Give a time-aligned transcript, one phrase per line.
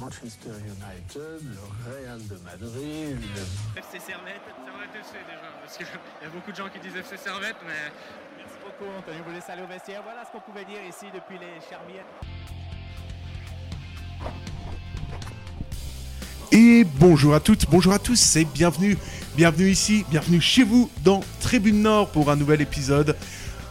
[0.00, 3.18] Manchester United, le Real de Madrid.
[3.76, 7.18] FC Servette, Servette FC déjà, parce qu'il y a beaucoup de gens qui disent FC
[7.18, 7.92] Servette, mais.
[8.38, 9.18] Merci beaucoup, Anthony.
[9.26, 10.00] Vous laisse aller au vestiaire.
[10.02, 12.06] Voilà ce qu'on pouvait dire ici depuis les Charmières.
[16.50, 18.96] Et bonjour à toutes, bonjour à tous et bienvenue,
[19.36, 23.16] bienvenue ici, bienvenue chez vous dans Tribune Nord pour un nouvel épisode.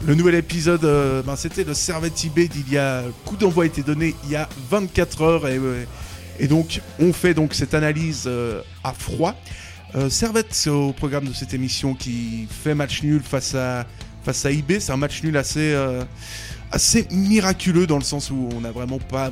[0.05, 3.67] Le nouvel épisode, euh, ben, c'était le Servette IB d'il y a, coup d'envoi a
[3.67, 5.83] été donné il y a 24 heures et, euh,
[6.39, 9.35] et donc on fait donc cette analyse euh, à froid.
[9.95, 13.85] Euh, Servette au programme de cette émission qui fait match nul face à,
[14.23, 16.03] face à IB, c'est un match nul assez, euh,
[16.71, 19.31] assez miraculeux dans le sens où on n'a vraiment pas,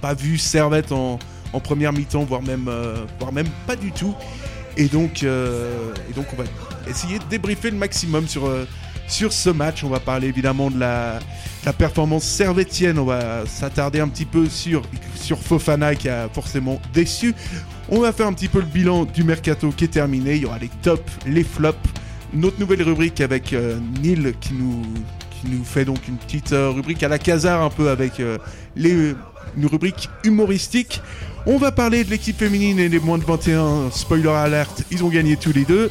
[0.00, 1.18] pas vu Servette en,
[1.52, 4.14] en première mi-temps, voire même, euh, voire même pas du tout.
[4.76, 6.42] Et donc, et donc on va
[6.90, 8.50] essayer de débriefer le maximum sur,
[9.08, 9.84] sur ce match.
[9.84, 11.20] On va parler évidemment de la,
[11.78, 12.98] performance servettienne.
[12.98, 14.82] On va s'attarder un petit peu sur,
[15.14, 17.34] sur Fofana qui a forcément déçu.
[17.88, 20.36] On va faire un petit peu le bilan du mercato qui est terminé.
[20.36, 21.78] Il y aura les tops, les flops.
[22.32, 24.82] Notre nouvelle rubrique avec euh, Neil qui nous,
[25.30, 28.38] qui nous fait donc une petite euh, rubrique à la casar un peu avec euh,
[28.74, 29.14] les,
[29.56, 31.00] une rubrique humoristique.
[31.46, 33.90] On va parler de l'équipe féminine et des moins de 21.
[33.90, 35.90] Spoiler alert, ils ont gagné tous les deux.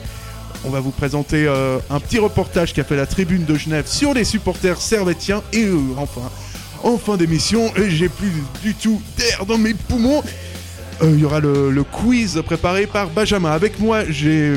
[0.65, 4.13] On va vous présenter euh, un petit reportage qu'a fait la tribune de Genève sur
[4.13, 5.43] les supporters servettiens.
[5.51, 6.21] Et euh, enfin,
[6.83, 10.23] en fin d'émission, euh, j'ai plus du tout d'air dans mes poumons.
[11.01, 13.51] Il y aura le, le quiz préparé par Benjamin.
[13.51, 14.53] Avec moi, j'ai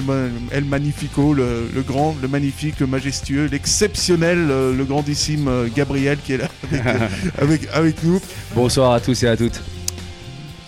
[0.53, 6.37] El Magnifico, le, le grand, le magnifique, le majestueux, l'exceptionnel, le grandissime Gabriel qui est
[6.37, 6.83] là avec,
[7.39, 8.21] avec, avec nous.
[8.55, 9.61] Bonsoir à tous et à toutes.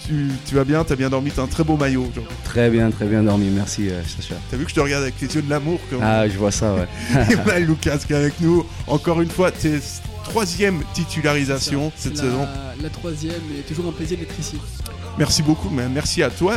[0.08, 2.34] Tu, tu vas bien, t'as bien dormi, t'as un très beau maillot aujourd'hui.
[2.44, 3.50] Très bien, très bien dormi.
[3.50, 4.36] Merci, euh, Sacha.
[4.50, 6.50] T'as vu que je te regarde avec les yeux de l'amour comme Ah, je vois
[6.50, 6.88] ça, ouais.
[7.30, 8.64] Et voilà Lucas qui est avec nous.
[8.86, 9.80] Encore une fois, tes
[10.24, 12.48] troisième titularisation cette la, saison.
[12.82, 14.56] La troisième, et toujours un plaisir d'être ici.
[15.18, 16.54] Merci beaucoup, mais merci à toi.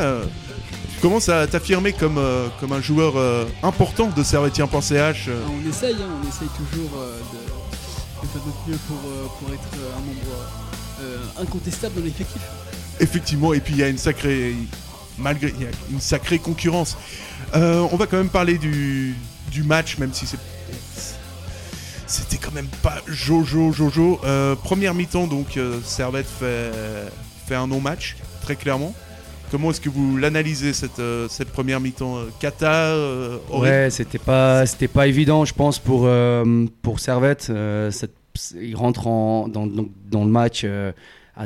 [0.94, 5.30] Tu commences à t'affirmer comme, euh, comme un joueur euh, important de Servetien.ch.
[5.30, 9.26] Ah, on essaye, hein, on essaye toujours euh, de, de faire notre mieux pour, euh,
[9.40, 10.36] pour être euh, un membre
[11.02, 12.42] euh, incontestable dans l'effectif.
[13.00, 14.54] Effectivement, et puis il y a une sacrée,
[15.18, 16.98] malgré, il y a une sacrée concurrence.
[17.56, 19.16] Euh, on va quand même parler du,
[19.52, 20.38] du match, même si c'est,
[22.08, 24.20] c'était quand même pas Jojo Jojo.
[24.24, 26.72] Euh, première mi-temps, donc euh, Servette fait,
[27.48, 28.94] fait un non-match, très clairement.
[29.50, 34.64] Comment est-ce que vous l'analysez cette, euh, cette première mi-temps Kata, euh, Ouais, c'était pas,
[34.94, 36.08] pas évident, je pense, pour,
[36.82, 37.52] pour Servette.
[38.76, 40.66] Rentrent en- dans, dans- le match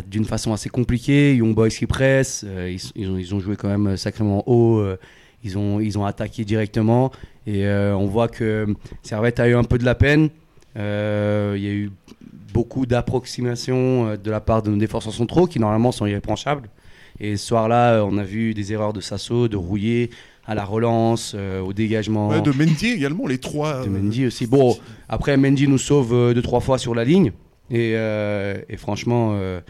[0.08, 1.36] d'une façon assez compliquée.
[1.36, 4.80] Young Boys qui pressent, euh, ils, ils ont, ils ont joué quand même sacrément haut.
[4.80, 4.98] euh,
[5.44, 7.12] ils, ont, ils ont attaqué directement.
[7.46, 8.68] Et euh, on voit que
[9.04, 10.30] Servette a eu un peu de la peine.
[10.78, 11.92] Euh, Il y a eu
[12.54, 16.70] beaucoup d'approximations euh, de la part de nos défenseurs centraux qui normalement sont irrépréhensibles.
[17.20, 20.10] Et ce soir-là, euh, on a vu des erreurs de Sasso, de Rouillé,
[20.48, 22.30] à la relance, euh, au dégagement.
[22.30, 23.84] Ouais, de Mendy également, les trois.
[23.84, 24.48] De euh, Mendy aussi.
[24.48, 24.76] Bon,
[25.08, 27.32] après, Mendy nous sauve euh, deux, trois fois sur la ligne.
[27.72, 29.62] Et, euh, et franchement, euh,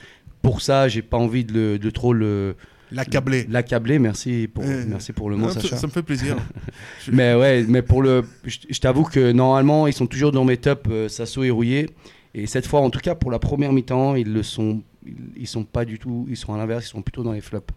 [0.41, 2.55] pour ça, j'ai pas envie de, le- de trop le
[2.91, 3.45] L'accabler.
[3.49, 3.97] l'accabler.
[3.99, 5.77] Merci pour, Euh, merci pour le mot, Non, ça, Sacha.
[5.77, 6.37] ça me fait plaisir.
[7.11, 10.57] Mais ouais, mais pour le, je, je t'avoue que normalement, ils sont toujours dans mes
[10.57, 11.89] tops, euh, Sasso et Rouillé.
[12.33, 14.83] Et cette fois, en tout cas, pour la première mi-temps, ils le sont,
[15.37, 17.71] ils, sont pas du tout, ils sont à l'inverse, ils sont plutôt dans les flops.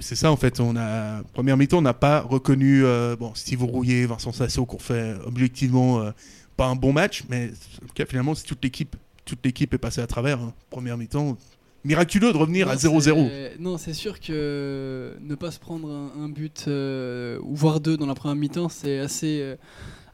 [0.00, 0.60] C'est ça en fait.
[0.60, 4.78] On a première mi-temps, on n'a pas reconnu euh, bon Steve Rouillet, Vincent Sasso qu'on
[4.78, 6.00] fait objectivement
[6.58, 7.50] pas un bon match, mais
[7.82, 10.40] en tout cas, finalement c'est toute l'équipe, toute l'équipe est passée à travers.
[10.40, 10.52] hein.
[10.70, 11.38] Première mi-temps,
[11.84, 13.28] miraculeux de revenir Non, à 0-0.
[13.28, 17.80] c'est- Non, c'est sûr que ne pas se prendre un, un but, euh, ou voire
[17.80, 19.56] deux dans la première mi-temps, c'est assez, euh,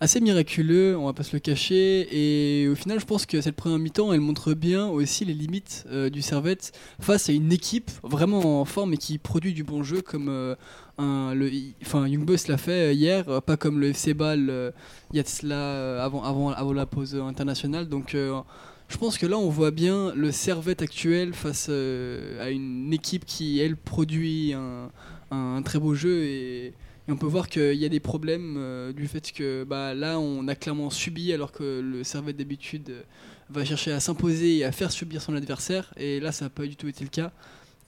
[0.05, 2.07] assez miraculeux, on va pas se le cacher.
[2.13, 5.85] Et au final, je pense que cette première mi-temps, elle montre bien aussi les limites
[5.91, 9.83] euh, du Servette face à une équipe vraiment en forme et qui produit du bon
[9.83, 10.29] jeu comme.
[10.29, 10.55] euh,
[10.97, 11.51] un, le,
[11.83, 14.73] enfin, Young l'a fait euh, hier, euh, pas comme le FC Ball
[15.13, 17.89] il y a cela avant, avant, avant la pause internationale.
[17.89, 23.25] Donc, je pense que là, on voit bien le Servette actuel face à une équipe
[23.25, 24.91] qui, elle, produit un,
[25.31, 26.25] un très beau jeu.
[26.25, 26.75] Et,
[27.07, 30.19] et on peut voir qu'il y a des problèmes euh, du fait que bah, là,
[30.19, 33.03] on a clairement subi, alors que le Servette, d'habitude, euh,
[33.51, 35.93] va chercher à s'imposer et à faire subir son adversaire.
[35.99, 37.31] Et là, ça n'a pas du tout été le cas.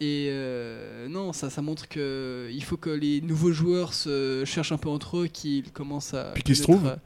[0.00, 4.72] Et euh, non, ça, ça montre que il faut que les nouveaux joueurs se cherchent
[4.72, 6.32] un peu entre eux, qu'ils commencent à.
[6.34, 6.98] Puis qu'ils se connaître,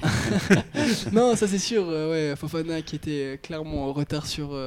[1.12, 1.86] non, ça c'est sûr.
[1.86, 4.58] ouais, Fofana qui était clairement en retard sur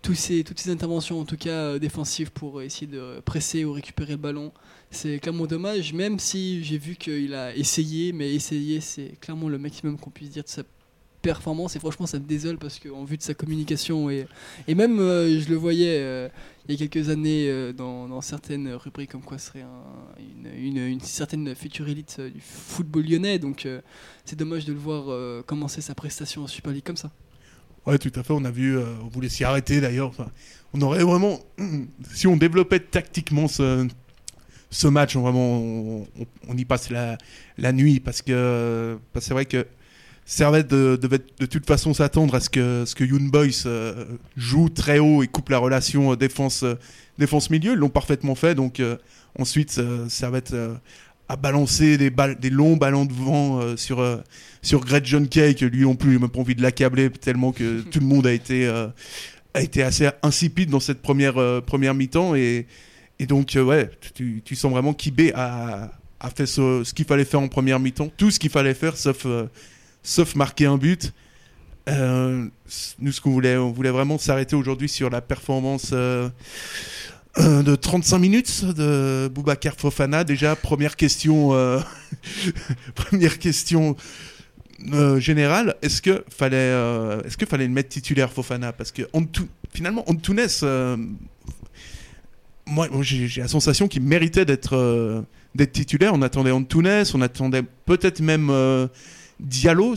[0.00, 4.12] tous ces, toutes ces interventions, en tout cas défensives, pour essayer de presser ou récupérer
[4.12, 4.52] le ballon.
[4.94, 9.58] C'est clairement dommage, même si j'ai vu qu'il a essayé, mais essayer, c'est clairement le
[9.58, 10.62] maximum qu'on puisse dire de sa
[11.20, 14.26] performance et franchement ça me désole parce qu'en vue de sa communication et,
[14.68, 16.28] et même euh, je le voyais euh,
[16.68, 21.00] il y a quelques années euh, dans, certaines rubriques comme quoi serait un- une, une-
[21.00, 23.66] certaine future élite du football lyonnais donc
[24.26, 27.10] c'est dommage de le voir commencer sa prestation en Super League comme ça.
[27.86, 28.32] Ouais, tout à fait.
[28.34, 30.12] On a vu, on voulait s'y arrêter d'ailleurs.
[30.74, 31.38] On aurait vraiment,
[32.14, 33.86] si on développait tactiquement ce,
[34.74, 36.04] ce match, on, vraiment,
[36.48, 37.16] on, y passe la,
[37.58, 39.66] la nuit parce que c'est vrai que
[40.26, 44.04] Servette de- devait de toute façon s'attendre à ce que ce que Young Boys euh,
[44.36, 46.74] joue très haut et coupe la relation euh, défense euh,
[47.18, 47.74] défense milieu.
[47.74, 48.56] Ils l'ont parfaitement fait.
[48.56, 48.96] Donc euh,
[49.38, 50.56] ensuite, Servette
[51.28, 54.04] a balancé des balles, des longs ballons de vent sur
[54.60, 57.52] sur Greg John Kay, que lui non plus, j'ai même pas envie de l'accabler tellement
[57.52, 62.34] que tout le monde a été, a été assez insipide dans cette première, première mi-temps.
[62.34, 62.66] Et,
[63.24, 65.90] et donc, euh, ouais, tu, sens vraiment qu'Ibé a,
[66.36, 69.46] fait ce, qu'il fallait faire en première mi-temps, tout ce qu'il fallait faire, sauf, euh,
[70.36, 71.14] marquer un but.
[71.88, 72.46] Euh,
[72.98, 76.30] nous, ce qu'on voulait, on voulait vraiment s'arrêter aujourd'hui sur la performance de
[77.74, 80.22] 35 minutes de Boubacar Fofana.
[80.22, 81.52] Déjà, première question,
[82.94, 83.96] première question
[85.16, 85.76] générale.
[85.80, 86.74] Est-ce que fallait,
[87.24, 88.74] est-ce que fallait le mettre titulaire Fofana?
[88.74, 90.46] Parce que Antou- finalement, Antunes,
[92.66, 95.22] moi, j'ai la sensation qu'il méritait d'être euh,
[95.54, 96.12] d'être titulaire.
[96.14, 98.86] On attendait Antunes, on attendait peut-être même euh,
[99.40, 99.94] Diallo.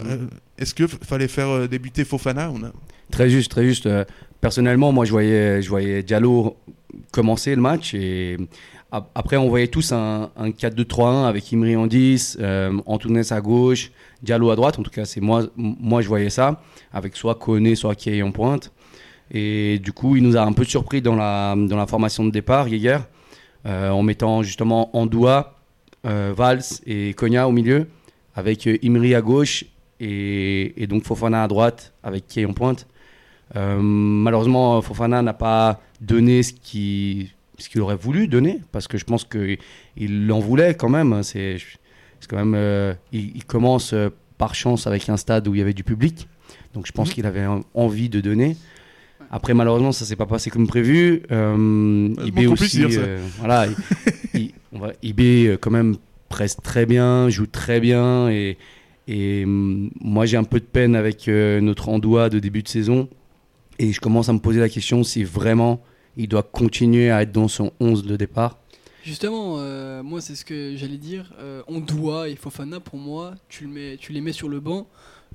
[0.00, 0.26] Euh,
[0.58, 2.72] Est-ce que f- fallait faire débuter Fofana On a-
[3.10, 3.88] Très juste, très juste.
[4.40, 6.56] Personnellement, moi, je voyais, je voyais Diallo
[7.12, 8.36] commencer le match et
[8.92, 13.40] ap- après, on voyait tous un, un 4-2-3-1 avec Imri en 10, euh, Antunes à
[13.40, 13.90] gauche,
[14.22, 14.78] Diallo à droite.
[14.78, 16.60] En tout cas, c'est moi, moi, je voyais ça
[16.92, 18.72] avec soit Koné, soit Kay en pointe.
[19.30, 22.30] Et du coup, il nous a un peu surpris dans la, dans la formation de
[22.30, 22.98] départ, Jäger,
[23.66, 25.56] euh, en mettant justement Andoua,
[26.06, 27.88] euh, Valls et Konya au milieu,
[28.34, 29.64] avec euh, Imri à gauche
[29.98, 32.86] et, et donc Fofana à droite avec Kay en pointe.
[33.56, 38.98] Euh, malheureusement, Fofana n'a pas donné ce qu'il ce qu'il aurait voulu donner parce que
[38.98, 41.22] je pense qu'il en voulait quand même.
[41.22, 41.56] C'est
[42.28, 43.94] quand même il, il commence
[44.36, 46.28] par chance avec un stade où il y avait du public,
[46.74, 47.14] donc je pense Mhm.
[47.14, 48.56] qu'il avait en- envie de donner.
[49.30, 51.22] Après, malheureusement, ça s'est pas passé comme prévu.
[51.30, 53.00] Euh, IB aussi, dire ça.
[53.00, 53.66] euh, voilà,
[54.72, 55.96] on va- IB euh, quand même
[56.28, 58.56] presse très bien, joue très bien et
[59.08, 62.68] et hum, moi, j'ai un peu de peine avec euh, notre Andoua de début de
[62.68, 63.08] saison.
[63.78, 65.80] Et je commence à me poser la question si vraiment
[66.16, 68.58] il doit continuer à être dans son 11 de départ.
[69.04, 71.32] Justement, euh, moi c'est ce que j'allais dire.
[71.38, 74.58] Euh, on doit et Fofana pour moi, tu, le mets, tu les mets sur le
[74.58, 74.88] banc.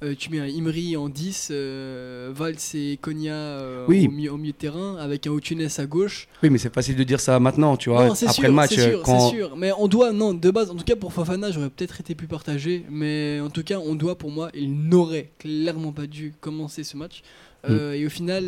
[0.04, 4.08] Euh, tu mets un Imri en 10, euh, Valls et Konya euh, Oui.
[4.08, 6.28] au, milieu, au milieu de terrain, avec un Otunes à gauche.
[6.42, 8.72] Oui, mais c'est facile de dire ça maintenant, tu vois, non, après sûr, le match.
[8.74, 9.30] c'est euh, sûr, quand...
[9.30, 9.56] c'est sûr.
[9.56, 12.28] Mais on doit, non, de base, en tout cas pour Fofana, j'aurais peut-être été plus
[12.28, 12.84] partagé.
[12.90, 16.98] Mais en tout cas, on doit, pour moi, il n'aurait clairement pas dû commencer ce
[16.98, 17.22] match.
[17.64, 17.72] Mm.
[17.72, 18.44] Euh, Et au final,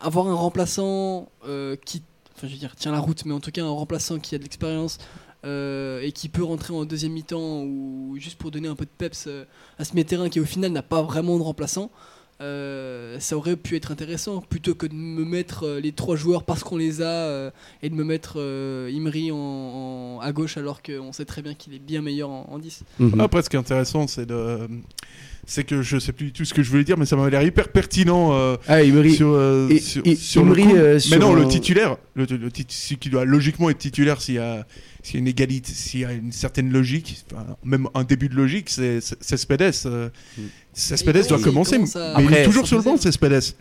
[0.00, 1.28] avoir un remplaçant
[1.84, 2.02] qui,
[2.36, 4.38] enfin, je veux dire, tient la route, mais en tout cas, un remplaçant qui a
[4.38, 4.98] de l'expérience.
[5.44, 8.90] Euh, et qui peut rentrer en deuxième mi-temps ou juste pour donner un peu de
[8.96, 9.44] peps euh,
[9.78, 11.90] à ce terrain qui au final n'a pas vraiment de remplaçant
[12.40, 16.42] euh, ça aurait pu être intéressant plutôt que de me mettre euh, les trois joueurs
[16.42, 17.50] parce qu'on les a euh,
[17.82, 21.54] et de me mettre euh, Imri en, en- à gauche alors qu'on sait très bien
[21.54, 22.82] qu'il est bien meilleur en, en 10.
[22.98, 23.20] Mhm.
[23.20, 24.58] Après, ce qui est intéressant, c'est de.
[25.46, 27.30] C'est que je sais plus du tout ce que je voulais dire, mais ça m'avait
[27.30, 30.76] l'air hyper pertinent euh, Ah, Imri, sur, euh, et- sur, et- sur Imri, le coup.
[30.76, 34.38] euh, mais non, le titulaire, le, le celui qui doit logiquement être titulaire s'il y
[34.38, 34.66] a,
[35.04, 38.28] s'il y a une égalité, s'il y a une certaine logique, enfin, même un début
[38.28, 39.72] de logique, c'est Cespedes.
[39.86, 40.42] euh, Mm.
[40.72, 41.86] Cespedes doit commencer, mais
[42.24, 42.96] il est toujours sur le banc.
[42.96, 43.54] Cespedes.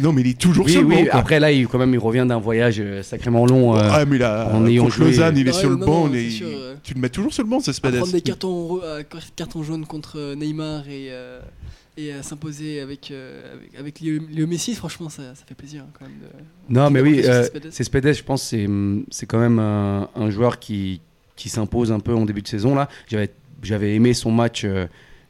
[0.00, 1.10] Non, mais il est toujours oui, sur le oui, banc.
[1.10, 1.20] quoi.
[1.20, 3.76] après là, il, quand même, il revient d'un voyage euh, sacrément long.
[3.76, 5.76] euh, ah, mais il a, en ayant contre joué- Lausanne, il est Ouais, sur le
[5.76, 6.48] non, banc, non, il est- c'est sûr,
[6.82, 7.96] tu le mets toujours sur le banc, Cespedes.
[7.96, 9.02] prendre des cartons, euh,
[9.36, 11.10] cartons jaunes contre Neymar et,
[11.98, 15.82] et à s'imposer avec, euh, avec, avec Léo, Léo Messi, franchement ça, ça fait plaisir
[15.82, 16.18] hein, quand même.
[16.18, 17.70] de- Non, mais oui, euh, Cespedes.
[17.72, 18.66] Cespedes, je pense, c'est
[19.10, 21.00] c'est quand même un, un joueur qui,
[21.36, 22.74] qui s'impose un peu en début de saison.
[22.74, 22.88] là.
[23.62, 24.64] J'avais aimé son match.
[24.64, 24.86] euh,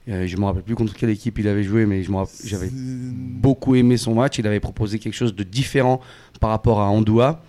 [0.06, 2.02] je me rappelle plus contre quelle équipe il avait joué, mais
[2.44, 4.38] j'avais beaucoup aimé son match.
[4.38, 6.00] Il avait proposé quelque chose de différent
[6.40, 7.42] par rapport à Andoua.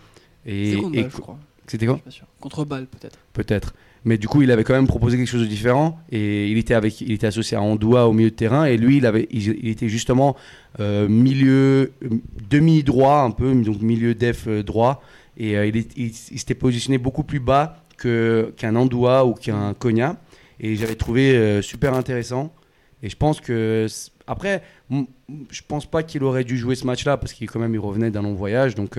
[0.46, 1.40] Et, C'est contre Bâle, je crois.
[1.68, 2.00] c'était quoi.
[2.40, 3.18] Contre Bâle peut-être.
[3.34, 3.74] Peut-être.
[4.06, 6.74] Mais du coup, il avait quand même proposé quelque chose de différent et il était,
[6.74, 9.68] avec, il était associé à Andoua au milieu de terrain et lui, il, avait, il,
[9.68, 10.38] était justement
[10.80, 12.10] euh, milieu, euh,
[12.50, 15.04] demi-droit un peu, donc milieu def euh, droit
[15.38, 20.16] et il, il- s'était positionné beaucoup plus bas que, qu'un Andoua ou qu'un Konya
[20.62, 22.54] et j'avais trouvé super intéressant
[23.04, 23.88] et je pense que
[24.28, 27.80] après, je pense pas qu'il aurait dû jouer ce match-là parce qu'il quand même il
[27.80, 28.98] revenait d'un long voyage donc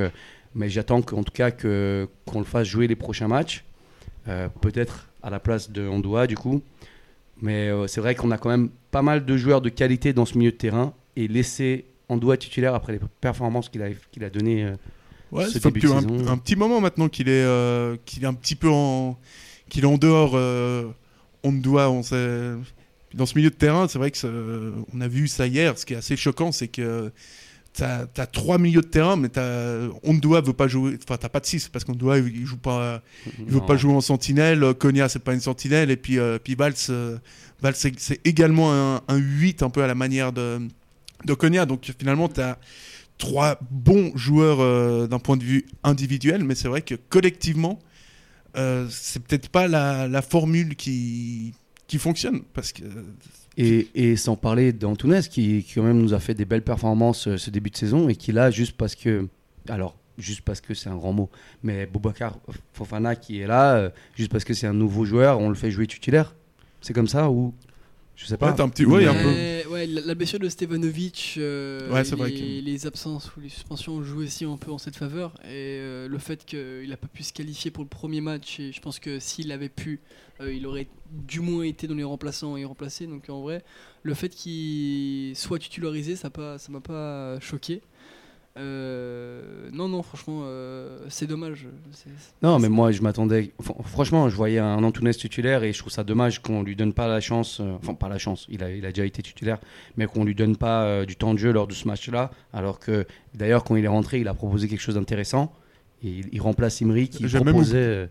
[0.55, 3.65] mais j'attends qu'en tout cas que, qu'on le fasse jouer les prochains matchs.
[4.29, 6.63] Euh, peut-être à la place de Andoua du coup.
[7.43, 10.27] Mais euh, c'est vrai qu'on a quand même pas mal de joueurs de qualité dans
[10.27, 14.31] ce milieu de terrain et laisser Andoua titulaire après les performances qu'il a, qu'il a
[14.31, 14.65] données.
[14.65, 14.77] euh,
[15.33, 16.27] Ouais, ce début de un, saison.
[16.29, 19.17] un petit moment maintenant qu'il est, euh, qu'il est un petit peu en,
[19.69, 20.33] qu'il est en dehors.
[20.35, 20.89] euh,
[21.45, 22.51] on doit, on sait.
[23.15, 24.29] Dans ce milieu de terrain, c'est vrai que ça-
[24.93, 25.79] on a vu ça hier.
[25.79, 27.11] Ce qui est assez choquant, c'est que
[27.81, 30.99] t'as as trois milieux de terrain, mais t'as Ondoa veut pas jouer.
[31.03, 33.03] Enfin, t'as pas de 6 parce qu'Ondoa il joue pas,
[33.39, 33.67] il veut non.
[33.67, 34.75] pas jouer en sentinelle.
[34.75, 37.19] Konya c'est pas une sentinelle et puis euh, puis Valls, euh,
[37.61, 40.61] Valls, c'est c'est également un, un 8 un peu à la manière de
[41.25, 41.67] de Konya.
[41.67, 42.57] Donc finalement t'as
[43.19, 47.79] trois bons joueurs euh, d'un point de vue individuel, mais c'est vrai que collectivement,
[48.57, 51.55] euh, c'est peut-être pas la, la formule qui,
[51.87, 52.43] qui fonctionne.
[52.55, 52.83] Parce que
[53.57, 57.37] Et, sans parler d'Antunes qui, qui quand même nous a fait des belles performances euh,
[57.37, 59.29] ce début de saison et qui là juste parce que
[59.69, 61.29] alors juste parce que c'est un grand mot
[61.63, 62.39] mais Boubacar
[62.73, 65.71] Fofana qui est là euh, juste parce que c'est un nouveau joueur on le fait
[65.71, 66.35] jouer titulaire.
[66.81, 67.53] C'est comme ça ou?
[68.21, 71.35] Je sais pas Ouais, un petit- ouais, un peu- ouais, la, la blessure de Stevanovic,
[71.39, 74.79] euh, Ouais, les, vrai que- les absences ou les suspensions joué aussi un peu en
[74.79, 75.33] cette faveur.
[75.45, 78.73] Et euh, le fait qu'il n'a pas pu se qualifier pour le premier match, et
[78.73, 80.01] je pense que s'il avait pu,
[80.41, 83.07] euh, il aurait du moins été dans les remplaçants et remplacé.
[83.07, 83.65] Donc en vrai,
[84.03, 86.31] le fait qu'il soit titularisé, ça
[86.69, 87.81] m'a pas choqué.
[88.59, 91.67] Euh, non, non, franchement, euh, c'est dommage.
[91.93, 92.11] C'est-
[92.43, 95.93] non mais moi je m'attendais fr- franchement je voyais un Antunes titulaire et je trouve
[95.93, 98.71] ça dommage qu'on lui donne pas la chance euh, enfin pas la chance il a,
[98.71, 99.59] il a déjà été titulaire
[99.97, 102.31] mais qu'on lui donne pas euh, du temps de jeu lors de ce match là
[102.53, 105.53] alors que d'ailleurs quand il est rentré il a proposé quelque chose d'intéressant
[106.03, 108.07] et il, il remplace Imri qui J'ai même proposait euh,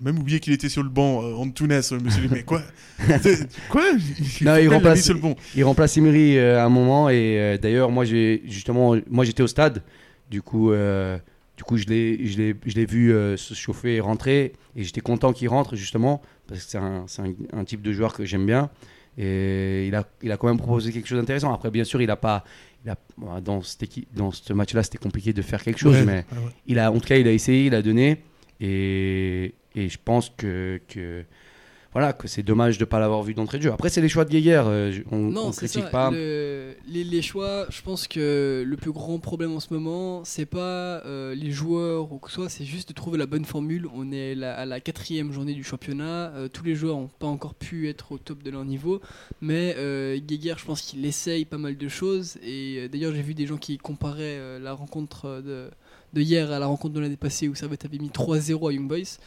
[0.00, 1.80] même oublié qu'il était sur le banc, euh, Antunes.
[1.82, 2.62] Je me suis dit, mais quoi
[3.70, 3.98] Quoi Non,
[4.40, 5.36] il l'a mis remplace- sur le banc.
[5.54, 9.42] Il remplace Emery euh, à un moment et euh, d'ailleurs moi j'ai justement moi j'étais
[9.42, 9.82] au stade
[10.30, 11.18] du coup euh,
[11.56, 14.84] du coup je l'ai je l'ai je l'ai vu euh, se chauffer et rentrer et
[14.84, 18.12] j'étais content qu'il rentre justement parce que c'est un, c'est un, un type de joueur
[18.14, 18.70] que j'aime bien
[19.18, 22.10] et il a il a quand même proposé quelque chose d'intéressant après bien sûr il
[22.10, 22.44] a pas
[22.84, 22.96] il a,
[23.42, 26.24] dans cette équipe dans ce match là c'était compliqué de faire quelque chose Ouais, mais
[26.32, 26.52] ouais.
[26.66, 28.22] il a en tout cas il a essayé il a donné
[28.60, 31.24] et, et je pense que, que
[31.92, 34.24] voilà que c'est dommage de pas l'avoir vu d'entrée de jeu après c'est les choix
[34.24, 35.90] de Guéguerre euh, on, c'est critique ça.
[35.90, 40.24] pas Le- les, les choix, je pense que le plus grand problème en ce moment,
[40.24, 43.44] c'est pas euh, les joueurs ou que ce soit, c'est juste de trouver la bonne
[43.44, 43.86] formule.
[43.94, 46.32] On est la- à la quatrième journée du championnat.
[46.34, 49.00] euh, tous les joueurs n'ont pas encore pu être au top de leur niveau.
[49.40, 52.38] Mais euh, Guéguerre, je pense qu'il essaye pas mal de choses.
[52.42, 55.70] Et d'ailleurs, j'ai vu des gens qui comparaient la rencontre de,
[56.12, 58.88] de hier à la rencontre de l'année passée où Servette avait mis 3-0 à Young
[58.88, 59.18] Boys.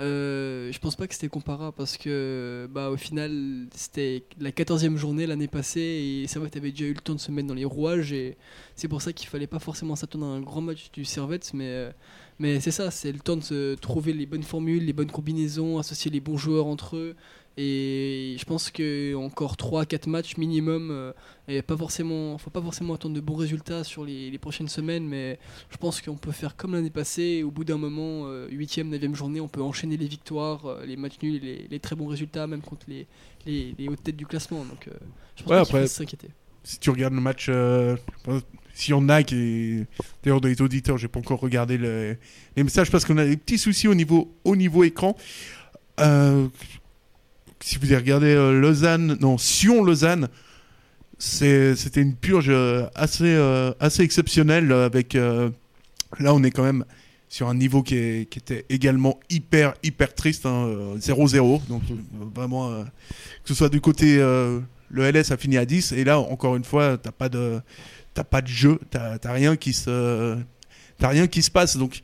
[0.00, 4.96] Euh, je pense pas que c'était comparable parce que bah, au final c'était la 14e
[4.96, 7.64] journée l'année passée et Servette avait déjà eu le temps de se mettre dans les
[7.64, 8.36] rouages et
[8.74, 11.68] c'est pour ça qu'il fallait pas forcément s'attendre à un grand match du Servette mais,
[11.68, 11.92] euh,
[12.40, 15.78] mais c'est ça, c'est le temps de se trouver les bonnes formules, les bonnes combinaisons,
[15.78, 17.14] associer les bons joueurs entre eux
[17.56, 21.12] et je pense que encore 3-4 matchs minimum euh,
[21.46, 25.06] et pas forcément, faut pas forcément attendre de bons résultats sur les, les prochaines semaines
[25.06, 25.38] mais
[25.70, 27.42] je pense qu'on peut faire comme l'année passée.
[27.44, 31.18] Au bout d'un moment, 8e, 9e journée, on peut enchaîner les victoires, euh, les matchs
[31.22, 33.06] nuls les, les très bons résultats, même contre les,
[33.46, 34.64] les, les hautes têtes du classement.
[34.64, 34.92] Donc, euh,
[35.36, 36.28] je pense Ouais, pas qu'il faut s'inquiéter.
[36.64, 37.94] Si tu regardes le match, euh,
[38.88, 39.84] y en a qui.
[40.22, 42.16] D'ailleurs, dans les auditeurs, j'ai pas encore regardé le-
[42.56, 45.14] les messages parce qu'on a des petits soucis au niveau, au niveau écran.
[46.00, 46.48] Euh,
[47.64, 50.28] si vous avez regardé euh, Lausanne, non, Sion-Lausanne,
[51.16, 55.14] c'était une purge euh, assez, euh, assez exceptionnelle euh, avec.
[55.14, 56.84] là, on est quand même
[57.30, 61.66] sur un niveau qui, était également hyper, hyper triste, hein, euh, 0-0.
[61.66, 61.94] Donc, euh,
[62.34, 64.18] vraiment, que ce soit du côté.
[64.18, 68.46] le LS a fini à 10, et là, encore une fois, t'as pas pas de
[68.46, 70.36] jeu, t'as rien qui se,
[71.00, 71.78] rien qui se passe.
[71.78, 72.00] Donc,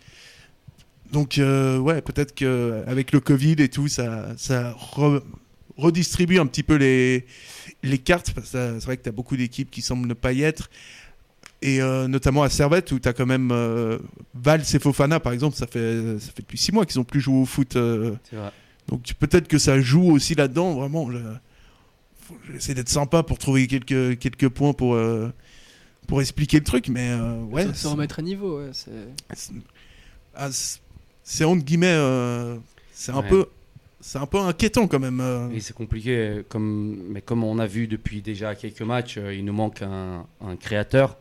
[1.13, 5.21] donc ouais, peut-être que avec le Covid et tout, ça, ça re-
[5.81, 7.27] redistribue un petit peu les,
[7.83, 8.33] les cartes.
[8.33, 10.71] parce que C'est vrai que t'as beaucoup d'équipes qui semblent ne pas y être.
[11.63, 13.99] Et euh, notamment à Servette, où tu as quand même euh,
[14.35, 17.21] Valls et Fofana, par exemple, ça fait, ça fait depuis 6 mois qu'ils ont plus
[17.21, 17.77] joué au foot.
[17.77, 18.51] euh, vrai.
[18.89, 20.73] donc peut-être que ça joue aussi là-dedans.
[20.75, 21.11] Vraiment,
[22.51, 25.29] j'essaie d'être sympa pour trouver quelques, quelques points pour, euh,
[26.07, 26.89] pour expliquer le truc.
[26.89, 27.13] Mais
[27.51, 28.91] ouais, se, remettre à niveau, ouais, c'est-
[29.35, 29.53] c'est-
[30.35, 30.49] ah,
[31.23, 31.99] c'est entre guillemets,
[32.95, 33.29] c'est un Ouais.
[33.29, 33.47] peu,
[34.01, 35.21] c'est un peu inquiétant quand même.
[35.21, 35.51] euh.
[35.53, 39.35] Et c'est compliqué, euh, comme, mais comme on a vu depuis déjà quelques matchs, euh,
[39.35, 41.17] il nous manque un, un créateur.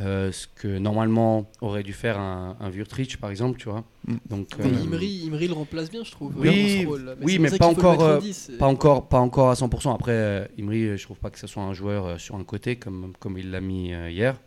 [0.00, 3.84] euh, ce que normalement aurait dû faire un, un Wurtrich, par exemple, tu vois.
[4.08, 4.14] Mm.
[4.30, 6.32] Donc, Mais euh, Imri, Imri le remplace bien, je trouve.
[6.38, 7.14] Oui, dans ce rôle-là.
[7.20, 9.92] oui, mais pas encore, mettre en euh, 10, et- pas encore, pas encore à 100%.
[9.94, 12.44] Après, euh, Imri, euh, je trouve pas que ce soit un joueur euh, sur un
[12.44, 14.40] côté comme, comme il l'a mis euh, hier.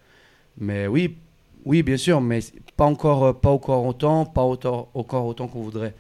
[0.57, 1.17] Mais oui,
[1.65, 2.39] oui, bien sûr, mais
[2.75, 5.93] pas encore, euh, pas encore autant, pas autant, encore autant qu'on voudrait.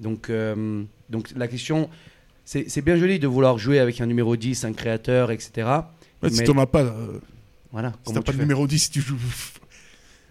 [0.00, 1.88] Donc, euh, donc la question,
[2.44, 5.68] c'est c'est bien joli de vouloir jouer avec un numéro 10, un créateur, etc.
[6.22, 7.18] Ouais, si Mais- t'en as pas, euh,
[7.72, 7.92] Voilà.
[8.06, 9.16] si t'as pas de numéro 10, tu joues.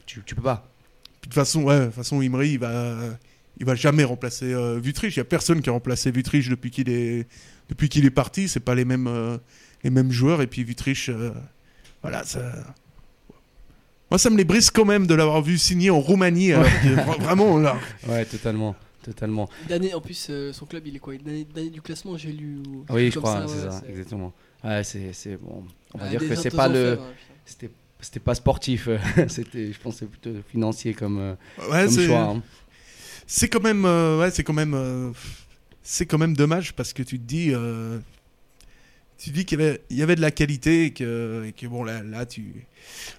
[0.06, 0.68] tu, tu peux pas.
[1.22, 2.96] Puis de toute façon, ouais, de toute façon, Imri, il va,
[3.60, 5.16] il va jamais remplacer euh, Vutriche.
[5.16, 7.28] Il y a personne qui a remplacé Vutriche depuis qu'il est,
[7.70, 8.48] depuis qu'il est parti.
[8.48, 9.38] C'est pas les mêmes, euh,
[9.84, 10.42] les mêmes joueurs.
[10.42, 11.32] Et puis Vutriche, euh,
[12.02, 12.42] voilà, ça.
[14.10, 16.52] Moi, ça me les brise quand même de l'avoir vu signer en Roumanie.
[17.20, 17.76] Vraiment, là.
[18.08, 18.76] Ouais, totalement.
[19.08, 19.48] Totalement.
[19.68, 21.16] Dernier, en plus, euh, son club, il est quoi?
[21.16, 22.58] Il est dernier, dernier du classement, j'ai lu.
[22.68, 24.34] ou Oui, je crois, c'est ouais, ça, exactement.
[24.64, 25.64] Ouais, c'est c'est bon.
[25.94, 27.00] On va Ah, dire que c'est pas le.
[27.00, 27.14] hein.
[27.46, 27.70] C'était
[28.02, 28.88] c'était pas sportif.
[28.90, 28.98] euh,
[29.30, 31.36] C'était, je pense, que c'est plutôt financier comme, euh,
[31.72, 32.20] Ouais, comme c'est, choix.
[32.22, 32.44] hein.
[33.26, 35.12] c'est quand même, euh, ouais, c'est quand même, euh,
[35.82, 37.98] c'est quand même dommage parce que tu te dis, euh,
[39.18, 41.54] tu te dis qu'il y avait, il y avait de la qualité et que, et
[41.54, 42.66] que bon là, là, tu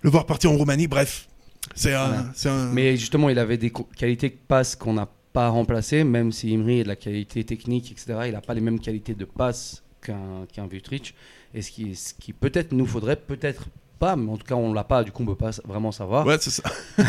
[0.03, 1.29] le voir partir en Roumanie, bref,
[1.75, 2.73] c'est un, un.
[2.73, 6.81] Mais justement, il avait des qualités de passe qu'on n'a pas remplacées, même si Imri
[6.81, 8.21] a de la qualité technique, etc.
[8.27, 11.15] Il n'a pas les mêmes qualités de passe qu'un Vutric.
[11.55, 13.67] Et ce qui, ce qui peut-être nous faudrait, peut-être
[13.99, 16.25] pas, mais en tout cas, on l'a pas, du coup, on peut pas vraiment savoir.
[16.27, 16.63] Ouais, c'est ça.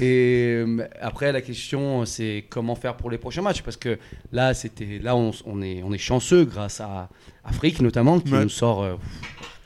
[0.00, 3.98] Et euh, après, la question, c'est comment faire pour les prochains matchs Parce que
[4.32, 7.08] là, c'était, là on, on est, on est chanceux grâce à
[7.44, 8.42] Afrique, notamment, qui Ouais.
[8.44, 8.94] nous sort euh,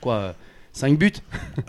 [0.01, 0.35] quoi
[0.81, 1.13] 5 buts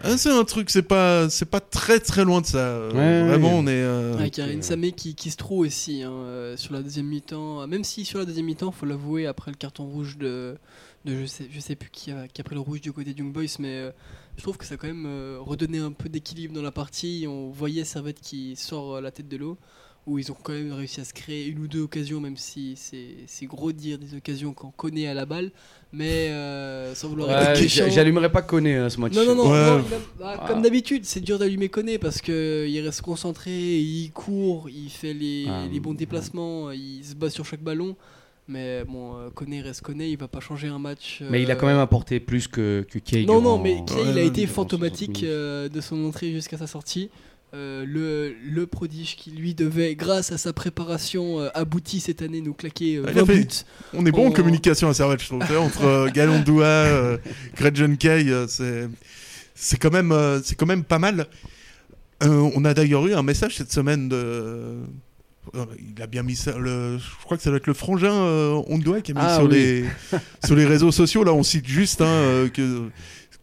[0.04, 2.58] Ah, c'est un truc, c'est pas, c'est pas très très loin de ça.
[2.60, 3.64] euh, Ouais, Vraiment, ouais.
[3.64, 3.72] on est.
[3.84, 7.68] euh, Avec un Insamé qui, qui se trouve aussi hein, euh, sur la deuxième mi-temps.
[7.68, 10.56] Même si sur la deuxième mi-temps, faut l'avouer, après le carton rouge de,
[11.06, 13.12] de je, sais, je sais plus qui a, qui a pris le rouge du côté
[13.18, 13.92] Young Boys, mais euh,
[14.38, 17.26] je trouve que ça a quand même euh, redonné un peu d'équilibre dans la partie.
[17.28, 19.58] On voyait Servette qui sort la tête de l'eau,
[20.08, 22.74] où ils ont quand même réussi à se créer une ou deux occasions, même si
[22.76, 25.52] c'est c'est gros de dire des occasions qu'on connaît à la balle,
[25.94, 27.86] mais euh, sans vouloir Ouais, être j'a- méchant.
[27.96, 29.14] J'allumerais pas Koné hein, ce match.
[29.14, 29.82] Non, non, non, Ouais.
[30.20, 30.46] bah, Ah.
[30.48, 35.46] comme d'habitude, c'est dur d'allumer Koné parce qu'il reste concentré, il court, il fait les,
[35.50, 35.96] Ah, les bons ouais.
[35.98, 37.96] déplacements, il se bat sur chaque ballon.
[38.48, 41.22] Mais bon, euh, Koné reste Koné, il va pas changer un match.
[41.30, 43.84] Mais il a euh, quand même apporté plus que, que Kay Non, durant- non, mais
[43.86, 47.10] Kay, il a été durant 60 fantomatique euh, de son entrée jusqu'à sa sortie.
[47.54, 52.40] Euh, le, le prodige qui lui devait, grâce à sa préparation euh, aboutie cette année,
[52.40, 53.48] nous claquer euh, Il a 20 fait- buts.
[53.94, 55.42] On est bon en On- communication à Servette, je trouve.
[55.58, 57.18] entre euh, Galandoua, euh,
[57.58, 58.88] Gretchen Kay, c'est
[59.54, 61.28] c'est quand même c'est quand même pas mal.
[62.22, 64.78] On a d'ailleurs eu un message cette semaine de.
[65.96, 66.58] il a bien mis ça.
[66.58, 68.14] Le, je crois que ça doit être le frangin
[68.68, 69.56] Ondoa qui a mis Ah sur, oui.
[69.56, 69.86] les,
[70.46, 71.24] sur les réseaux sociaux.
[71.26, 72.84] Là, on cite juste hein, que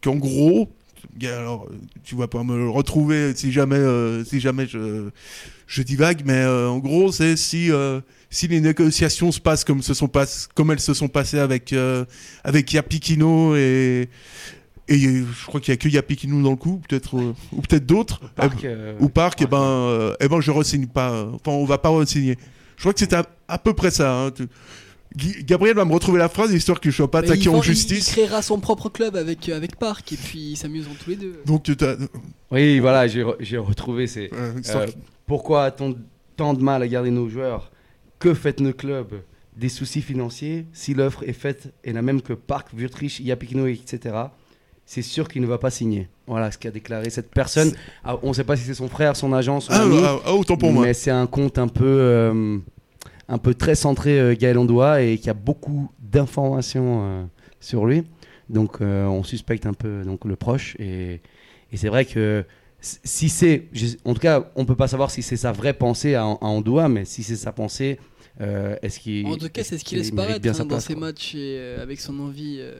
[0.01, 0.69] qu'en gros,
[1.23, 1.67] alors
[2.03, 5.09] tu vas pas me retrouver si jamais euh, si jamais je
[5.67, 9.81] je divague, mais euh, en gros, c'est si euh, si les négociations se passent comme
[9.81, 11.73] se sont pas comme elles se sont passées avec
[12.43, 14.09] avec Yapikino et
[14.91, 18.21] et je crois qu'il y a que Yapikino dans le coup, peut-être ou peut-être d'autres
[18.35, 18.65] Parc,
[18.99, 21.25] ou Parc, et Parc, ben euh, eh ben je resigne pas.
[21.33, 22.37] Enfin, on va pas resigner.
[22.75, 24.15] Je crois que c'était à, à peu près ça.
[24.15, 24.31] hein.
[24.31, 24.47] Tu-
[25.15, 28.09] Gabriel va me retrouver la phrase histoire que je sois pas attaqué en justice.
[28.09, 31.15] il créera son propre club avec, euh, avec Park et puis ils s'amuseront tous les
[31.15, 31.41] deux.
[31.45, 31.95] Donc tu t'as-
[32.51, 34.05] Oui, voilà, j'ai re- j'ai retrouvé.
[34.07, 34.87] C'est euh, histoire euh,
[35.25, 35.95] pourquoi a-t-on
[36.37, 37.71] tant de mal à garder nos joueurs?
[38.19, 39.21] Que fait nos clubs?
[39.57, 40.67] Des soucis financiers?
[40.73, 44.15] Si l'offre est faite est la même que Parc, Vutrich, Yapikino, etc.
[44.85, 46.07] C'est sûr qu'il ne va pas signer.
[46.27, 47.73] Voilà ce qu'a déclaré cette personne.
[48.03, 49.99] Ah, on ne sait pas si c'est son frère, son agent, son Ah, ami.
[50.03, 50.83] ah, ah, autant pour moi.
[50.85, 52.57] Mais c'est un compte un peu, euh,
[53.29, 57.25] un peu très centré euh, Gaël Ondoa et qui a beaucoup d'informations euh,
[57.59, 58.03] sur lui.
[58.49, 60.75] Donc euh, on suspecte un peu donc, le proche.
[60.79, 61.21] Et,
[61.71, 62.43] et c'est vrai que
[62.81, 63.67] si c'est,
[64.05, 66.89] en tout cas, on peut pas savoir si c'est sa vraie pensée à, à Ondoa,
[66.89, 67.99] mais si c'est sa pensée,
[68.41, 69.27] euh, est-ce qu'il.
[69.27, 71.83] En tout cas, c'est ce qu'il laisse paraître bien hein, dans ses matchs et euh,
[71.83, 72.57] avec son envie.
[72.59, 72.79] euh,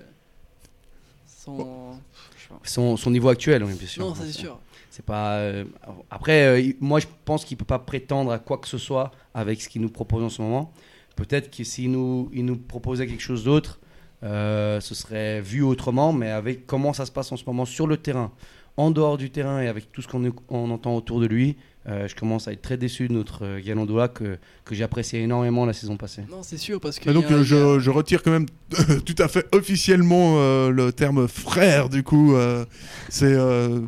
[2.63, 4.05] son, son niveau actuel, oui, bien sûr.
[4.05, 4.59] Non, ça c'est sûr.
[4.89, 5.37] C'est pas.
[5.37, 5.65] euh,
[6.09, 9.61] Après, euh, moi, je pense qu'il peut pas prétendre à quoi que ce soit avec
[9.61, 10.71] ce qu'il nous propose en ce moment.
[11.15, 13.79] Peut-être que s'il nous, il nous proposait quelque chose d'autre,
[14.23, 16.11] euh, ce serait vu autrement.
[16.13, 18.31] Mais avec comment ça se passe en ce moment sur le terrain,
[18.77, 22.07] en dehors du terrain et avec tout ce qu'on on entend autour de lui, euh,
[22.07, 25.97] je commence à être très déçu de notre euh, que, que j'appréciais énormément la saison
[25.97, 26.23] passée.
[26.29, 27.09] Non, c'est sûr parce que.
[27.09, 28.45] Et donc a- a- je, je retire quand même
[29.05, 32.35] tout à fait officiellement euh, le terme frère du coup.
[32.35, 32.65] euh,
[33.09, 33.79] c'est euh,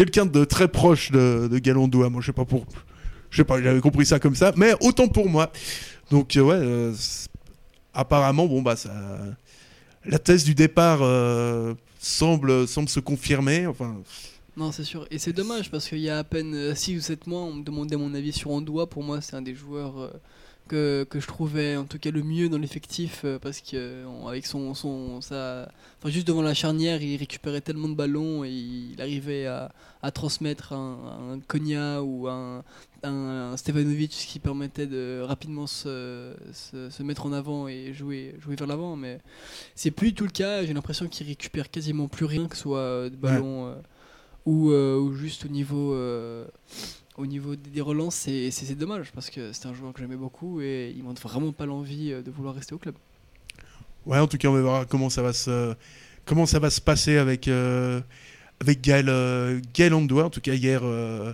[0.00, 2.08] quelqu'un de très proche de, de Galandoa.
[2.08, 2.64] Moi je sais pas pour,
[3.28, 5.52] je sais pas, j'avais compris ça comme ça, mais autant pour moi.
[6.10, 6.94] Donc euh, ouais, euh,
[7.92, 8.90] apparemment bon bah ça,
[10.06, 13.66] la thèse du départ euh, semble semble se confirmer.
[13.66, 13.94] Enfin
[14.56, 15.06] Non, c'est sûr.
[15.10, 17.62] Et c'est dommage parce qu'il y a à peine 6 ou 7 mois, on me
[17.62, 18.88] demandait mon avis sur Andoua.
[18.88, 20.10] Pour moi, c'est un des joueurs
[20.70, 24.74] que, que je trouvais en tout cas le mieux dans l'effectif euh, parce qu'avec son,
[24.74, 25.68] son sa...
[25.98, 30.10] enfin, juste devant la charnière, il récupérait tellement de ballons et il arrivait à, à
[30.10, 32.62] transmettre un, un Konya ou un
[33.02, 38.56] un Stevanovic qui permettait de rapidement se, se, se mettre en avant et jouer, jouer
[38.56, 38.94] vers l'avant.
[38.94, 39.20] Mais
[39.74, 40.64] c'est plus tout le cas.
[40.66, 43.74] J'ai l'impression qu'il récupère quasiment plus rien, que ce soit euh, de ballon euh,
[44.44, 46.44] ou, euh, ou juste au niveau, euh,
[47.20, 48.14] au niveau des relances.
[48.50, 51.66] C'est dommage parce que c'est un joueur que j'aimais beaucoup et il montre vraiment pas
[51.66, 52.94] l'envie euh, de vouloir rester au club.
[54.06, 55.74] Ouais, en tout cas, on va voir comment ça va se,
[56.24, 58.00] comment ça va se passer avec, euh,
[58.60, 60.24] avec Gaël, euh, Gaël Andoua.
[60.24, 61.32] En tout cas, hier, euh,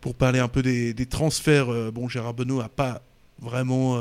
[0.00, 3.02] pour parler un peu des, transferts, euh, bon, Gérard Benoît a pas
[3.40, 4.00] vraiment.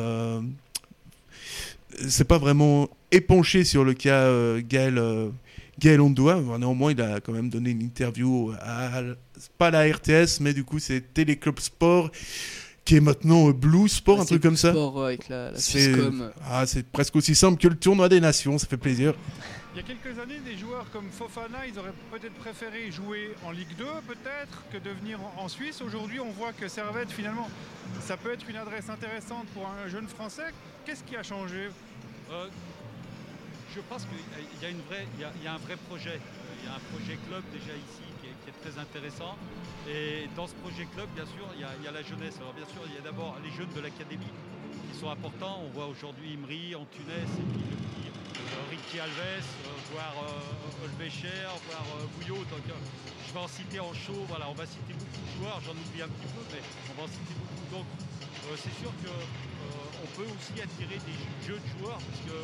[2.08, 5.02] c'est pas vraiment épanché sur le cas Gaël,
[5.79, 6.01] Gaël.
[6.01, 9.01] Enfin, Néanmoins, il a quand même donné une interview à,
[9.57, 12.12] pas la RTS, mais du coup, c'est Téléclub Sport,
[12.86, 14.71] qui est maintenant euh, Blue Sport, un C'est truc comme ça.
[14.71, 16.31] Sport euh, avec la, la C'est Swisscom.
[16.49, 19.13] ah, c'est presque aussi simple que le tournoi des nations, ça fait plaisir.
[19.75, 23.49] Il y a quelques années, des joueurs comme Fofana, ils auraient peut-être préféré jouer en
[23.49, 25.81] Ligue 2, peut-être, que de venir en en Suisse.
[25.81, 27.49] Aujourd'hui, on voit que Servette, finalement,
[27.99, 30.53] ça peut être une adresse intéressante pour un jeune Français.
[30.86, 31.69] Qu'est-ce qui a changé?
[32.31, 32.45] Euh,
[33.73, 34.17] je pense qu'il
[34.62, 36.19] y a, un vrai projet.
[36.21, 39.36] Euh, Il y a un projet club déjà ici qui est, très intéressant.
[39.89, 42.38] Et dans ce projet club, bien sûr, il y a, la jeunesse.
[42.38, 44.31] Alors bien sûr, il y a d'abord les jeunes de l'académie
[44.91, 45.59] qui sont importants.
[45.65, 47.25] On voit aujourd'hui Imri, petit euh,
[48.69, 50.88] Ricky Alves, euh, voire euh,
[51.67, 52.45] voire euh, Bouillot.
[53.27, 54.23] Je vais en citer en chaud.
[54.29, 55.59] Voilà, on va citer beaucoup de joueurs.
[55.65, 57.75] J'en oublie un petit peu, mais on va en citer beaucoup.
[57.75, 57.86] Donc,
[58.55, 62.36] c'est sûr que euh, on peut aussi attirer des jeunes joueurs parce que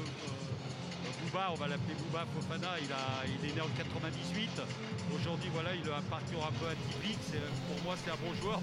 [1.23, 4.49] Bouba, on va l'appeler Bouba Fofana, il, a, il est né en 98.
[5.15, 7.19] Aujourd'hui, voilà, il a un parcours un peu atypique.
[7.67, 8.61] Pour moi, c'est un bon joueur.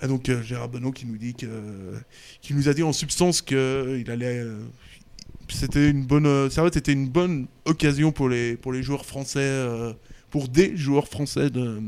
[0.00, 1.94] Ah, donc euh, Gérard Benoît qui nous dit que,
[2.40, 4.60] qui nous a dit en substance que il allait, euh,
[5.48, 9.40] c'était une bonne, euh, Servette était une bonne occasion pour les pour les joueurs français,
[9.40, 9.92] euh,
[10.30, 11.80] pour des joueurs français de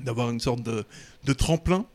[0.00, 0.84] d'avoir une sorte de,
[1.24, 1.86] de tremplin.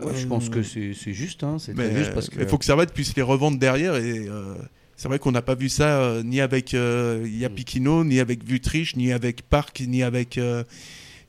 [0.00, 2.38] Ouais, je Euh, pense que c'est c'est juste, hein, c'est juste parce que.
[2.40, 4.54] il faut que Servette puisse les revendre derrière et euh,
[4.98, 8.94] c'est vrai qu'on n'a pas vu ça euh, ni avec euh, Yapikino, ni avec Vutriche,
[8.96, 10.64] ni avec Park, ni avec euh,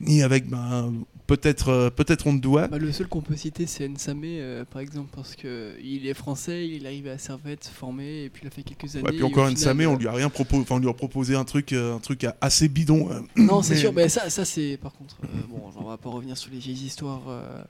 [0.01, 0.93] ni avec ben,
[1.27, 2.67] peut-être euh, peut-être on doit.
[2.67, 6.13] Bah, le seul qu'on peut citer, c'est Nsamé, euh, par exemple, parce que il est
[6.13, 9.03] français, il est arrivé à Servette, formé, et puis il a fait quelques années.
[9.05, 10.93] Ouais, puis et encore final, Nsamé, on lui a rien proposé, enfin on lui a
[10.93, 13.11] proposé un truc, euh, un truc assez bidon.
[13.11, 13.19] euh.
[13.35, 15.17] Non, c'est Mais- sûr, mais ça, ça c'est par contre.
[15.23, 17.21] euh, bon, on va pas revenir sur les vieilles histoires.
[17.27, 17.61] euh,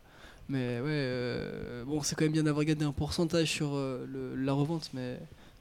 [0.47, 4.35] mais ouais, euh, bon, c'est quand même bien d'avoir gardé un pourcentage sur euh, le-
[4.35, 5.19] la revente, mais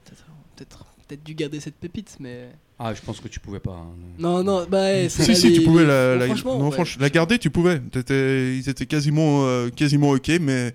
[0.09, 2.49] peut-être peut-être peut-être dû garder cette pépite, mais.
[2.79, 3.73] Ah, je pense que tu pouvais pas.
[3.73, 3.95] hein.
[4.19, 6.69] Non, non, bah ouais, c'est Si, si, les- tu pouvais la, bon, la- franchement, non,
[6.69, 7.81] ouais, franch- la garder, tu pouvais.
[8.11, 10.75] Ils étaient quasiment, euh, quasiment ok, mais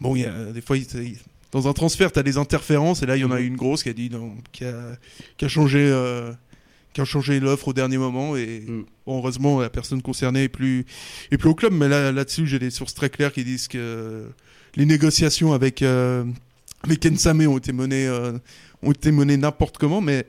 [0.00, 1.16] bon, il y a des fois, ils-
[1.52, 3.46] dans un transfert, tu as des interférences, et là, il y en a Mhm.
[3.46, 4.74] une grosse qui a dit, non, qui a,
[5.36, 6.32] qui a changé, euh,
[6.92, 8.84] qui a changé l'offre au dernier moment, et Mm.
[9.06, 10.84] bon, heureusement, la personne concernée est plus,
[11.30, 14.26] est plus au club, mais là, là-dessus, j'ai des sources très claires qui disent que
[14.76, 16.24] les négociations avec, euh,
[16.82, 18.32] avec Ensame ont été menées, euh,
[18.82, 20.26] ont été menées n'importe comment, mais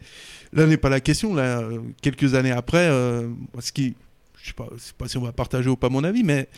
[0.54, 1.34] là n'est pas la question.
[1.34, 3.96] Là, euh, quelques années après, euh, ce qui,
[4.42, 6.50] je sais pas, sais pas si on va partager ou pas mon avis, mais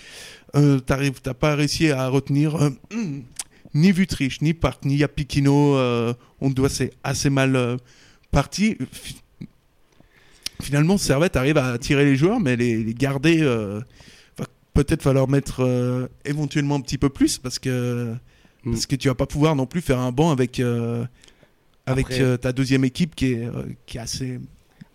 [0.56, 2.58] euh, t'arrives, t'as pas réussi à retenir
[3.76, 5.78] ni Vutriche, ni Park, ni Yapikino.
[6.42, 7.78] On doit c'est assez mal
[8.32, 8.78] parti.
[8.92, 9.18] Fi-
[10.62, 13.38] Finalement, Servette arrive à attirer les joueurs, mais les, les garder.
[13.44, 18.14] va peut-être falloir mettre éventuellement un petit peu plus parce que
[18.66, 18.72] Mm.
[18.72, 21.06] parce que tu vas pas pouvoir non plus faire un banc avec euh,
[21.86, 24.40] avec Après- euh, ta deuxième équipe qui est euh, qui est assez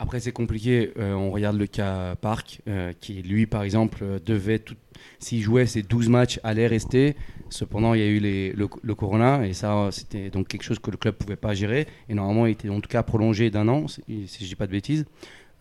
[0.00, 0.92] Après, c'est compliqué.
[0.96, 2.60] On regarde le cas Park,
[3.00, 4.76] qui lui, par exemple, devait, tout...
[5.18, 7.16] s'il jouait ses 12 matchs, allait rester.
[7.50, 10.78] Cependant, il y a eu les- le, le Corona, et ça, c'était donc quelque chose
[10.78, 11.88] que le club pouvait pas gérer.
[12.08, 14.02] Et normalement, il était en tout cas prolongé d'un an, si,
[14.40, 15.04] je dis pas de bêtises.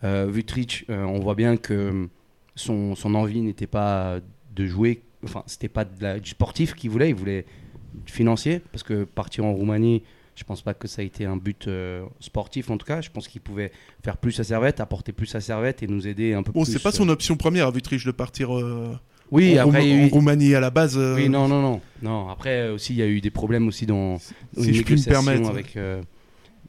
[0.04, 2.08] Vutric, euh, on voit bien que
[2.54, 4.20] son, son envie n'était pas
[4.54, 7.44] de jouer, enfin, c'était pas de la- du sportif qu'il voulait, il voulait
[8.06, 10.02] financier, parce que partir en Roumanie,
[10.34, 13.00] je pense pas que ça a été un but euh, sportif en tout cas.
[13.00, 13.72] Je pense qu'il pouvait
[14.04, 16.72] faire plus à Servette, apporter plus à Servette et nous aider un peu bon plus.
[16.72, 18.96] c'est pas son option première à Vutriche de partir euh,
[19.32, 21.28] Oui, en, après, Roum- il y a eu- en Roumanie à la base euh, Oui,
[21.28, 22.28] non, non, non, non.
[22.28, 24.94] Après euh, aussi, il y a eu des problèmes aussi dans si une je puis
[24.94, 26.00] me avec euh,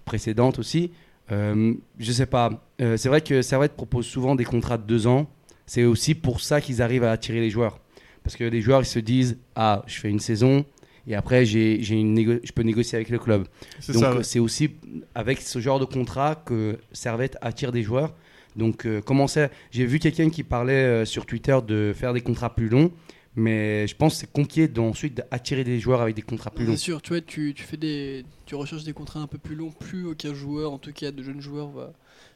[0.06, 0.92] précédente aussi.
[1.32, 2.66] Euh, je sais pas.
[2.82, 5.30] Euh, c'est vrai que Servette propose souvent des contrats de deux ans.
[5.68, 7.80] C'est aussi pour ça qu'ils arrivent à attirer les joueurs.
[8.24, 10.66] Parce que les joueurs, ils se disent Ah, je fais une saison
[11.08, 13.48] et après, j'ai, j'ai une négo- je peux négocier avec le club.
[13.80, 14.24] c'est Donc ça ouais.
[14.24, 14.72] c'est aussi
[15.16, 18.14] avec ce genre de contrat que Servette attire des joueurs.
[18.56, 22.22] Donc euh, comment ça J'ai vu quelqu'un qui parlait euh, sur Twitter de faire des
[22.22, 22.92] contrats plus longs,
[23.36, 26.74] mais je pense que c'est compliqué d'ensuite d'attirer des joueurs avec des contrats plus Bien
[26.74, 26.78] longs.
[26.78, 29.72] sûr, tu vois, tu, tu fais des, tu recherches des contrats un peu plus longs,
[29.72, 31.94] plus aucun joueur, en tout cas de jeunes joueurs, va,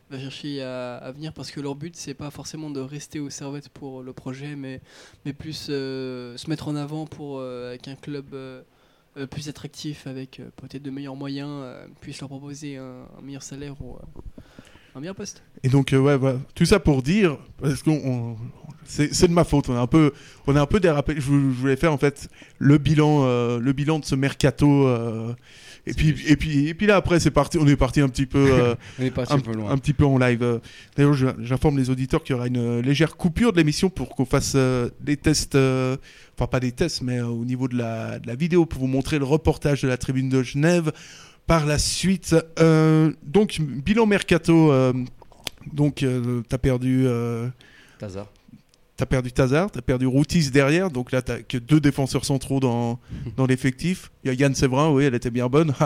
[0.09, 3.69] va chercher à, venir parce que leur but c'est pas forcément de rester aux Servettes
[3.69, 4.81] pour le projet mais,
[5.25, 8.61] mais plus euh, se mettre en avant pour euh, avec un club euh,
[9.17, 11.63] euh, plus attractif avec peut-être de meilleurs moyens
[12.01, 13.97] puisse leur proposer un, meilleur salaire ou
[14.95, 15.41] un meilleur poste.
[15.63, 16.17] Et donc, ouais,
[16.53, 18.35] tout ça pour dire, parce on-
[18.85, 20.13] c'est de ma faute, on a un peu,
[20.45, 21.15] on un peu dérapé.
[21.15, 24.87] Je, je voulais faire en fait le bilan, le bilan de ce mercato.
[25.85, 27.57] Et puis, et puis, et puis là après, c'est parti.
[27.57, 29.71] On est parti un petit peu, euh, On est parti un, un, peu loin.
[29.71, 30.41] un petit peu en live.
[30.41, 30.59] Euh,
[30.95, 34.25] D'ailleurs, j'informe les auditeurs qu'il y aura une euh, légère coupure de l'émission pour qu'on
[34.25, 35.97] fasse euh, des tests, euh,
[36.35, 39.19] enfin pas des tests, mais au niveau de la, de la vidéo pour vous montrer
[39.19, 40.91] le reportage de la tribune de Genève.
[41.45, 42.33] Par la suite,
[43.23, 44.71] donc bilan mercato.
[45.73, 46.05] donc,
[46.47, 47.05] t'as perdu,
[47.99, 48.27] Tazar.
[48.97, 50.89] T'as perdu Tazar, t'as perdu Routis derrière.
[50.91, 52.99] Donc là, t'as que deux défenseurs centraux dans,
[53.37, 54.11] dans l'effectif.
[54.23, 55.73] Il y a Yann Séverin, oui, elle était bien bonne.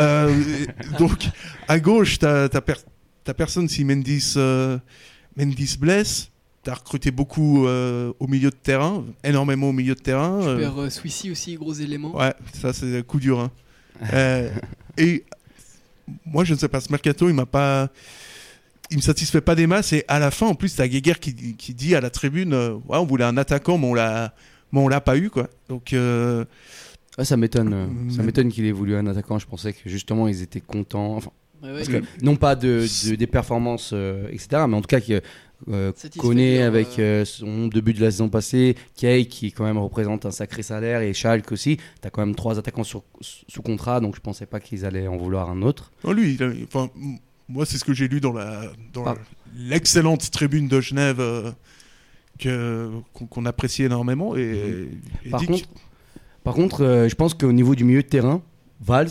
[0.00, 0.64] Euh,
[0.98, 1.28] donc,
[1.68, 2.74] à gauche, t'as t'as per-
[3.24, 4.78] t'as personne si Mendy, euh,
[5.36, 6.28] Mendy blesse.
[6.64, 10.38] T'as recruté beaucoup euh, au milieu de terrain, énormément au milieu de terrain.
[10.42, 12.16] Tu euh, perds euh, Swissy aussi, gros élément.
[12.16, 13.40] Ouais, ça c'est un coup dur.
[13.40, 13.50] hein.
[14.12, 14.48] Euh,
[14.96, 15.24] et
[16.24, 17.88] moi, je ne sais pas, ce mercato, il m'a pas.
[18.92, 19.92] Il me satisfait pas des masses.
[19.92, 22.74] Et à la fin, en plus, t'as Guéguer qui, qui dit à la tribune euh,
[22.88, 24.34] Ouais, on voulait un attaquant, mais on l'a,
[24.70, 25.48] mais on l'a pas eu, quoi.
[25.68, 26.44] Donc, euh,
[27.18, 27.72] Ah, ça m'étonne.
[27.74, 28.10] euh, Mm.
[28.12, 29.38] Ça m'étonne qu'il ait voulu un attaquant.
[29.38, 31.16] Je pensais que justement ils étaient contents.
[31.16, 31.30] Enfin,
[31.62, 34.64] Ouais, ouais, parce que- que, non pas de, de- des performances, euh, etc.
[34.68, 35.20] Mais en tout cas, que
[35.70, 39.78] euh, Satisfait connaît avec euh, son début de la saison passée, Kay qui quand même
[39.78, 41.76] représente un sacré salaire et Schalke aussi.
[42.00, 45.16] T'as quand même trois attaquants sur- sous contrat, donc je pensais pas qu'ils allaient en
[45.16, 45.92] vouloir un autre.
[46.04, 46.90] non, lui, il a- enfin,
[47.48, 49.14] moi, c'est ce que j'ai lu dans la, dans Ah.
[49.56, 51.50] l'excellente tribune de Genève euh,
[52.38, 54.36] que, qu'on, qu'on apprécie énormément.
[54.36, 54.88] Et,
[55.24, 55.68] et Par contre,
[56.44, 58.42] par contre, euh, je pense qu'au niveau du milieu de terrain,
[58.80, 59.10] Valls,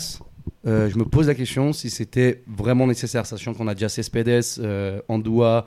[0.66, 4.60] euh, je me pose la question si c'était vraiment nécessaire, sachant qu'on a déjà Cespedes,
[5.08, 5.64] Andoua,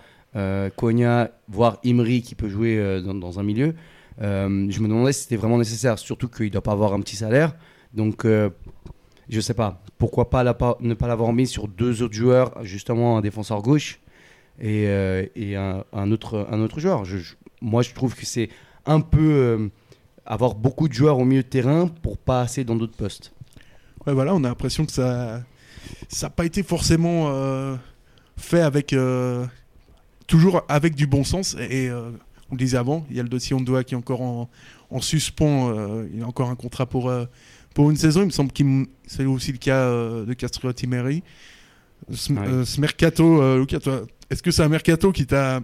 [0.76, 3.74] Konya, voire Imri qui peut jouer dans, dans un milieu.
[4.20, 4.48] Je
[4.80, 7.56] me demandais si c'était vraiment nécessaire, surtout qu'il ne doit pas avoir un petit salaire.
[7.94, 9.82] Donc, je sais pas.
[9.98, 10.44] Pourquoi pas,
[10.82, 14.00] ne pas l'avoir mis sur deux autres joueurs, justement un défenseur gauche
[14.60, 15.26] et, euh,
[15.94, 17.04] un, autre, un autre joueur
[17.62, 18.50] Moi, je trouve que c'est
[18.86, 19.68] un peu euh,
[20.26, 23.34] avoir beaucoup de joueurs au milieu de terrain pour pas assez dans d'autres postes.
[24.06, 25.44] Ouais, voilà, on a l'impression que ça
[26.22, 27.76] n'a pas été forcément euh,
[28.38, 28.96] fait avec
[30.28, 31.56] toujours avec du bon sens.
[31.70, 34.50] Et on le disait avant, il y a le dossier Ondoa qui est encore en,
[34.92, 35.74] en suspens.
[36.12, 37.12] il y a encore un contrat pour,
[37.76, 38.22] pour une saison.
[38.22, 38.64] Il me semble que
[39.06, 41.22] c'est aussi le cas euh, de Castro Timeri.
[42.12, 42.48] Ce, Ouais.
[42.48, 45.62] euh, ce mercato, euh, Lucas, toi, est-ce que c'est un mercato qui t'a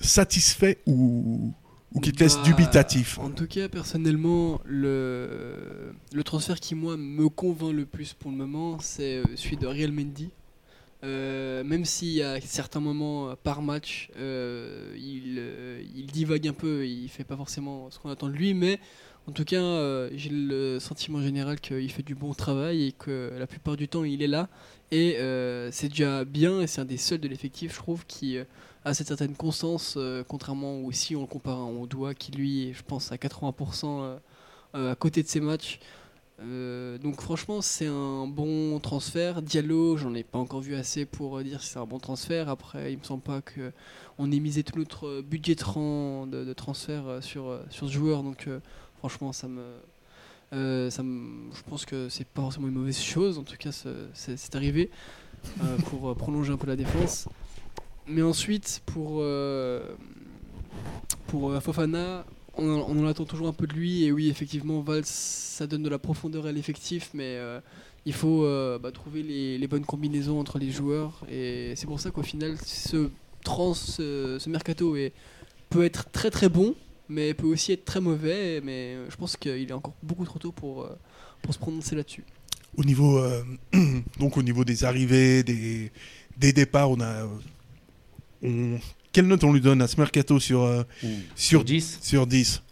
[0.00, 1.52] satisfait ou,
[1.94, 3.18] ou qui te laisse Bah, dubitatif?
[3.18, 8.36] En tout cas, personnellement, le, le transfert qui, moi, me convainc le plus pour le
[8.36, 10.30] moment, c'est euh, celui de Real Mendy.
[11.04, 16.46] Euh, même s'il y a certains moments euh, par match, euh, il, euh, il divague
[16.46, 18.78] un peu, il fait pas forcément ce qu'on attend de lui, mais
[19.28, 23.32] en tout cas, euh, j'ai le sentiment général qu'il fait du bon travail et que
[23.38, 24.48] la plupart du temps, il est là.
[24.90, 28.36] Et euh, c'est déjà bien, et c'est un des seuls de l'effectif, je trouve, qui
[28.36, 28.44] euh,
[28.84, 29.96] a cette certaine constance,
[30.28, 34.18] contrairement aussi on le compare à Ondoa, qui lui, est, je pense, à 80% euh,
[34.74, 35.80] euh, à côté de ses matchs.
[36.40, 39.42] Donc franchement, c'est un bon transfert.
[39.42, 42.48] Diallo, j'en ai pas encore vu assez pour dire si c'est un bon transfert.
[42.48, 43.72] Après, il me semble pas que
[44.18, 48.24] on ait misé tout notre budget de, de, transfert sur, sur ce joueur.
[48.24, 48.48] Donc
[49.02, 49.64] franchement, ça me,
[50.52, 53.36] euh, ça me, je pense que c'est pas forcément une mauvaise chose.
[53.36, 54.90] En tout cas, c'est- arrivé
[55.60, 57.28] euh, pour euh, prolonger un peu la défense.
[58.06, 59.24] Mais ensuite, pour,
[61.60, 62.24] Fofana,
[62.56, 64.04] on, en- attend toujours un peu de lui.
[64.04, 67.40] Et oui, effectivement, Valls, ça donne de la profondeur à l'effectif, mais
[68.06, 68.46] il faut
[68.80, 71.24] bah, trouver les, bonnes combinaisons entre les joueurs.
[71.28, 73.10] Et c'est pour ça qu'au final, ce,
[73.42, 74.96] trans, ce, mercato
[75.70, 76.76] peut être très très bon,
[77.12, 78.60] mais peut aussi être très mauvais.
[78.64, 80.98] Mais euh, je pense qu'il est encore beaucoup trop tôt pour, euh,
[81.42, 82.24] pour se prononcer là-dessus.
[82.76, 83.42] Au niveau, euh,
[84.18, 85.92] donc au niveau des arrivées, des,
[86.38, 87.28] des départs, on a.
[88.42, 88.78] On,
[89.12, 90.82] quelle note on lui donne à ce mercato sur, euh,
[91.36, 92.62] sur, 10 sur 10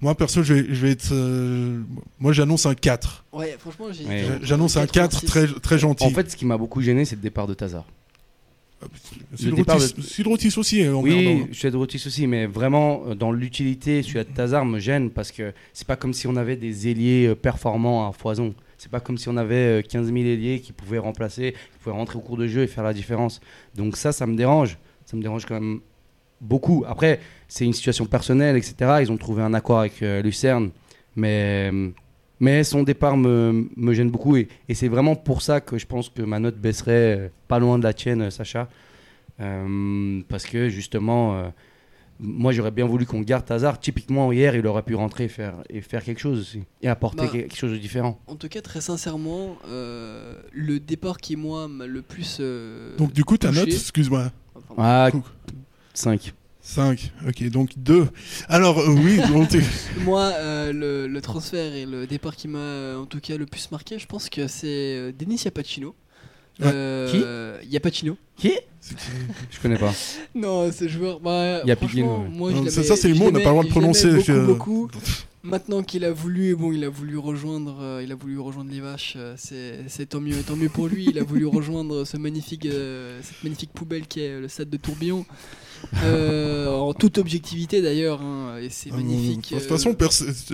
[0.00, 1.10] Moi, perso, je vais, je vais être.
[1.12, 1.80] euh,
[2.18, 3.24] moi, j'annonce un 4.
[3.32, 3.86] Ouais, franchement.
[3.86, 4.26] Ouais.
[4.42, 6.04] J'annonce un 4 très, très gentil.
[6.04, 7.84] En fait, ce qui m'a beaucoup gêné, c'est le départ de Tazar.
[9.34, 11.46] Sudrotis départ de- aussi Oui, emmerdant.
[11.50, 15.32] je suis Rotis aussi, mais vraiment, euh, dans l'utilité, celui de Tazar me gêne parce
[15.32, 18.54] que c'est pas comme si on avait des ailiers euh, performants à foison.
[18.76, 21.96] C'est pas comme si on avait euh, 15 000 ailiers qui pouvaient remplacer, qui pouvaient
[21.96, 23.40] rentrer au cours de jeu et faire la différence.
[23.74, 24.78] Donc ça, ça me dérange.
[25.04, 25.80] Ça me dérange quand même
[26.40, 26.84] beaucoup.
[26.86, 28.74] Après, c'est une situation personnelle, etc.
[29.00, 30.70] Ils ont trouvé un accord avec euh, Lucerne,
[31.16, 31.88] mais euh,
[32.40, 35.86] Mais son départ me, me gêne beaucoup et, et c'est vraiment pour ça que je
[35.86, 38.68] pense que ma note baisserait euh, pas loin de la tienne, euh, Sacha.
[39.40, 41.48] Euh, parce que justement, euh,
[42.20, 43.78] moi j'aurais bien voulu qu'on garde Hazard.
[43.80, 46.62] Typiquement, hier, il aurait pu rentrer et faire, et faire quelque chose aussi.
[46.82, 48.20] Et apporter Bah, quelque chose de différent.
[48.26, 52.38] En tout cas, très sincèrement, euh, le départ qui, moi, m'a le plus.
[52.40, 54.30] euh, Donc du coup, ta touché- note, excuse-moi,
[54.76, 55.22] Ah, Cool.
[55.94, 56.32] 5.
[56.68, 57.12] 5.
[57.26, 58.08] Ok, donc 2.
[58.48, 59.18] Alors euh, oui,
[60.04, 63.46] Moi, euh, le, le transfert et le départ qui m'a euh, en tout cas le
[63.46, 65.94] plus marqué, je pense que c'est euh, Denis Yapacino.
[66.60, 66.66] Ouais.
[66.74, 68.52] Euh, Yapacino Qui?
[69.50, 69.94] Je connais pas.
[70.34, 71.20] Non, ce joueur.
[71.20, 72.68] Bah, Yapacino, ouais.
[72.70, 74.90] ça, ça, c'est le mot, on n'a pas le droit de prononcer, Beaucoup, je- beaucoup.
[75.44, 78.80] Maintenant qu'il a voulu, bon, il a voulu rejoindre, euh, il a voulu rejoindre les
[78.80, 79.14] vaches.
[79.16, 81.06] euh, c'est, c'est tant mieux, tant mieux pour lui.
[81.08, 84.76] Il a voulu rejoindre ce magnifique, euh, cette magnifique poubelle qui est le stade de
[84.76, 85.24] Tourbillon.
[86.04, 89.50] Euh, en toute objectivité d'ailleurs, hein, et c'est Ah, magnifique.
[89.52, 89.96] De toute euh, façon,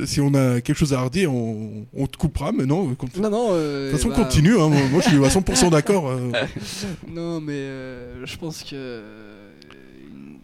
[0.06, 2.88] si on a quelque chose à redire, on, on te coupera, mais non.
[2.88, 3.48] De toute non, non.
[3.52, 4.58] euh, façon, bah, continue.
[4.58, 6.08] hein, moi, je suis à 100% d'accord.
[6.08, 6.30] euh.
[7.10, 9.33] Non, mais euh, je pense que euh,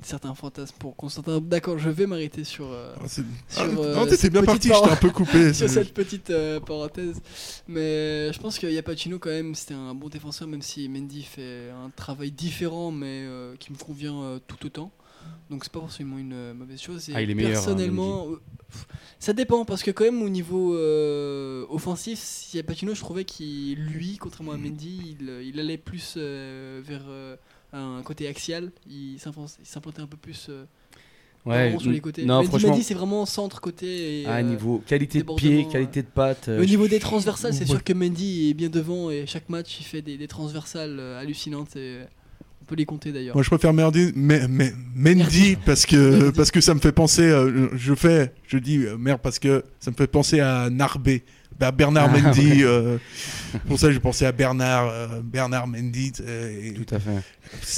[0.06, 1.40] certains fantasmes pour Constantin.
[1.40, 2.66] D'accord, je vais m'arrêter sur.
[2.70, 3.22] euh, Ah, c'est-
[3.56, 5.52] Ah, euh, bien petite parti, je t'ai un peu coupé.
[5.54, 7.20] sur cette petite euh, parenthèse.
[7.68, 11.70] Mais je pense que Yapacino, quand même, c'était un bon défenseur, même si Mendy fait
[11.70, 14.92] un travail différent, mais euh, qui me convient euh, tout autant.
[15.50, 17.08] Donc c'est pas forcément une euh, mauvaise chose.
[17.10, 18.40] Et Ah, il est meilleur, hein, Personnellement, euh,
[19.18, 24.16] ça dépend parce que quand même au niveau euh, offensif, Yapacino, je trouvais qu'il, lui,
[24.16, 27.36] contrairement à Mendy, il, il allait plus euh, vers euh,
[27.72, 28.70] un côté axial.
[28.88, 30.64] Il s'implantait un peu plus euh,
[31.46, 32.26] Ouais, sur les côtés.
[32.26, 34.22] non, franchement, Mendy, c'est vraiment centre côté.
[34.22, 36.48] Et, à euh, niveau qualité de pied, qualité de patte.
[36.48, 39.48] euh, au niveau je- des transversales, c'est sûr que Mendy est bien devant et chaque
[39.48, 42.04] match il fait des, des transversales euh, hallucinantes et euh,
[42.60, 43.34] on peut les compter d'ailleurs.
[43.34, 46.32] Moi, je préfère Merdi, mais, mais- Mendy parce que Merdi.
[46.36, 47.22] parce que ça me fait penser.
[47.22, 51.24] euh, je fais, je dis euh, merde parce que ça me fait penser à Narbé.
[51.60, 52.48] Bah, Bernard Ah, Mendy.
[52.48, 52.62] ouais.
[52.64, 52.98] euh,
[53.68, 56.10] pour ça, j'ai pensé à Bernard euh, Bernard Mendy.
[56.22, 57.16] euh, et, Tout à fait.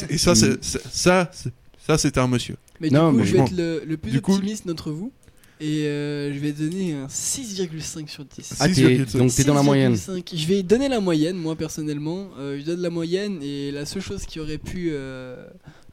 [0.08, 1.50] et ça, c'est- c'est- ça, c'est-
[1.84, 2.56] ça, c'était un monsieur.
[2.80, 3.44] Mais Non, du coup, mais je vais bon.
[3.46, 5.12] être le, le plus Du optimiste d'entre vous
[5.60, 8.54] et euh, je vais donner un 6,5 sur 10.
[8.60, 9.18] Ah, t'es- 6,5.
[9.18, 9.94] donc t'es dans la moyenne.
[9.96, 10.32] 6,5.
[10.36, 12.28] Je vais donner la moyenne, moi personnellement.
[12.38, 15.44] Euh, je donne la moyenne et la seule chose qui aurait pu euh,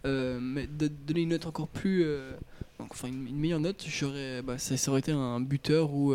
[0.05, 0.39] euh,
[1.07, 2.03] donner une note encore plus.
[2.03, 2.31] euh,
[2.79, 6.13] enfin, une, une meilleure note, j'aurais, bah, ça, ça aurait été un buteur ou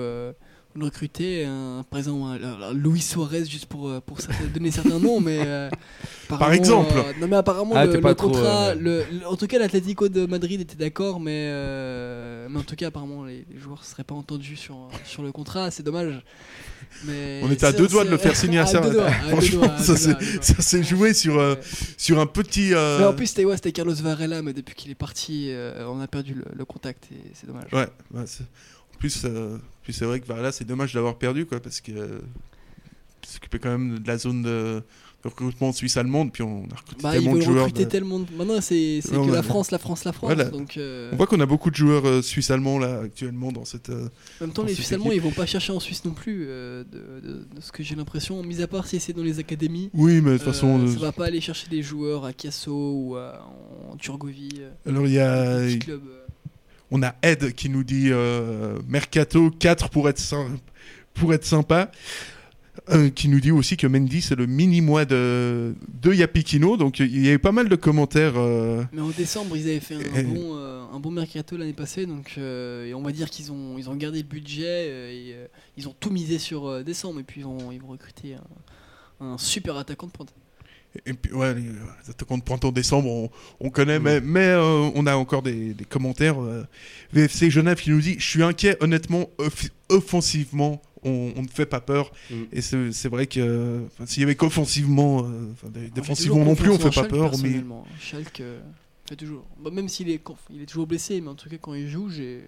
[0.81, 4.19] recrutée, un, par exemple un, un Luis Suarez, juste pour, euh, pour
[4.53, 5.39] donner certains noms, mais.
[5.47, 5.71] euh,
[6.25, 6.95] apparemment, exemple.
[6.97, 8.69] euh, non, mais apparemment, Ah, le, le trop, contrat.
[8.71, 11.49] euh, le- le- en tout cas, l'Atlético de Madrid était d'accord, mais,
[12.51, 15.33] mais en tout cas, apparemment, les, les joueurs ne seraient pas entendus sur, sur le
[15.33, 16.23] contrat, c'est dommage.
[17.07, 20.63] Mais On était à deux doigts de le faire signer à deux Franchement, doigts, ça
[20.63, 21.59] s'est joué sur Ouais.
[21.97, 22.71] sur un petit.
[22.73, 25.53] Mais en plus, c'était ouais, Carlos Varela, mais depuis qu'il est parti,
[25.89, 27.73] on a perdu le, contact et c'est dommage.
[27.73, 28.25] Ouais, ouais,
[29.09, 29.59] plus, euh,
[29.90, 31.93] c'est vrai que Varela, c'est dommage d'avoir perdu, quoi, parce que
[33.27, 34.83] s'occupait quand même de la zone de,
[35.25, 37.64] de recrutement suisse-allemande, puis on a recruté Bah, tellement de joueurs.
[37.64, 38.27] recruter de- tellement de.
[38.37, 40.35] Maintenant, c'est que la France, la France, la France.
[40.35, 40.51] Voilà.
[40.51, 43.88] Donc, euh, On voit qu'on a beaucoup de joueurs euh, suisses-allemands là actuellement dans cette.
[43.88, 44.09] euh,
[44.40, 45.23] en même temps, les cette Suisses allemands, équipe.
[45.23, 46.87] ils vont pas chercher en Suisse non plus, de,
[47.61, 48.43] ce que j'ai l'impression.
[48.43, 49.88] Mis à part si c'est dans les académies.
[49.95, 50.87] Oui, mais de toute façon.
[50.87, 53.40] ça va pas aller chercher des joueurs à Casso ou à-
[53.90, 54.61] en Turgovie.
[54.87, 55.61] Alors il y a.
[56.94, 60.22] on a Ed qui nous dit euh, Mercato 4 pour être
[61.12, 61.90] pour être sympa.
[62.90, 66.98] Euh, qui nous dit aussi que Mendy c'est le mini mois de de Yapikino donc
[66.98, 70.00] il y avait pas mal de commentaires euh, Mais en décembre, ils avaient fait un,
[70.00, 73.78] Et- bon, euh, un bon mercato l'année passée, donc et on va dire qu'ils ont,
[73.78, 75.37] ils ont gardé le budget et
[75.76, 78.35] ils ont tout misé sur décembre et puis ils vont, ils vont recruter
[79.20, 80.35] un, un super attaquant de pointe.
[81.07, 83.30] Et puis, ouais, les les attaquants de printemps décembre, on,
[83.61, 84.02] on connaît, Mm.
[84.02, 86.40] mais, mais euh, on a encore des, des commentaires.
[86.40, 86.64] euh,
[87.12, 91.66] VFC Genève qui nous dit Je suis inquiet, honnêtement, off- offensivement, on, on ne fait
[91.66, 92.12] pas peur.
[92.30, 92.35] Mm.
[92.52, 96.72] Et c'est c'est vrai que s'il y avait qu'offensivement, euh, J'ai défensivement non plus, on
[96.78, 97.30] confiance fait pas Schalke, peur.
[97.33, 97.87] Mais personnellement.
[98.00, 98.61] Schalke euh,
[99.09, 99.44] fait toujours.
[99.62, 102.09] Bah, même s'il est, il est toujours blessé, mais en tout cas quand il joue,
[102.11, 102.44] j'ai,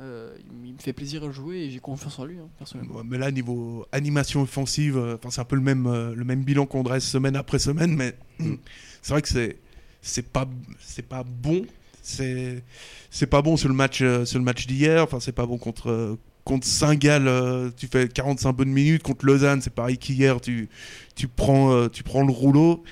[0.00, 0.34] euh,
[0.64, 2.96] il, me fait plaisir à jouer et j'ai confiance en lui, hein, personnellement.
[2.96, 6.42] Ouais, mais là, niveau animation offensive, euh, c'est un peu le même, euh, le même
[6.42, 8.54] bilan qu'on dresse semaine après semaine, mais Mm.
[9.02, 9.56] c'est vrai que c'est
[10.02, 10.48] c'est pas
[10.80, 11.64] c'est pas bon.
[12.02, 12.62] C'est
[13.10, 15.04] c'est pas bon sur le match euh, sur le match d'hier.
[15.04, 17.72] Enfin, c'est pas bon contre contre Saint-Gall.
[17.76, 19.60] tu fais 45 bonnes minutes contre Lausanne.
[19.60, 20.40] C'est pareil qu'hier.
[20.40, 20.68] Tu
[21.14, 22.82] tu prends tu prends le rouleau.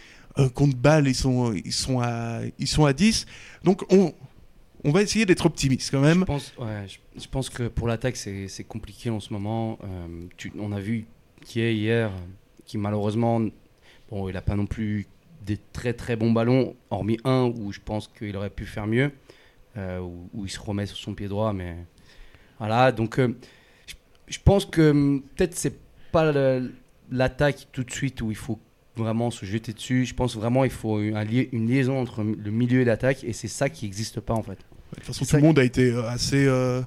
[0.55, 3.27] Contre Bâle, ils sont ils sont à ils sont à 10.
[3.65, 4.15] Donc on
[4.85, 6.25] on va essayer d'être optimiste quand même.
[7.17, 9.79] Je pense, que pour l'attaque, c'est compliqué en ce moment.
[9.85, 11.07] Euh, tu- on a vu
[11.45, 12.11] qui est hier,
[12.65, 13.41] qui malheureusement,
[14.11, 15.07] bon, il n'a pas non plus
[15.45, 19.11] des très très bons ballons, hormis un où je pense qu'il aurait pu faire mieux,
[19.77, 21.53] euh, où, il se remet sur son pied droit.
[21.53, 21.77] Mais
[22.59, 23.35] voilà, donc euh,
[24.29, 25.79] je- pense que hum, peut-être c'est
[26.13, 26.33] pas
[27.11, 28.59] l'attaque tout de suite où il faut
[28.97, 30.05] vraiment se jeter dessus.
[30.05, 33.69] Je pense vraiment il faut une liaison entre le milieu et l'attaque et c'est ça
[33.71, 34.59] qui n'existe pas en fait.
[34.91, 36.81] De toute façon, tout le monde a été euh, assez, euh,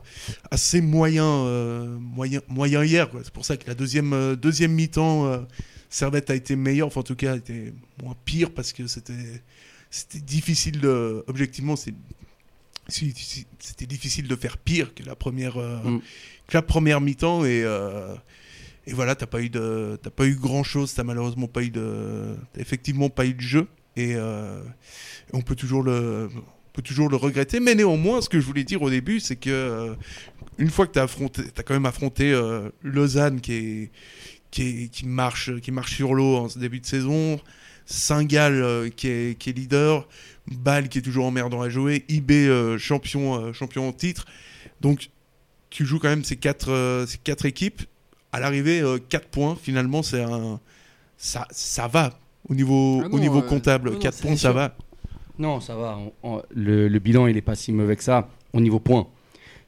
[0.50, 3.08] assez moyen, euh, moyen, moyen hier.
[3.24, 5.46] C'est pour ça que la deuxième, euh, deuxième mi-temps,
[5.90, 9.14] Servette a été meilleure, enfin en tout cas, a été moins pire parce que c'était,
[9.90, 11.94] c'était difficile de, objectivement, c'est,
[12.88, 16.00] c'était difficile de faire pire que la première, Mm.
[16.48, 17.66] que la première mi-temps et,
[18.88, 21.70] et voilà, t'as pas eu de, t'as pas eu grand chose, t'as malheureusement pas eu
[21.70, 24.16] de, effectivement pas eu de jeu et
[25.34, 26.30] on peut toujours le,
[26.74, 29.50] peut toujours le regretter, mais néanmoins, ce que je voulais dire au début, c'est que
[29.50, 29.94] euh,
[30.58, 33.92] une fois que tu as affronté, as quand même affronté euh, Lausanne qui est,
[34.52, 37.40] qui est- qui marche, qui marche sur l'eau en ce début de saison,
[37.86, 40.08] Saint-Gall euh, qui est, qui est leader,
[40.52, 44.26] Bâle qui est toujours emmerdant à jouer, IB euh, champion, champion en titre.
[44.80, 45.10] Donc
[45.70, 47.82] tu joues quand même ces quatre, ces quatre équipes.
[48.34, 50.62] À l'arrivée, 4 points, finalement, c'est un,
[51.18, 52.18] ça, ça va
[52.48, 53.90] au niveau, Ah au niveau comptable.
[53.90, 54.78] non, non, 4 c'est points, ça va.
[55.40, 55.98] Non, ça va.
[55.98, 59.08] on- on- le, le bilan, il n'est pas si mauvais que ça au niveau points.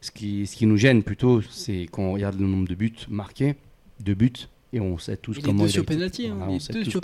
[0.01, 3.55] Ce qui, ce qui nous gêne plutôt, c'est qu'on regarde le nombre de buts marqués,
[4.01, 4.33] de buts,
[4.73, 5.93] et on sait tous comment deux il a sur été-
[6.29, 6.99] hein, voilà, on sait deux tous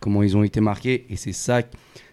[0.00, 1.62] comment, ils ont été marqués, et c'est ça,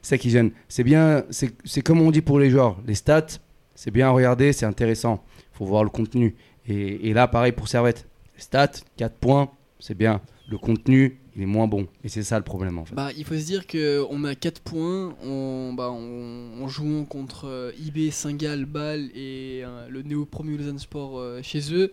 [0.03, 0.51] ça qui gêne.
[0.67, 3.25] C'est bien, c'est comme on dit pour les joueurs, les stats,
[3.73, 5.23] c'est bien à regarder, c'est intéressant.
[5.53, 6.35] Il faut voir le contenu.
[6.67, 8.07] Et, et là, pareil pour Servette.
[8.37, 9.49] Stats, 4 points,
[9.79, 10.21] c'est bien.
[10.49, 11.87] Le contenu, il est moins bon.
[12.03, 12.95] Et c'est ça le problème en fait.
[12.95, 17.71] Bah, il faut se dire qu'on a 4 points en, bah, en, jouant contre euh,
[17.79, 21.91] IB, Saint-Gall, Bâle et euh, le néo-promu Lausanne Sport euh, chez eux.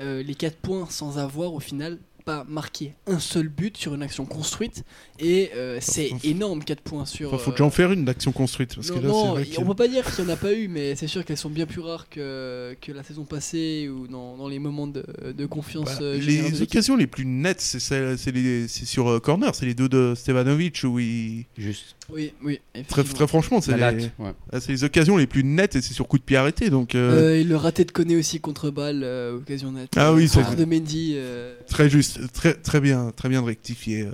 [0.00, 4.02] Euh, les 4 points sans avoir au final pas marqué un seul but sur une
[4.02, 4.84] action construite.
[5.18, 7.32] Et euh, c'est énorme 4 points sur.
[7.32, 8.74] Enfin, faut euh, déjà en faire une d'action construite.
[8.74, 10.30] Parce non, que là, non, c'est vrai y- que- on peut pas dire qu'il n'y
[10.30, 13.02] en a pas eu, mais c'est sûr qu'elles sont bien plus rares que, que la
[13.02, 15.04] saison passée ou dans, dans les moments de,
[15.36, 15.84] de confiance.
[15.98, 19.20] Bah, euh, générale les occasions les plus nettes, c'est celle- c'est les- c'est sur euh,
[19.20, 21.44] corner, c'est les deux de Stevanovic où il.
[21.58, 22.60] Juste Oui, oui.
[22.88, 24.32] Très, franchement, c'est la les, ouais.
[24.52, 26.68] ah, c'est les occasions les plus nettes et c'est sur coup de pied arrêté.
[26.70, 29.92] Donc, euh, Euh, et le raté de Koné aussi contre Bâle, euh, occasion nette.
[29.96, 31.14] Ah oui, c'est de Mendy.
[31.16, 34.08] euh, très juste, très, très bien, très bien de rectifier.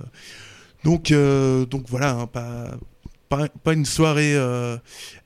[0.84, 2.78] Donc, euh, donc voilà, hein, pas,
[3.28, 4.76] pas, pas une soirée euh,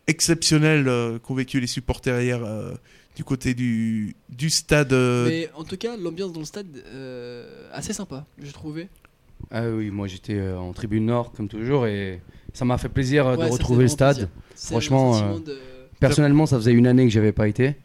[0.06, 2.72] exceptionnelle euh, qu'ont vécu les supporters hier euh,
[3.16, 4.92] du côté du, du stade.
[4.92, 8.88] euh, Mais en tout cas, l'ambiance dans le stade, euh, assez sympa, je trouvais.
[9.50, 12.20] Ah oui, moi j'étais euh, en tribune nord comme toujours et
[12.54, 14.28] ça m'a fait plaisir euh, Ouais, de retrouver le stade.
[14.56, 15.58] Franchement, euh, de-
[16.00, 17.76] Personnellement, ça faisait une année que j'avais pas été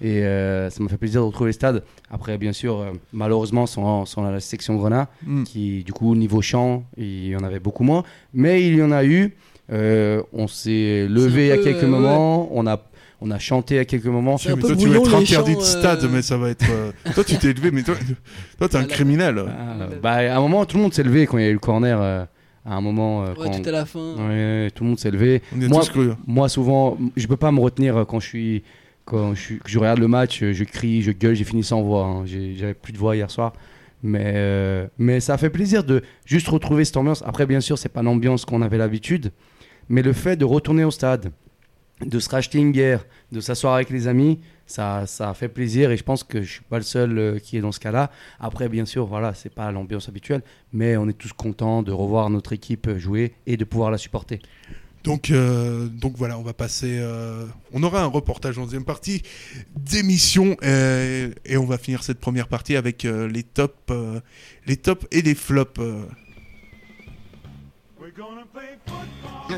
[0.00, 1.82] et euh, ça m'a fait plaisir de retrouver le stade.
[2.10, 5.42] Après, bien sûr, euh, malheureusement, sans, sans la section Grenat, hmm.
[5.44, 8.92] qui du coup niveau chant, il y en avait beaucoup moins, mais il y en
[8.92, 9.34] a eu.
[9.70, 11.88] Euh, on s'est levé à quelques euh, ouais.
[11.88, 12.80] moments, on a
[13.20, 14.38] on a chanté à quelques moments.
[14.38, 16.22] C'est un Mais peu toi, tu vas être les interdit chants, de stade, euh, mais
[16.22, 16.64] ça va être.
[16.70, 17.96] euh, toi, tu t'es élevé, mais toi,
[18.58, 19.44] toi, t'es un criminel.
[19.48, 21.54] Ah, bah, à un moment, tout le monde s'est levé quand il y a eu
[21.54, 21.98] le corner.
[22.00, 22.24] euh,
[22.68, 24.14] à un moment, euh, Ouais, quand- tout à la fin.
[24.28, 25.42] Ouais, tout le monde s'est levé.
[25.52, 26.10] Moi- tous cru.
[26.26, 28.62] Moi, souvent, je peux pas me retenir euh, quand je suis,
[29.04, 31.64] quand je, suis- que je regarde le match, euh, je crie, je gueule, j'ai fini
[31.64, 32.04] sans voix.
[32.04, 32.26] hein.
[32.26, 33.52] J'ai- J'avais plus de voix hier soir,
[34.02, 37.22] mais euh, mais ça fait plaisir de juste retrouver cette ambiance.
[37.26, 39.32] Après, bien sûr, c'est pas l'ambiance qu'on avait l'habitude,
[39.88, 41.32] mais le fait de retourner au stade,
[42.04, 44.38] de se racheter une bière, de s'asseoir avec les amis,
[44.68, 47.56] ça, ça fait plaisir et je pense que je suis pas le seul euh, qui
[47.56, 48.12] est dans ce cas-là.
[48.38, 50.42] Après, bien sûr, voilà, c'est pas l'ambiance habituelle,
[50.72, 54.40] mais on est tous contents de revoir notre équipe jouer et de pouvoir la supporter.
[55.04, 56.98] Donc, euh, donc voilà, on va passer.
[57.00, 59.22] euh, on aura un reportage en deuxième partie
[59.74, 64.20] d'émission euh, et on va finir cette première partie avec euh, les tops, euh,
[64.66, 65.80] les tops et les flops.
[65.80, 66.04] euh.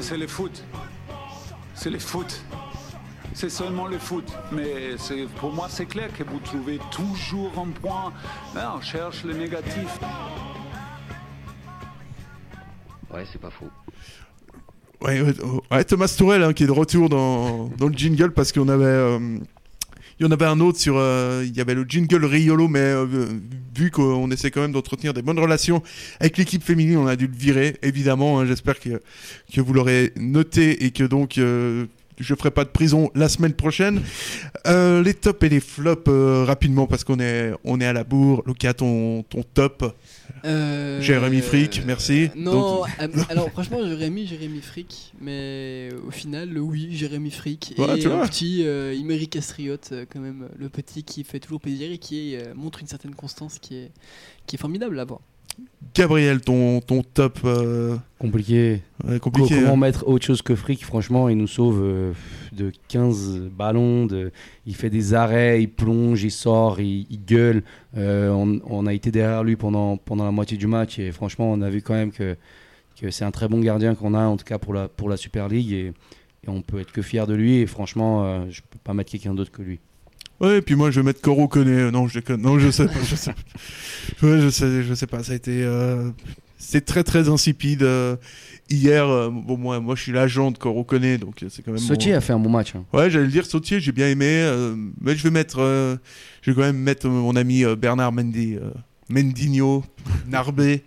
[0.01, 0.63] C'est le foot.
[1.75, 2.45] C'est le foot.
[3.35, 4.25] C'est seulement le foot.
[4.53, 8.13] Mais c'est- pour moi, c'est clair que vous trouvez toujours un point.
[8.55, 9.99] Là, on cherche le négatif.
[13.13, 13.71] Ouais, c'est pas faux.
[15.03, 15.33] Ouais, ouais,
[15.71, 18.85] ouais, Thomas Tourel hein, qui est de retour dans, dans le jingle parce qu'on avait.
[18.85, 19.19] euh,
[20.19, 20.97] il y en avait un autre sur.
[20.99, 23.07] euh, il y avait le jingle Riolo, mais euh,
[23.75, 25.83] vu qu'on essaie quand même d'entretenir des bonnes relations
[26.21, 28.39] avec l'équipe féminine, on a dû le virer, évidemment.
[28.41, 28.45] hein.
[28.47, 29.01] J'espère que,
[29.53, 31.41] que vous l'aurez noté et que donc.
[32.21, 34.03] Je ferai pas de prison la semaine prochaine.
[34.67, 38.05] Euh, les tops et les flops euh, rapidement parce qu'on est on est à la
[38.05, 38.43] bourre.
[38.47, 39.97] Lucas, ton ton top.
[40.45, 42.31] Euh, Jérémy Frick, merci.
[42.37, 42.87] Non, Donc-
[43.31, 43.79] alors franchement,
[44.11, 47.73] mis Jérémy Frick, mais au final, oui, Jérémy Frick.
[47.79, 51.99] Et tu un petit Imery Castriote, quand même, le petit qui fait toujours plaisir et
[51.99, 53.91] qui montre une certaine constance qui est,
[54.47, 55.21] qui est formidable à voir.
[55.95, 58.83] Gabriel, ton, ton top euh, Compliqué.
[59.05, 59.57] ouais, compliqué.
[59.61, 59.77] Comment hein.
[59.77, 62.13] mettre autre chose que Frick Franchement, il nous sauve euh,
[62.53, 64.07] de 15 ballons.
[64.07, 64.31] De...
[64.67, 67.63] Il fait des arrêts, il plonge, il sort, il, il gueule.
[67.97, 71.51] Euh, on, on a été derrière lui pendant, pendant la moitié du match et franchement,
[71.51, 72.37] on a vu quand même que,
[73.01, 75.17] que c'est un très bon gardien qu'on a, en tout cas pour la, pour la
[75.17, 75.73] Super League.
[75.73, 75.93] Et,
[76.45, 77.57] et on peut être que fier de lui.
[77.57, 79.81] Et franchement, je peux pas mettre quelqu'un d'autre que lui.
[80.41, 81.91] Ouais, et puis moi je vais mettre Coro Koné.
[81.91, 82.41] Non, je déconne.
[82.43, 82.93] Non, je sais pas.
[83.09, 84.27] Je sais, pas.
[84.27, 85.23] Ouais, je sais, je sais pas.
[85.23, 85.63] Ça a été.
[85.63, 86.11] Euh...
[86.59, 87.83] C'est très très insipide.
[87.83, 88.17] euh,
[88.69, 91.81] Hier, euh, bon, moi, moi je suis l'agent de Coro Koné, donc c'est quand même.
[91.81, 92.75] Sautier a fait un bon match.
[92.77, 92.85] hein.
[92.93, 94.27] Ouais, j'allais le dire, Sautier, j'ai bien aimé.
[94.29, 95.59] euh, mais je vais mettre.
[96.43, 98.57] je vais quand même mettre mon ami Bernard Mendy.
[99.11, 99.85] Mendinho,
[100.29, 100.83] Narbé.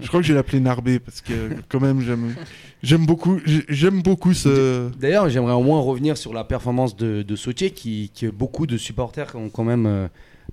[0.00, 1.32] je crois que je vais l'appeler Narbé parce que
[1.68, 2.34] quand même j'aime
[2.82, 7.22] j'aime beaucoup j'ai- j'aime beaucoup ce D'ailleurs, j'aimerais au moins revenir sur la performance de,
[7.22, 10.06] de Sautier, qui, que beaucoup de supporters ont quand même euh,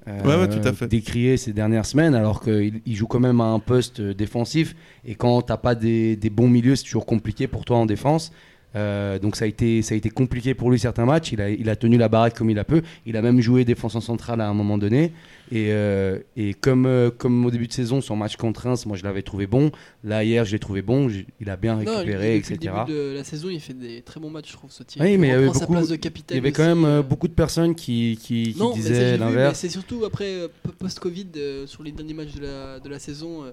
[0.07, 0.87] Ouais, ouais, tout à fait.
[0.87, 4.75] décrié ces dernières semaines, alors qu'il il joue quand même à un poste défensif.
[5.05, 8.31] Et quand t'as pas des, des bons milieux, c'est toujours compliqué pour toi en défense.
[8.75, 11.31] Euh, donc ça a, été, ça a été compliqué pour lui certains matchs.
[11.33, 12.81] Il a, il a tenu la baraque comme il a pu.
[13.05, 15.11] Il a même joué défenseur central à un moment donné.
[15.51, 18.95] Et, euh, et comme, euh, comme au début de saison, son match contre Reims, moi
[18.95, 19.71] je l'avais trouvé bon.
[20.03, 21.09] Là, hier, je l'ai trouvé bon.
[21.41, 22.73] Il a bien Non, récupéré, depuis etc.
[22.77, 25.01] le début de la saison, il fait des très bons matchs, je trouve, Sautier.
[25.01, 25.75] Oui, mais il y avait beaucoup.
[25.75, 29.59] Il y avait quand même beaucoup de personnes qui, qui, qui Non, disaient l'inverse.
[29.59, 30.47] c'est surtout après
[30.79, 31.27] post-Covid
[31.65, 33.43] sur les derniers matchs de la, de la saison.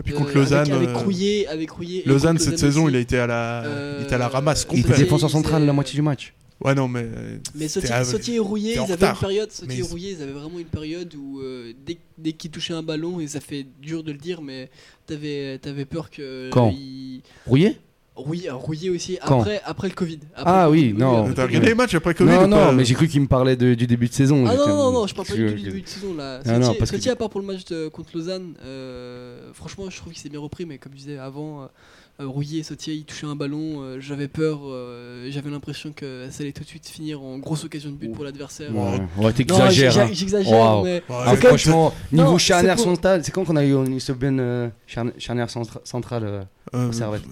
[0.00, 2.58] Et puis euh, contre Lausanne, avec, avec euh, Rouillet, avec Rouillet et Lausanne cette Lausanne
[2.68, 2.92] saison aussi.
[2.92, 3.64] il a été à la
[3.98, 6.02] il était à la ramasse Euh, Il complète était défenseur il central la moitié du
[6.02, 6.34] match.
[6.64, 7.06] ouais non mais
[7.54, 9.50] Mais Sautier, à- Sautier et en ils avaient une période.
[9.50, 12.74] Sautier Mais- et Rouillet, ils avaient vraiment une période où euh, dès, dès qu'ils touchaient
[12.74, 14.70] un ballon, et ça fait dur de le dire, mais
[15.06, 16.50] t'avais avais peur que.
[16.52, 17.76] Quand ils- Rouillé?
[18.20, 19.18] Rouillet aussi.
[19.26, 20.18] Quand Après, après le Covid.
[20.34, 21.32] Après Ah oui, Covid, non.
[21.32, 23.26] T'as regardé les matchs après Covid Non, ou pas non, mais j'ai cru qu'il me
[23.28, 24.44] parlait de- du début de saison.
[24.46, 26.40] Ah non, non, non, je parle pas du début de saison là.
[26.44, 29.96] Ah non, parce que à part pour le match de- contre Lausanne, euh, franchement, je
[29.96, 31.68] trouve qu'il s'est bien repris, mais comme je disais avant,
[32.20, 36.26] euh, Rouillet et Sautier, ils touchaient un ballon, euh, j'avais peur, euh, j'avais l'impression que
[36.30, 38.74] ça allait tout de suite finir en grosse occasion de but pour l'adversaire.
[38.74, 39.96] Ouais, ouais, t'exagères.
[39.98, 40.08] hein.
[40.12, 43.94] j'exagère, mais Ah, franchement, niveau charnière pour- centrale, c'est quand qu'on a eu une
[44.40, 46.42] euh, charni- charnière centra- centrale euh,
[46.74, 47.22] Euh, au Servette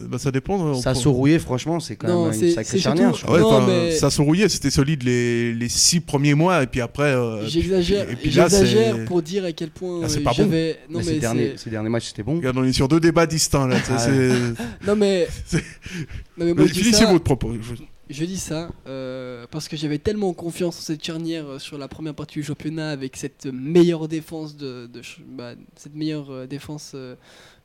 [0.00, 3.12] bah, ça dépend Ça rouillé, franchement, c'est quand Non, même une sacrée charnière.
[3.12, 3.34] crois.
[3.34, 6.80] Ouais, Non, mais- ça se rouillait, c'était solide les, les six premiers mois, et puis
[6.80, 7.04] après.
[7.14, 10.36] euh, J'exagère, et puis là, j'exagère c'est- pour dire à quel point c'est pas bon.
[10.36, 10.78] j'avais.
[10.88, 12.36] Non Mais mais ces, derniers, c'est- ces derniers matchs, c'était bon.
[12.36, 13.76] Regarde, on est sur deux débats distincts là.
[13.90, 13.98] Ah
[14.86, 15.28] Non mais.
[16.36, 17.54] Non, mais moi, Mais je dis Finissez ça- votre propos.
[17.60, 17.74] je-
[18.10, 21.88] Je dis ça euh, parce que j'avais tellement confiance en cette charnière euh, sur la
[21.88, 24.90] première partie du championnat avec cette meilleure défense de,
[25.26, 26.92] bah, cette meilleure euh, défense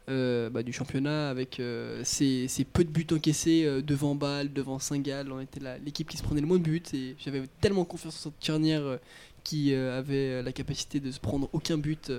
[0.09, 1.61] euh, bah, du championnat avec
[2.03, 5.31] ces, peu de buts encaissés devant Bâle, devant Saint-Gall.
[5.31, 8.29] On était l'équipe qui se prenait le moins de buts et j'avais tellement confiance en
[8.31, 8.97] cette charnière
[9.43, 12.11] qui avait la capacité de se prendre aucun but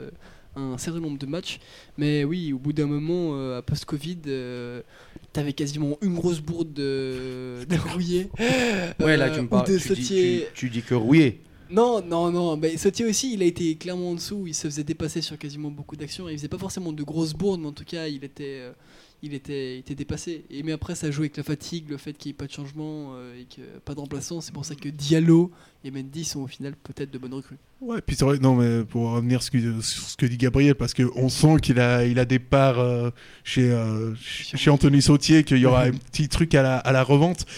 [0.57, 1.61] un certain nombre de matchs.
[1.99, 4.83] Mais oui, au bout d'un moment, euh, à post-Covid, euh,
[5.33, 8.29] t'avais quasiment une grosse bourde de, de Rouillet.
[9.01, 9.67] Ouais, là, euh, tu me ou parles.
[10.55, 11.41] tu dis que rouillé.
[11.71, 12.57] Non, non, non.
[12.57, 14.45] Mais Sautier aussi, il a été clairement en dessous.
[14.47, 16.29] Il se faisait dépasser sur quasiment beaucoup d'actions.
[16.29, 18.73] Il faisait pas forcément de grosses bourdes, mais en tout cas, il était, euh,
[19.23, 20.45] il était, il était dépassé.
[20.51, 22.53] Et mais après, ça joue avec la fatigue, le fait qu'il n'y ait pas de
[22.53, 24.41] changement euh, et que pas de remplaçant.
[24.41, 25.51] C'est pour ça que Diallo
[25.85, 27.57] et Mendy sont au final peut-être de bonnes recrues.
[27.81, 29.53] Ouais, puis c'est vrai, non, mais pour revenir sur
[29.83, 33.11] ce que dit Gabriel, parce qu'on sent qu'il a, il a des parts euh,
[33.45, 36.93] chez, euh, chez chez Anthony Sautier, qu'il y aura un petit truc à la, à
[36.93, 37.47] la revente.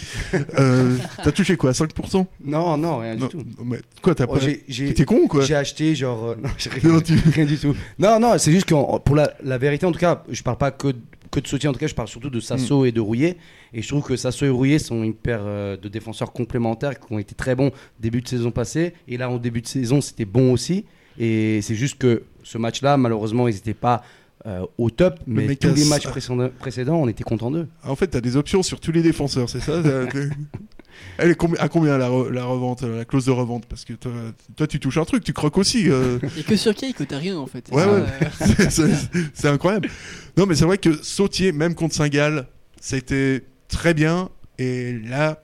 [0.59, 3.43] Euh, T'as touché quoi 5% Non, non, rien du Non, tout.
[3.65, 4.41] mais quoi, t'as Oh, pas.
[4.41, 5.45] T'es con ou quoi?
[5.45, 6.25] J'ai acheté genre.
[6.31, 7.75] euh, non, j'ai Non, rien, tu- rien du tout.
[7.99, 10.71] Non, non, c'est juste que pour la, la vérité, en tout cas, je parle pas
[10.71, 10.89] que,
[11.33, 12.43] que de Sautier, en tout cas, je parle surtout de Mm.
[12.43, 13.37] Sasso et de Rouillet.
[13.75, 17.13] Et je trouve que Sasso et Rouillet sont une paire euh, de défenseurs complémentaires qui
[17.13, 18.93] ont été très bons début de saison passée.
[19.09, 20.85] Et là, en début de saison, c'était bon aussi.
[21.19, 24.03] Et c'est juste que ce match-là, malheureusement, ils n'étaient pas
[24.47, 25.21] euh, au top.
[25.27, 27.69] Mais, tous les matchs précédents, précédents, on était contents d'eux.
[27.85, 29.81] En fait, t'as des options sur tous les défenseurs, c'est ça
[31.19, 33.65] Elle est combi- à combien la, re- la revente, euh, la clause de revente?
[33.67, 34.13] Parce que toi,
[34.57, 35.89] toi, tu touches un truc, tu croques aussi.
[35.89, 36.19] euh.
[36.39, 37.69] Et que sur Kay, que t'as rien en fait.
[37.73, 38.05] Ouais, ouais.
[38.41, 38.69] euh,
[39.35, 39.89] c'est incroyable.
[40.37, 42.47] Non, mais c'est vrai que Sautier, même contre Saint-Gall,
[42.81, 44.31] c'était très bien.
[44.59, 45.43] Et là,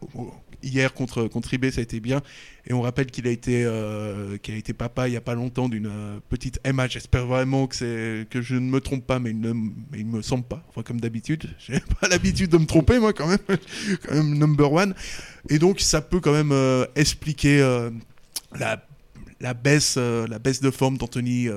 [0.62, 2.22] hier contre, contre IB, ça a été bien.
[2.66, 5.34] Et on rappelle qu'il a, été, euh, qu'il a été papa il n'y a pas
[5.34, 6.91] longtemps d'une euh, petite MH.
[6.91, 9.53] J'espère vraiment que, que je ne me trompe pas, mais il ne
[10.05, 10.62] me semble pas.
[10.68, 11.45] Enfin, comme d'habitude.
[11.59, 13.39] J'ai pas l'habitude de me tromper, moi, quand même.
[14.07, 14.95] quand même number one.
[15.51, 17.61] Et donc, ça peut quand même euh, expliquer
[18.59, 18.82] la,
[19.41, 21.49] la, baisse, la baisse de forme d'Anthony.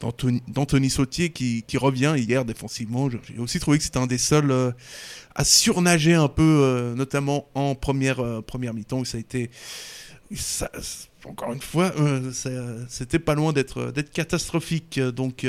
[0.00, 3.08] d'Anthony, Sautier qui, qui revient hier défensivement.
[3.10, 4.72] J'ai aussi trouvé que c'était un des seuls euh,
[5.34, 9.50] à surnager un peu, euh, notamment en première, euh, première mi-temps où ça a été
[11.24, 11.92] encore une fois,
[12.88, 14.98] c'était pas loin d'être catastrophique.
[14.98, 15.46] Donc,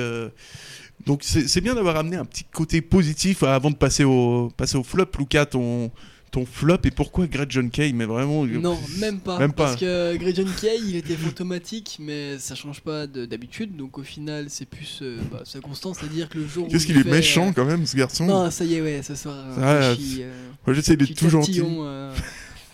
[1.06, 4.84] donc c'est bien d'avoir amené un petit côté positif avant de passer au, passer au
[4.84, 5.08] flop.
[5.18, 5.92] Lucas, ton,
[6.38, 8.46] ton flop et pourquoi Greg John Kay Mais vraiment.
[8.46, 9.40] Non, même pas.
[9.40, 9.66] Même pas.
[9.66, 13.76] Parce que Greg John Kay, il était fantomatique, mais ça change pas de- d'habitude.
[13.76, 16.68] Donc au final, c'est plus euh, bah, sa constance, c'est-à-dire que le jour.
[16.68, 19.02] Qu'est-ce il qu'il est méchant euh, quand même, ce garçon Non, ça y est, ouais,
[19.02, 19.36] ce soir.
[19.56, 21.60] petit, c'est- euh, Moi, j'essaie d'être tout gentil.
[21.64, 22.14] euh,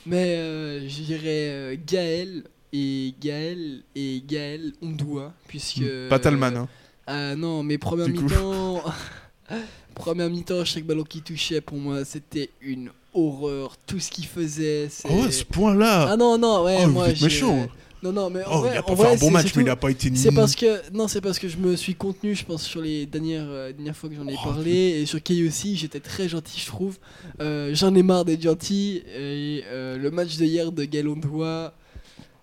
[0.05, 2.43] mais euh, je dirais euh, Gaël
[2.73, 5.83] et Gaël et Gaël Ondoua, puisque.
[6.09, 6.67] Pas Talman, hein.
[7.07, 8.83] Ah non, mais première mi-temps.
[9.95, 13.75] première mi-temps, chaque ballon qui touchait, pour moi, c'était une horreur.
[13.85, 14.87] Tout ce qu'il faisait.
[14.89, 17.09] c'est- Oh, ce point-là Ah non, non, ouais, Oh, vous moi.
[17.09, 17.67] êtes j'ai- méchant.
[18.01, 19.55] Non, non, mais en Oh, vrai, il a pas fait vrai, un bon c'est match,
[19.55, 21.73] mais il a pas été C'est ni- parce que non, c'est parce que je me
[21.77, 24.73] suis contenu, je pense, sur les dernières, euh, dernières fois que j'en ai Oh, parlé
[25.01, 26.97] et sur Kay aussi, j'étais très gentil, je trouve.
[27.39, 31.73] Euh, J'en ai marre d'être gentil et euh, le match de hier de Galondois,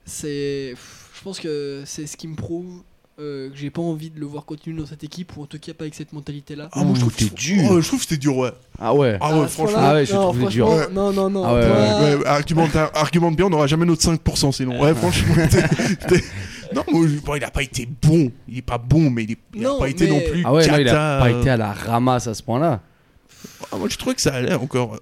[0.07, 2.83] c'est, pff, je pense que c'est ce qui me prouve.
[3.21, 5.59] Euh, que j'ai pas envie de le voir continuer dans cette équipe ou en tout
[5.59, 7.63] cas pas avec cette mentalité là Ah, moi, je trouve que dur.
[7.71, 8.51] Oh, je trouve que c'était dur, ouais.
[8.79, 9.19] Ah ouais.
[9.21, 9.79] Ah ouais, ce franchement.
[9.81, 10.69] Ah ouais, je non, trouve dur.
[10.69, 10.87] Ouais.
[10.93, 14.81] non non non Ah ouais, argumente, argumente bien, on n'aura jamais notre 5% sinon.
[14.83, 15.35] Ouais, franchement.
[16.75, 18.31] Non, moi, bon, il a pas été bon.
[18.49, 20.43] Il est pas bon, mais il, est- il a Non, pas été non plus.
[20.45, 21.41] Ah ouais, non, il a pas euh.
[21.41, 22.81] été à la ramasse à ce point-là.
[23.73, 24.97] Ah, moi, je trouvais que ça allait encore.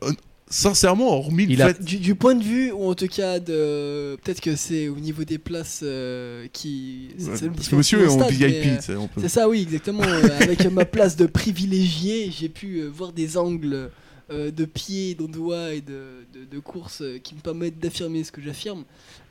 [0.50, 1.82] Sincèrement, hormis le Il a- fait.
[1.84, 5.24] Du, du point de vue, ou en tout cas, de peut-être que c'est au niveau
[5.24, 7.08] des places euh, qui.
[7.18, 10.02] c'est- Ouais, parce que monsieur est en VIP, euh, peut- C'est ça, oui, exactement.
[10.02, 13.90] euh, avec ma place de privilégié, j'ai pu euh, voir des angles
[14.30, 18.32] euh, de pied, d'endroit et de, de, de course euh, qui me permettent d'affirmer ce
[18.32, 18.84] que j'affirme.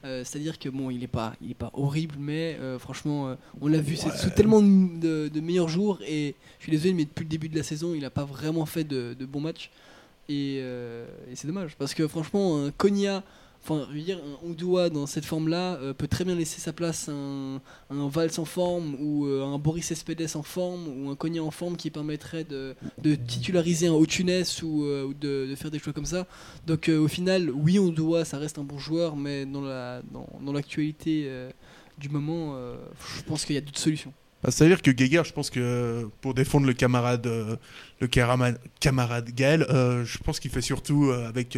[0.05, 3.35] Euh, C'est-à-dire que bon, il est pas, il est pas horrible, mais euh, franchement, euh,
[3.61, 5.99] on l'a vu c'est sous tellement de, de- de meilleurs jours.
[6.07, 8.65] Et je suis désolé, mais depuis le début de la saison, il a pas vraiment
[8.65, 9.69] fait de, de bons matchs.
[10.29, 13.23] Et, euh, et c'est dommage parce que franchement, un Konya,
[13.63, 17.13] enfin, dire, un Oudoua dans cette forme-là euh, peut très bien laisser sa place à
[17.13, 17.55] un,
[17.89, 21.51] un Valls en forme ou euh, un Boris Espedes en forme ou un Konya en
[21.51, 22.75] forme qui permettrait de,
[23.27, 26.27] titulariser un Otunes ou, euh, de, faire des choix comme ça.
[26.65, 30.53] Donc au final, oui, Oudoua, ça reste un bon joueur, mais dans la dans, dans
[30.53, 31.29] l'actualité
[31.97, 32.55] du moment,
[33.17, 34.13] je pense qu'il y a d'autres solutions.
[34.43, 37.55] Ah, C'est-à-dire que Geiger, je pense que euh, pour défendre le camarade, euh,
[37.99, 41.57] le camarade Gaël, euh, je pense qu'il fait surtout euh, avec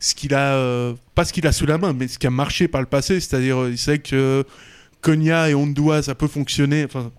[0.00, 2.66] ce qu'il a, pas ce qu'il a sous la main, mais ce qui a marché
[2.66, 3.20] par le passé.
[3.20, 4.44] C'est-à-dire, il sait que
[5.00, 6.84] Konya et Ondua, ça peut fonctionner.
[6.84, 7.12] Enfin,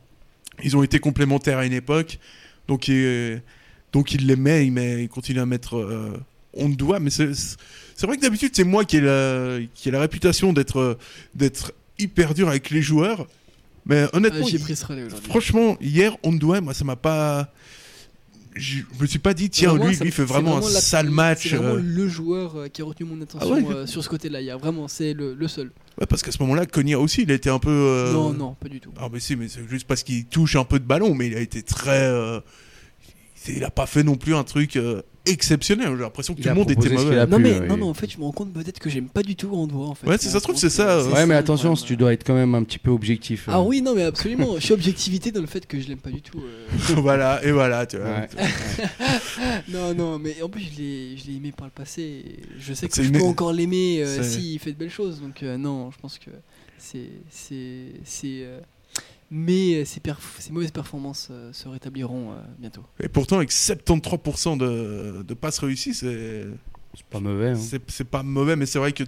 [0.63, 2.19] ils ont été complémentaires à une époque,
[2.67, 3.41] donc il,
[3.93, 5.87] donc il les met, il, met, il continue à mettre
[6.53, 6.99] Ondua.
[6.99, 10.97] Mais c'est vrai que d'habitude, c'est moi qui ai la, qui ai la réputation d'être
[11.97, 13.25] hyper dur avec les joueurs.
[13.89, 14.85] Mais honnêtement, Ah, pris ce.
[15.27, 17.51] Franchement, hier, Ondoué, moi, ça m'a pas.
[18.55, 21.49] Je me suis pas dit, tiens, lui, lui, il fait vraiment un la- sale match.
[21.49, 21.81] C'est vraiment euh.
[21.83, 24.41] le joueur euh, qui a retenu mon attention Ah ouais euh, sur ce côté-là.
[24.41, 25.71] Il y a vraiment, c'est le, le seul.
[25.99, 27.69] Ouais, parce qu'à ce moment-là, Konya aussi, il a été un peu.
[27.71, 28.91] euh, Non, non, pas du tout.
[28.99, 31.35] Ah, mais si, mais c'est juste parce qu'il touche un peu de ballon, mais il
[31.37, 32.01] a été très.
[32.03, 32.39] euh,
[33.47, 34.77] Il a pas fait non plus un truc
[35.25, 35.89] exceptionnel.
[35.95, 37.25] J'ai l'impression que Il tout le monde était mauvais.
[37.27, 39.35] Non mais non, non, en fait, je me rends compte peut-être que j'aime pas du
[39.35, 40.07] tout Randvoort en fait.
[40.07, 41.03] Ouais, c'est ça, je trouve c'est ça.
[41.07, 43.47] Ouais, mais attention, tu dois être quand même un petit peu objectif.
[43.47, 43.53] euh.
[43.55, 44.55] Ah oui, non, mais absolument.
[44.55, 46.39] je suis objectivité dans le fait que je l'aime pas du tout.
[46.39, 46.93] euh.
[46.97, 48.07] voilà, et voilà, tu vois.
[48.07, 48.29] Ouais.
[49.69, 52.23] non, non, mais en plus, je l'ai, je l'ai aimé par le passé.
[52.57, 55.21] Je sais que je peux encore l'aimer euh, s'il fait de belles choses.
[55.21, 56.29] Donc euh, non, je pense que
[56.77, 57.09] c'est,
[59.31, 62.83] Mais ces, perf- ces mauvaises performances euh, se rétabliront euh, bientôt.
[62.99, 66.45] Et pourtant, avec 73% de, de passes réussies, c'est.
[66.95, 67.49] C'est pas mauvais.
[67.49, 67.59] hein.
[67.87, 69.03] C'est pas mauvais, mais c'est vrai que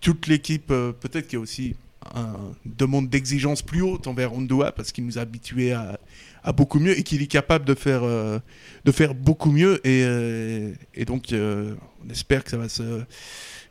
[0.00, 1.74] toute l'équipe, euh, peut-être qu'il y a aussi
[2.14, 5.98] un- une demande d'exigence plus haute envers Ondoa parce qu'il nous a habitués à,
[6.44, 8.38] à beaucoup mieux et qu'il est capable de faire, euh,
[8.84, 9.84] de faire beaucoup mieux.
[9.86, 11.74] Et, euh, et donc, euh,
[12.06, 13.02] on espère que ça va se.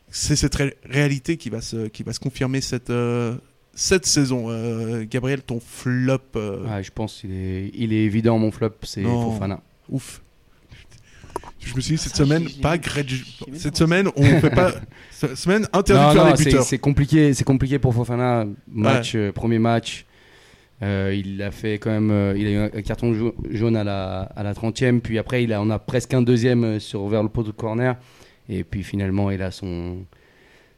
[0.10, 3.36] C'est cette ré- réalité qui va se, qui va se confirmer cette, euh,
[3.80, 4.48] cette saison.
[4.50, 6.18] Euh, Gabriel, ton flop.
[6.36, 9.04] euh, Ouais, je pense qu'il est, il est évident, mon flop, c'est.
[9.04, 9.62] Fofana.
[9.90, 10.22] Ouf.
[11.60, 14.72] Je me suis dit cette Ça, semaine, pas même Cette semaine, on fait pas.
[15.12, 16.64] cette semaine, interdit Non, de faire non, les c'est buteurs.
[16.64, 18.46] c'est compliqué, c'est compliqué pour Fofana.
[18.72, 20.06] Match, euh, premier match,
[20.82, 23.84] euh, il a fait quand même, euh, il a eu un, carton jau- jaune à
[23.84, 27.24] la, à la 30e, puis après il a, on a presque un deuxième sur vers
[27.24, 27.98] le poteau de corner,
[28.48, 30.06] et puis finalement il a son,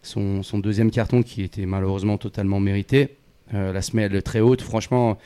[0.02, 3.16] son, deuxième carton qui était malheureusement totalement mérité.
[3.54, 5.18] Euh, la semelle très haute, franchement,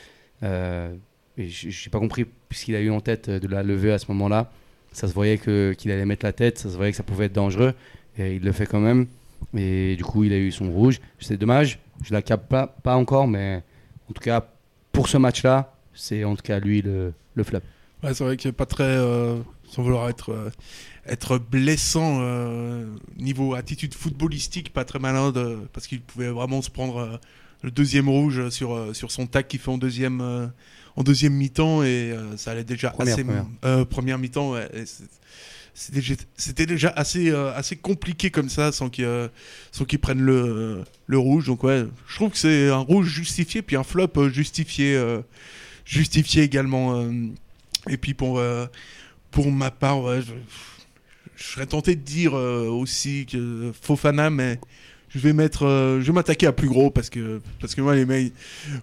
[0.44, 0.94] euh,
[1.38, 3.98] et j- j'ai pas compris ce qu'il a eu en tête de la lever à
[3.98, 4.52] ce moment-là.
[4.92, 7.34] Ça se voyait qu'il allait mettre la tête, ça se voyait que ça pouvait être
[7.34, 7.74] dangereux,
[8.18, 9.08] et il le fait quand même.
[9.56, 11.02] Et du coup, il a eu son rouge.
[11.20, 13.62] C'est dommage, je la capte pas, pas encore, mais
[14.10, 14.48] en tout cas,
[14.92, 17.60] pour ce match-là, c'est en tout cas lui le, le flop.
[18.04, 18.84] Ouais, c'est vrai qu'il est pas très.
[18.84, 20.30] euh, sans vouloir être,
[21.06, 22.86] être blessant euh,
[23.18, 27.18] niveau attitude footballistique, pas très malin, de- parce qu'il pouvait vraiment se prendre euh,
[27.62, 30.48] le deuxième rouge sur, euh, sur son tac qu'il fait en deuxième, euh,
[30.96, 33.46] en deuxième mi-temps et euh, ça allait déjà Première, assez première.
[33.66, 34.52] euh, première mi-temps.
[34.54, 34.70] ouais,
[35.74, 39.28] c'était déjà- assez, euh, assez compliqué comme ça sans qu'ils euh,
[39.72, 41.48] sans qu'ils prennent le, le rouge.
[41.48, 45.22] Donc ouais, je trouve que c'est un rouge justifié puis un flop euh, justifié, euh,
[45.86, 46.96] justifié également.
[47.00, 47.12] euh.
[47.90, 48.68] et puis pour, euh,
[49.32, 50.34] pour ma part, ouais, je,
[51.36, 54.60] je serais tenté de dire euh, aussi que Fofana, mais
[55.10, 57.96] je vais mettre, euh, je vais m'attaquer à plus gros parce que parce que moi
[57.96, 58.34] les mecs,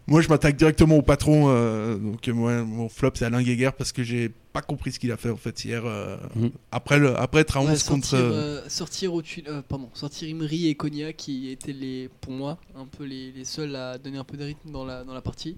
[0.07, 1.47] moi je m'attaque directement au patron.
[1.49, 5.11] euh, donc moi mon flop c'est Alain Guéguer parce que j'ai pas compris ce qu'il
[5.11, 5.83] a fait en fait hier.
[5.85, 6.51] euh, Mhm.
[6.71, 8.07] Après le, après être à 11 Ouais, contre.
[8.07, 9.23] sortir, euh, euh, sortir au
[9.69, 13.75] pardon, sortir Imri et Konya qui étaient les, pour moi, un peu les, les seuls
[13.75, 15.57] à donner un peu de rythme dans la, dans la partie.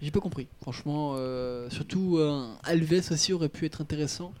[0.00, 0.46] J'ai pas compris.
[0.60, 4.32] Franchement, euh, surtout euh, Alves aussi aurait pu être intéressant.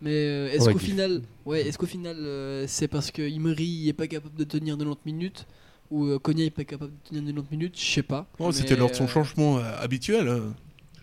[0.00, 3.88] Mais euh, est-ce Ouais, qu'au final, ouais, est-ce qu'au final euh, c'est parce que Imri
[3.88, 5.46] est pas capable de tenir 90 minutes
[5.90, 8.26] ou euh, Konya est pas capable de tenir 90 minutes Je sais pas.
[8.38, 10.28] non, c'était Mais, lors de son euh, changement habituel.
[10.28, 10.40] euh.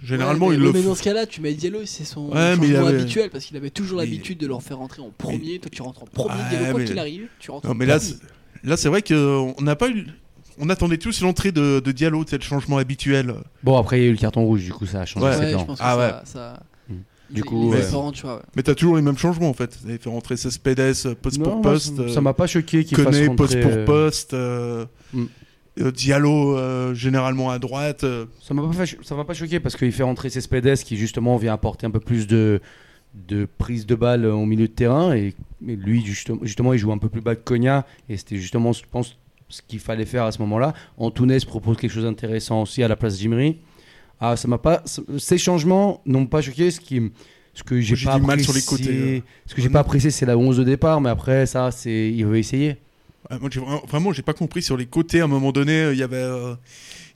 [0.04, 2.56] Généralement ouais, il mais, le mais dans ce cas-là, tu mets Diallo, c'est son Ouais,
[2.58, 5.02] mais il changement avait- habituel parce qu'il avait toujours Mais- l'habitude de leur faire rentrer
[5.02, 5.58] en premier.
[5.60, 7.76] Toi, tu rentres en premier, Ouais, Diallo, quoi mais- qu'il arrive, tu rentres Non, en
[7.76, 8.12] mais là, premier.
[8.14, 10.06] c'est- là c'est vrai qu'on n'a pas eu.
[10.60, 13.34] On attendait tous l'entrée de, de Diallo, c'est le changement habituel.
[13.64, 15.38] Bon, après, il y a eu le carton rouge, du coup, ça a changé Ouais.
[15.38, 16.14] Ouais, je pense que Ah ça, ouais.
[16.26, 16.64] ça-
[17.30, 17.82] Du coup, ouais.
[18.14, 18.42] tu vois, ouais.
[18.56, 19.78] Mais t'as toujours les mêmes changements en fait.
[19.86, 21.96] Avez fait rentrer Cespedes euh, poste Non, pour poste.
[21.96, 23.36] ça- euh, ça m'a pas choqué qu'il fasse rentrer.
[23.36, 24.34] poste pour poste.
[24.34, 25.24] euh, Mm.
[25.82, 28.06] euh, Diallo euh, généralement à droite.
[28.42, 31.54] Ça m'a pas, ça m'a pas choqué parce qu'il fait rentrer Cespedes qui justement vient
[31.54, 32.62] apporter un peu plus de,
[33.28, 35.34] de prise de balle au milieu de terrain et,
[35.68, 38.72] et lui justement, justement il joue un peu plus bas que Cogna et c'était justement
[38.72, 39.18] je pense
[39.50, 40.74] ce qu'il fallait faire à ce moment-là.
[40.98, 43.58] Antunes propose quelque chose d'intéressant aussi à la place d'Imri.
[44.20, 44.84] Ah ça m'a pas
[45.18, 47.12] ces changements n'ont pas choqué ce qui
[47.54, 49.20] ce que j'ai pas du mal apprécié, sur les côtés, euh.
[49.46, 52.26] ce que j'ai pas apprécié c'est la 11 de départ mais après ça c'est il
[52.26, 52.78] veut essayer.
[53.32, 53.50] Ouais, moi,
[53.88, 55.20] vraiment, j'ai pas compris sur les côtés.
[55.20, 56.54] À un moment donné, euh, il y avait, euh,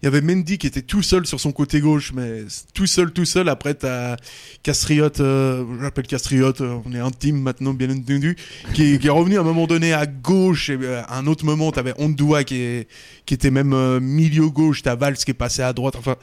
[0.02, 3.12] il y avait Mendy qui était tout seul sur son côté gauche, mais tout seul,
[3.14, 3.48] tout seul.
[3.48, 4.16] Après, t'as
[4.64, 8.36] Castriote, euh, je l'appelle Castriote, euh, on est intime maintenant, bien entendu,
[8.74, 10.72] qui, est- qui est revenu à un moment donné à gauche.
[10.72, 12.88] Et à un autre moment, t'avais Ondua qui, est,
[13.28, 14.82] qui était même euh, milieu gauche.
[14.82, 15.96] T'as Valls qui est passé à droite.
[15.96, 16.16] Enfin,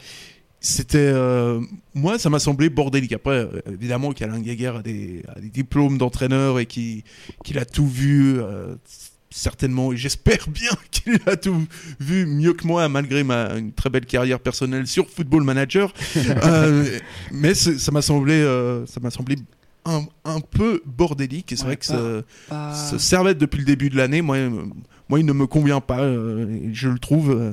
[0.60, 0.98] c'était.
[0.98, 1.60] euh,
[1.94, 3.12] moi, ça m'a semblé bordélique.
[3.12, 7.04] Après, évidemment, qu'Alain Guéguer a des, a des diplômes d'entraîneur et qui-
[7.44, 8.38] qu'il a tout vu.
[8.40, 8.74] euh,
[9.28, 11.66] certainement, et j'espère bien qu'il a tout
[12.00, 15.92] vu mieux que moi, malgré ma une très belle carrière personnelle sur Football Manager.
[16.44, 16.98] Euh,
[17.32, 19.36] mais ça m'a semblé, euh, ça m'a semblé
[19.84, 21.52] un, un peu bordélique.
[21.52, 24.22] Et c'est Ouais, vrai que pas- ce, pas- ce Servette depuis le début de l'année,
[24.22, 24.38] moi,
[25.10, 26.00] moi, il ne me convient pas.
[26.00, 27.52] euh, et je le trouve, euh,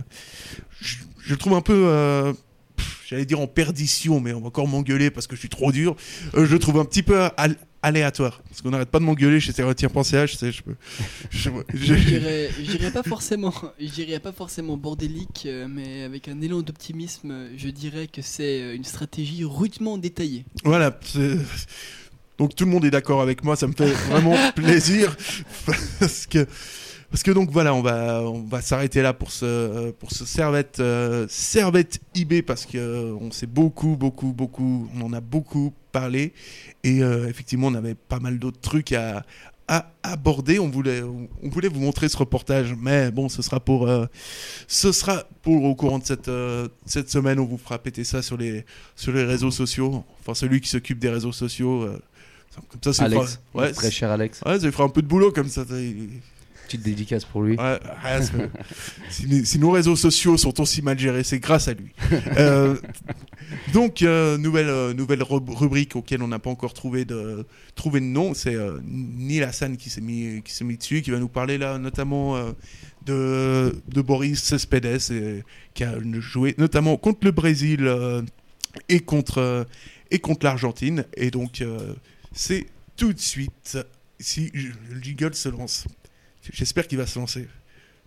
[0.79, 2.33] je, je le trouve un peu.
[3.13, 5.95] J'allais dire en perdition, mais on va encore m'engueuler parce que je suis trop dur.
[6.33, 8.41] Euh, je le trouve un petit peu al- aléatoire.
[8.49, 10.37] Parce qu'on n'arrête pas de m'engueuler chez Servetien.ch.
[10.41, 10.49] Je,
[11.29, 13.53] je, je, Je pas forcément,
[14.23, 18.83] pas forcément bordélique, euh, mais avec un élan d'optimisme, je dirais que c'est euh, une
[18.83, 20.45] stratégie rudement détaillée.
[20.63, 20.97] Voilà.
[22.39, 25.15] Donc tout le monde est d'accord avec moi, ça me fait vraiment plaisir
[25.99, 26.47] parce que
[27.13, 30.79] parce que donc voilà, on va on va s'arrêter là pour ce pour ce Servette
[30.79, 35.71] euh, Servette IB parce que euh, on s'est beaucoup beaucoup beaucoup on en a beaucoup
[35.91, 36.33] parlé
[36.83, 39.23] et euh, effectivement on avait pas mal d'autres trucs à
[39.67, 40.57] à aborder.
[40.59, 44.07] On voulait on voulait vous montrer ce reportage, mais bon, ce sera pour euh,
[44.67, 47.39] ce sera pour au courant de cette euh, cette semaine.
[47.39, 50.03] On vous fera péter ça sur les sur les réseaux sociaux.
[50.19, 51.83] Enfin, celui qui s'occupe des réseaux sociaux.
[51.83, 51.99] euh,
[52.69, 54.41] comme ça, c'est Alex, ouais, très cher Alex.
[54.45, 55.63] Ouais, ça lui fera un peu de boulot comme ça.
[55.65, 56.09] ça, il-
[56.65, 57.55] Petite dédicace pour lui.
[57.57, 57.79] Ouais,
[58.21, 58.49] c'est-
[59.09, 61.91] si, si nos réseaux sociaux sont aussi mal gérés, c'est grâce à lui.
[62.37, 62.75] Euh,
[63.73, 67.45] donc, euh, nouvelle, euh, nouvelle rub- rubrique auquel on n'a pas encore trouvé de,
[67.75, 68.33] trouvé de nom.
[68.33, 72.35] C'est Neil Hassan qui s'est mis, qui mis dessus, qui va nous parler là notamment
[73.05, 75.43] de, de Boris Cespedes, et,
[75.73, 77.87] qui a joué notamment contre le Brésil
[78.89, 79.67] et contre,
[80.09, 81.05] et contre l'Argentine.
[81.15, 81.63] Et donc,
[82.31, 83.77] c'est tout de suite,
[84.19, 85.85] si le jingle se lance.
[86.51, 87.47] J'espère qu'il va se lancer.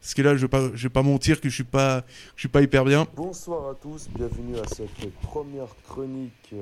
[0.01, 2.03] Parce que là, je ne vais, pas- je vais pas mentir que je suis pas,
[2.03, 2.07] que
[2.37, 3.07] je suis pas hyper bien.
[3.17, 6.55] Bonsoir à tous, bienvenue à cette première chronique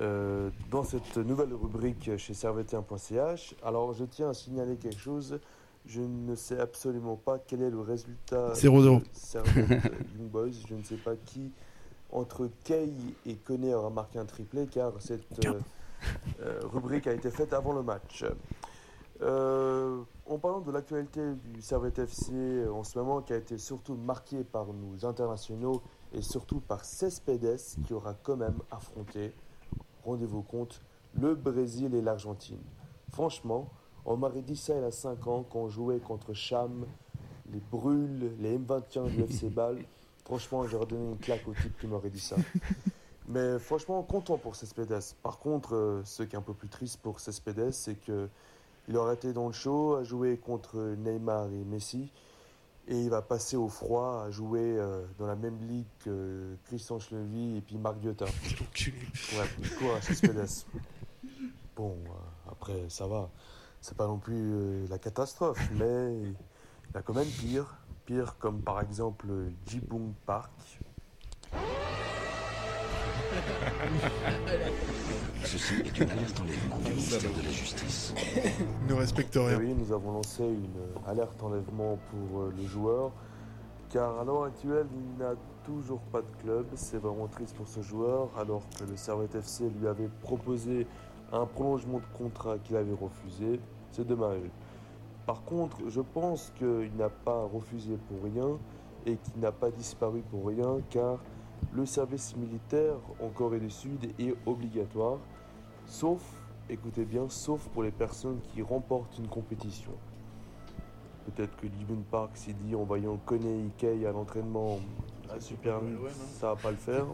[0.00, 3.54] euh, dans cette nouvelle rubrique chez servetien.ch.
[3.62, 5.38] Alors je tiens à signaler quelque chose,
[5.86, 8.62] je ne sais absolument pas quel est le résultat 0-0.
[8.64, 9.04] de
[10.18, 11.50] Young Boys, je ne sais pas qui
[12.10, 12.90] entre Kay
[13.26, 15.52] et Koné aura marqué un triplé car cette euh,
[16.40, 18.24] euh, rubrique a été faite avant le match.
[19.22, 20.00] Euh,
[20.32, 23.94] en parlant de l'actualité du Servette FC euh, en ce moment, qui a été surtout
[23.94, 25.82] marquée par nos internationaux
[26.14, 29.34] et surtout par Cespedes, qui aura quand même affronté,
[30.04, 30.80] rendez-vous compte,
[31.20, 32.62] le Brésil et l'Argentine.
[33.10, 33.68] Franchement,
[34.06, 36.86] on m'aurait dit ça il y a 5 ans quand on jouait contre Cham,
[37.52, 39.84] les Brules, les M21 du FC Bâle.
[40.24, 42.36] Franchement, j'aurais donné une claque au type qui m'aurait dit ça.
[43.28, 45.14] Mais franchement, content pour Cespedes.
[45.22, 48.28] Par contre, euh, ce qui est un peu plus triste pour Cespedes, c'est que
[48.88, 52.10] il aurait été dans le show à jouer contre Neymar et Messi.
[52.88, 56.98] Et il va passer au froid à jouer euh, dans la même ligue que Christian
[56.98, 57.96] Chlevy et puis Marc.
[58.02, 60.64] Ouais, du coup, à Cespedes.
[61.76, 62.10] Bon, euh,
[62.50, 63.30] après, ça va.
[63.80, 66.34] C'est pas non plus euh, la catastrophe, mais il
[66.94, 67.76] y a quand même pire.
[68.04, 69.28] Pire comme par exemple
[69.64, 70.50] Jibung Park.
[75.52, 78.14] Ceci est une alerte enlèvement du ministère de la Justice.
[78.88, 79.58] Ne respecte rien.
[79.58, 83.12] Oui, nous avons lancé une alerte enlèvement pour euh, le joueur,
[83.90, 86.68] car à l'heure actuelle, il n'a toujours pas de club.
[86.74, 90.86] C'est vraiment triste pour ce joueur, alors que le Servette FC lui avait proposé
[91.34, 93.60] un prolongement de contrat qu'il avait refusé.
[93.90, 94.48] C'est dommage.
[95.26, 98.56] Par contre, je pense qu'il n'a pas refusé pour rien
[99.04, 101.18] et qu'il n'a pas disparu pour rien, car
[101.74, 105.18] le service militaire en Corée du Sud est obligatoire,
[105.92, 106.22] sauf,
[106.70, 109.92] écoutez bien, sauf pour les personnes qui remportent une compétition.
[111.26, 114.80] Peut-être que Libun Park s'est dit en voyant Kone Ikei à l'entraînement
[115.30, 115.98] à Super League,
[116.40, 117.04] ça va pas le faire.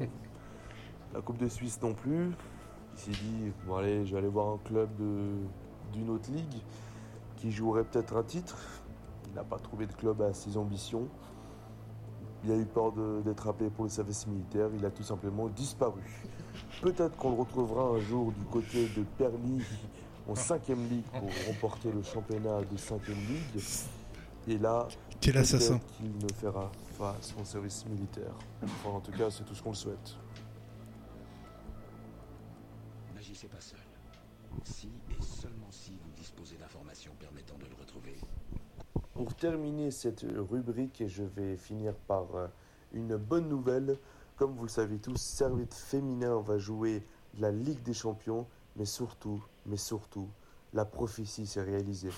[1.12, 2.30] La Coupe de Suisse non plus.
[2.94, 4.90] Il s'est dit, bon allez, je vais aller voir un club
[5.92, 6.62] d'une autre ligue
[7.36, 8.56] qui jouerait peut-être un titre.
[9.26, 11.08] Il n'a pas trouvé de club à ses ambitions.
[12.44, 12.92] Il a eu peur
[13.24, 14.68] d'être appelé pour le service militaire.
[14.78, 16.00] Il a tout simplement disparu.
[16.80, 19.62] Peut-être qu'on le retrouvera un jour du côté de Perly
[20.28, 23.62] en 5ème ligue pour remporter le championnat de 5ème ligue.
[24.46, 24.86] Et là,
[25.20, 25.80] Quel assassin.
[25.96, 28.32] qu'il ne fera face au service militaire.
[28.62, 30.16] Enfin, en tout cas, c'est tout ce qu'on le souhaite.
[33.14, 33.80] N'agissez pas seul.
[34.64, 38.16] Si et seulement si vous disposez d'informations permettant de le retrouver.
[39.14, 42.46] Pour terminer cette rubrique, je vais finir par euh,
[42.92, 43.98] une bonne nouvelle.
[44.38, 47.02] Comme vous le savez tous, Servette féminin va jouer
[47.40, 50.28] la Ligue des Champions, mais surtout, mais surtout,
[50.72, 52.12] la prophétie s'est réalisée.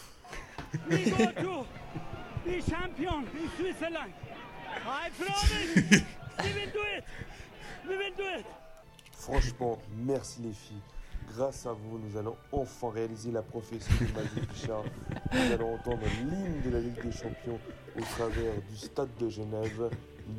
[9.13, 10.83] Franchement, merci les filles.
[11.27, 14.85] Grâce à vous, nous allons enfin réaliser la prophétie de Maggie Pichard.
[15.33, 17.59] Nous allons entendre l'hymne de la Ligue des Champions
[17.97, 19.89] au travers du stade de Genève.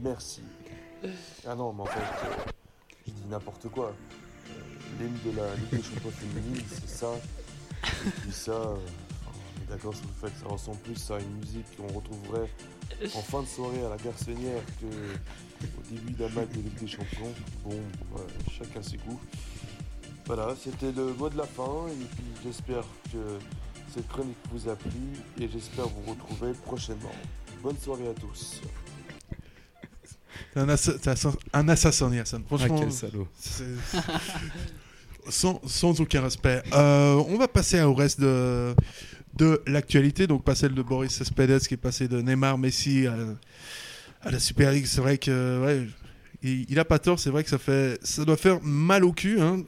[0.04, 0.44] Merci.
[1.48, 2.52] Ah non, mais en fait, euh,
[3.08, 3.94] je dis n'importe quoi.
[4.50, 7.12] Euh, L'hymne de la Ligue des Champions féminine, c'est ça.
[8.06, 8.76] Et puis ça, euh,
[9.70, 12.50] d'accord sur le fait que ça ressemble plus à une musique qu'on retrouverait
[13.16, 14.86] en fin de soirée à la Garçonnière que
[15.66, 17.34] au début d'un match de Ligue des Champions.
[17.64, 17.80] Bon,
[18.52, 19.20] chacun ses goûts.
[20.26, 23.40] Voilà, c'était le mot de la fin et puis j'espère que
[23.94, 24.92] cette chronique vous a plu
[25.40, 27.12] et j'espère vous retrouver prochainement.
[27.64, 28.62] Bonne soirée à tous.
[30.56, 32.44] Un, assa- un assassin, Yassan.
[32.46, 33.28] Franchement, Ah, quel salaud.
[35.30, 36.62] sans, sans aucun respect.
[36.74, 38.76] Euh, on va passer au reste de,
[39.38, 43.16] de l'actualité, donc pas celle de Boris Cespedes qui est passé de Neymar, Messi à,
[44.22, 44.86] à la Super League.
[44.88, 45.88] C'est vrai que ouais,
[46.44, 47.20] il, il a pas tort.
[47.20, 49.40] C'est vrai que ça fait, ça doit faire mal au cul.
[49.40, 49.64] hein.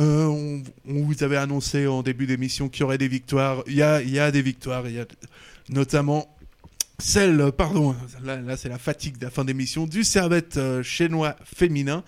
[0.00, 3.62] Euh, on, on vous avait annoncé en début d'émission qu'il y aurait des victoires.
[3.66, 4.86] Il y a, il y a des victoires.
[4.88, 5.06] Il y a
[5.70, 6.34] notamment
[7.00, 7.94] celle, pardon,
[8.24, 12.02] là, c'est la fatigue de la fin d'émission, du Servette euh, chinois féminin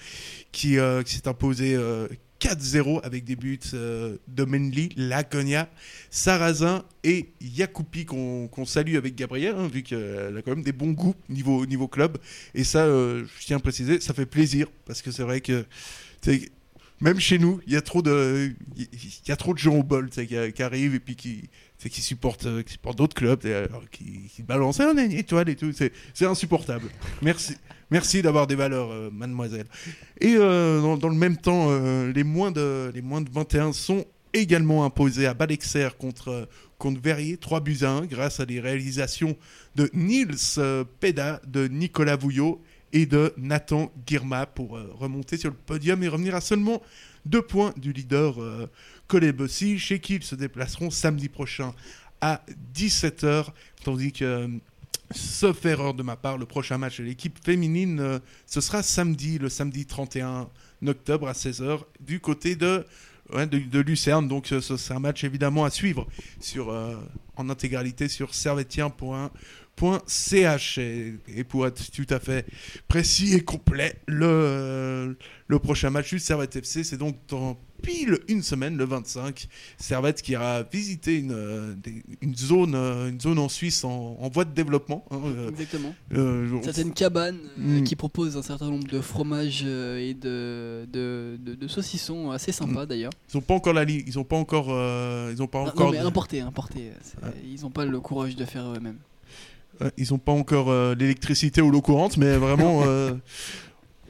[0.53, 2.09] qui, euh, s'est imposé euh,
[2.41, 5.68] 4-0 avec des buts euh, de Menli, Laconia,
[6.11, 10.93] Sarrazin et Yacoupi qu'on salue avec Gabriel, hein, vu qu'elle a quand même des bons
[10.93, 12.18] goûts niveau, niveau club.
[12.55, 15.64] Et ça, euh, je tiens à préciser, ça fait plaisir parce que c'est vrai que
[17.01, 19.82] même chez nous, il y a trop de, il y a trop de gens au
[19.82, 21.49] bol qui, qui arrivent et puis qui,
[21.81, 22.62] tu sais, qui supportent, euh,
[22.97, 25.72] d'autres clubs, alors qui, balancent un une étoile et tout.
[25.72, 26.89] C'est, c'est insupportable.
[27.22, 27.57] Merci,
[27.91, 29.66] merci d'avoir des valeurs, euh, mademoiselle.
[30.20, 34.05] Et euh, dans, le même temps, euh, les moins de, les moins de 21 sont
[34.33, 36.45] également imposés à Balexer contre euh,
[36.78, 39.37] contre Verrier, 3 buts à 1 grâce à des réalisations
[39.76, 42.62] de Niels euh, Peda, de Nicolas Vouillot
[42.93, 46.81] et de Nathan Girma pour euh, remonter sur le podium et revenir à seulement
[47.26, 48.37] deux points du leader
[49.15, 51.75] euh, Colebossi, chez qui ils se déplaceront samedi prochain
[52.21, 52.43] à
[52.75, 53.47] 17h,
[53.85, 54.49] tandis que, euh,
[55.15, 59.39] sauf erreur de ma part, le prochain match de l'équipe féminine, euh, ce sera samedi,
[59.39, 60.49] le samedi 31
[60.87, 62.85] octobre à 16h, du côté de,
[63.33, 64.29] de, Lucerne.
[64.29, 66.07] Donc euh, ce sera un match évidemment à suivre
[66.41, 66.75] sur,
[67.37, 69.31] en intégralité sur servetien.fr.
[70.07, 70.78] servette.ch.
[70.78, 72.47] Et, pour être tout à fait
[72.89, 75.16] précis et complet, le,
[75.49, 79.49] le prochain match du Servette FC, c'est donc dans pile une semaine, le 25.
[79.78, 81.76] Servette qui ira visiter une,
[82.37, 85.07] zone, une zone en Suisse en, en voie de développement.
[85.11, 85.95] hein, euh, Exactement.
[86.12, 87.85] euh, Certaines cabanes euh, Mm.
[87.85, 92.85] qui proposent un certain nombre de fromages et de, de, de- de saucissons assez sympas
[92.85, 93.12] d'ailleurs.
[93.33, 95.87] Ils ont pas encore la ligne, ils ont pas encore, euh, ils ont pas encore.
[95.87, 96.43] non mais importés.
[97.03, 97.16] c'est-
[97.47, 98.99] Ils n'ont pas le courage de faire eux-mêmes.
[99.81, 103.12] Ouais, ils ont pas encore euh, l'électricité ou l'eau courante, mais vraiment, euh,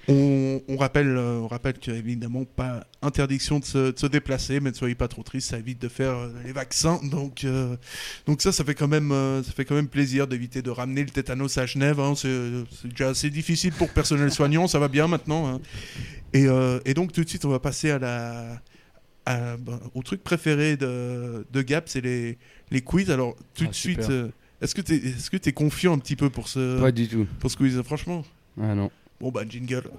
[0.09, 4.71] on, on rappelle, euh, on rappelle qu'évidemment pas interdiction de se, de se déplacer, mais
[4.71, 6.99] ne soyez pas trop tristes, ça évite de faire euh, les vaccins.
[7.05, 7.77] Donc, euh,
[8.27, 11.03] donc ça, ça fait quand même, euh, ça fait quand même plaisir d'éviter de ramener
[11.05, 12.01] le tétanos à Genève.
[12.01, 12.15] hein.
[12.17, 15.47] c'est déjà assez difficile pour le personnel soignant, ça va bien maintenant.
[15.49, 15.61] hein.
[16.33, 18.61] Et, euh, et donc tout de suite, on va passer à la
[19.27, 22.39] à- ben, au truc préféré de, de Gap, c'est les,
[22.71, 23.11] les quiz.
[23.11, 24.29] Alors tout Ah, de suite, euh,
[24.61, 27.09] est-ce que tu es, est-ce que es confiant un petit peu pour ce Pas du
[27.09, 27.27] tout.
[27.39, 28.25] pour ce quiz Franchement?
[28.61, 28.91] Ah non.
[29.21, 29.91] Bon bah jingle.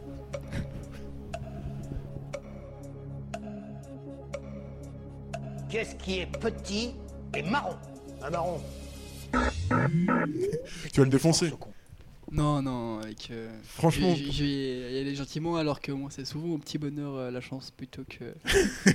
[5.69, 6.91] Qu'est-ce qui est petit
[7.35, 7.75] et marron?
[8.21, 8.61] Un marron.
[10.91, 11.51] Tu vas le défoncer.
[12.31, 13.29] Non, non, avec.
[13.31, 14.15] euh, Franchement.
[14.15, 17.41] Je, vais y aller gentiment, alors que moi, c'est souvent au petit bonheur euh, la
[17.41, 18.33] chance plutôt que.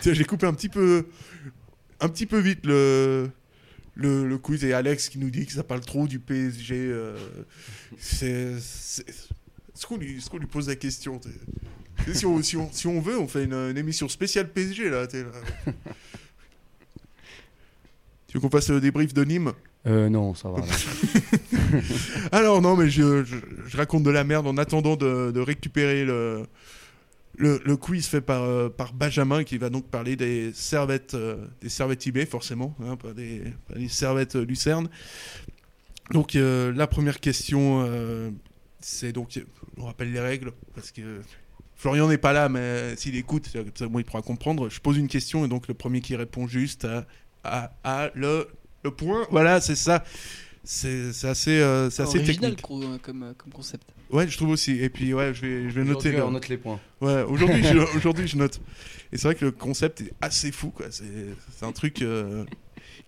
[0.00, 1.06] Tiens, j'ai coupé un petit peu
[2.00, 3.30] un petit peu vite le
[3.96, 6.74] le, le quiz et Alex qui nous dit que ça parle trop du PSG.
[6.76, 7.16] euh,
[7.98, 11.20] c'est c'est- est-ce qu'on lui, est-ce qu'on lui pose la question
[12.14, 15.06] si, on, si, on, si on veut, on fait une, une émission spéciale PSG là.
[15.06, 15.30] t'es là.
[18.28, 19.52] tu veux qu'on fasse le débrief de Nîmes?
[19.86, 20.62] Euh, non, ça va.
[22.32, 23.36] Alors non, mais je, je-
[23.66, 26.44] je raconte de la merde en attendant de, de récupérer le,
[27.36, 31.46] le, le quiz fait par, euh, par Benjamin qui va donc parler des servettes, euh,
[31.60, 34.88] des servettes eBay forcément, hein, pas, des, pas des servettes euh, Lucerne.
[36.12, 37.84] Donc euh, la première question,
[38.80, 39.40] c'est donc,
[39.76, 41.20] on rappelle les règles parce que
[41.74, 44.68] Florian n'est pas là, mais s'il écoute, il pourra comprendre.
[44.68, 46.86] Je pose une question et donc le premier qui répond juste
[47.44, 48.46] a le,
[48.84, 49.26] le point.
[49.30, 50.04] Voilà, c'est ça.
[50.62, 51.60] C'est assez,
[51.90, 52.62] c'est assez original technique.
[52.62, 53.84] co- comme, comme concept.
[54.10, 54.72] Ouais, je trouve aussi.
[54.82, 56.12] Et puis, ouais, je vais, je vais noter.
[56.12, 56.78] Le- on note les points.
[57.00, 58.60] Ouais, aujourd'hui, je, aujourd'hui, je note.
[59.12, 60.86] Et c'est vrai que le concept est assez fou, quoi.
[60.90, 61.04] C'est,
[61.56, 62.44] c'est un truc euh,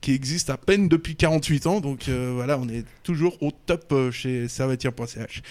[0.00, 1.80] qui existe à peine depuis 48 ans.
[1.80, 5.42] Donc, euh, voilà, on est toujours au top euh, chez servetier.ch.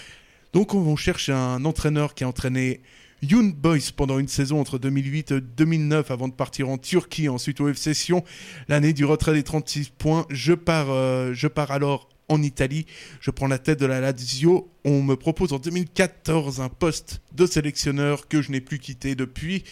[0.53, 2.81] Donc, on cherche un entraîneur qui a entraîné
[3.21, 7.59] Young Boys pendant une saison entre 2008 et 2009 avant de partir en Turquie, ensuite
[7.61, 8.23] au FC Sion,
[8.67, 10.25] l'année du retrait des 36 points.
[10.29, 12.85] Je pars, euh, je pars alors en Italie.
[13.21, 14.69] Je prends la tête de la Lazio.
[14.85, 19.63] On me propose en 2014 un poste de sélectionneur que je n'ai plus quitté depuis.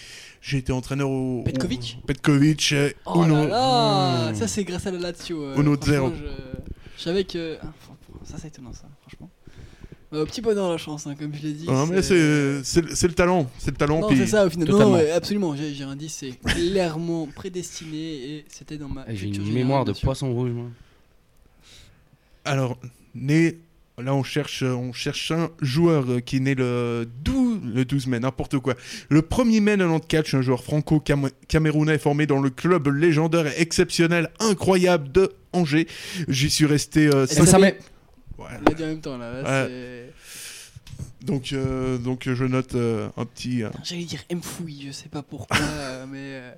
[0.41, 1.43] J'ai été entraîneur au.
[1.43, 2.71] Petkovic au- Petkovic.
[2.73, 4.35] euh, Oh Uno- là là Mmh.
[4.35, 5.43] Ça, c'est grâce à la Lazio.
[5.43, 6.11] euh, Uno zéro.
[6.15, 6.23] Je,
[6.97, 7.57] je savais que.
[7.61, 7.67] ah,
[8.23, 9.29] ça, c'est étonnant, ça, franchement.
[10.13, 11.65] Euh, petit bonheur la chance, hein, comme je l'ai dit.
[11.67, 13.49] Ah, mais c'est, c'est, le- c'est le talent.
[13.57, 14.01] C'est le talent.
[14.01, 14.69] Non, puis- c'est ça au final.
[14.69, 15.55] Non, non, ouais, absolument.
[15.55, 19.03] J'ai j'ai un dit, c'est clairement prédestiné et c'était dans ma.
[19.13, 20.67] J'ai une mémoire de poisson rouge, moi.
[22.45, 22.77] Alors,
[23.13, 23.57] né,
[23.97, 28.07] là on cherche, on cherche un joueur euh, qui est né le 12, le 12
[28.07, 28.75] mai, n'importe quoi.
[29.09, 35.11] Le 1er mai 94, un joueur franco-camerounais formé dans le club légendaire et exceptionnel, incroyable
[35.11, 35.87] de Angers.
[36.27, 37.79] J'y suis resté euh, Elle cinq- savait-
[38.37, 38.45] Ouais.
[38.61, 39.31] On l'a dit en même temps là.
[39.31, 39.69] là, Ouais.
[39.69, 43.63] c'est- Donc, euh, donc je note euh, un petit.
[43.63, 45.57] euh, J'allais dire M fouille, je sais pas pourquoi,
[46.11, 46.17] mais.
[46.19, 46.51] euh,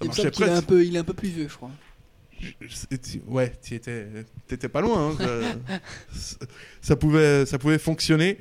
[0.00, 0.62] il me marchait semble qu'il est presque.
[0.62, 1.70] un peu, il est un peu plus vieux, je crois.
[3.26, 4.06] Ouais, tu étais,
[4.46, 5.16] t'étais pas loin.
[5.20, 5.78] hein,
[6.12, 6.36] ça,
[6.80, 8.38] ça pouvait, ça pouvait fonctionner.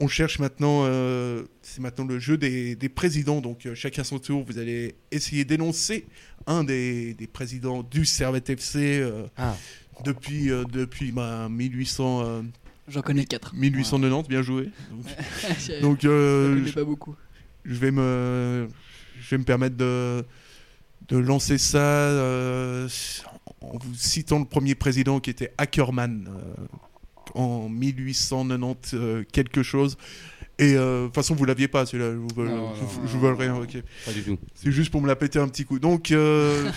[0.00, 3.40] On cherche maintenant, euh, c'est maintenant le jeu des, des présidents.
[3.40, 6.06] Donc euh, chacun son tour, vous allez essayer d'énoncer
[6.46, 9.56] un des, des présidents du Servette FC euh, Ah.
[10.04, 12.22] depuis, euh, depuis bah, 1800.
[12.24, 12.42] euh,
[12.88, 13.54] J'en connais quatre.
[13.54, 14.68] 1890, bien joué.
[14.90, 17.14] Donc, donc, euh, je- pas beaucoup.
[17.64, 18.68] Je vais me,
[19.20, 20.24] je vais me permettre de,
[21.08, 22.88] de lancer ça euh,
[23.60, 26.66] en vous citant le premier président qui était Ackerman euh,
[27.34, 29.96] en 1890 euh, quelque chose.
[30.58, 32.12] Et euh, de toute façon, vous l'aviez pas, celui-là.
[32.12, 33.60] Je vous Non, je non, non, vole rien.
[34.06, 34.38] Pas du tout.
[34.54, 35.80] C'est juste pour me la péter un petit coup.
[35.80, 36.70] Donc, euh,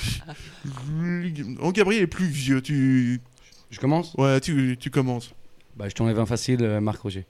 [1.61, 2.61] oh, Gabriel est plus vieux.
[2.61, 3.21] Tu,
[3.69, 4.15] Je commence?
[4.15, 5.31] Ouais, tu, tu commences.
[5.75, 7.27] Bah, je t'enlève un facile, Marc Roger.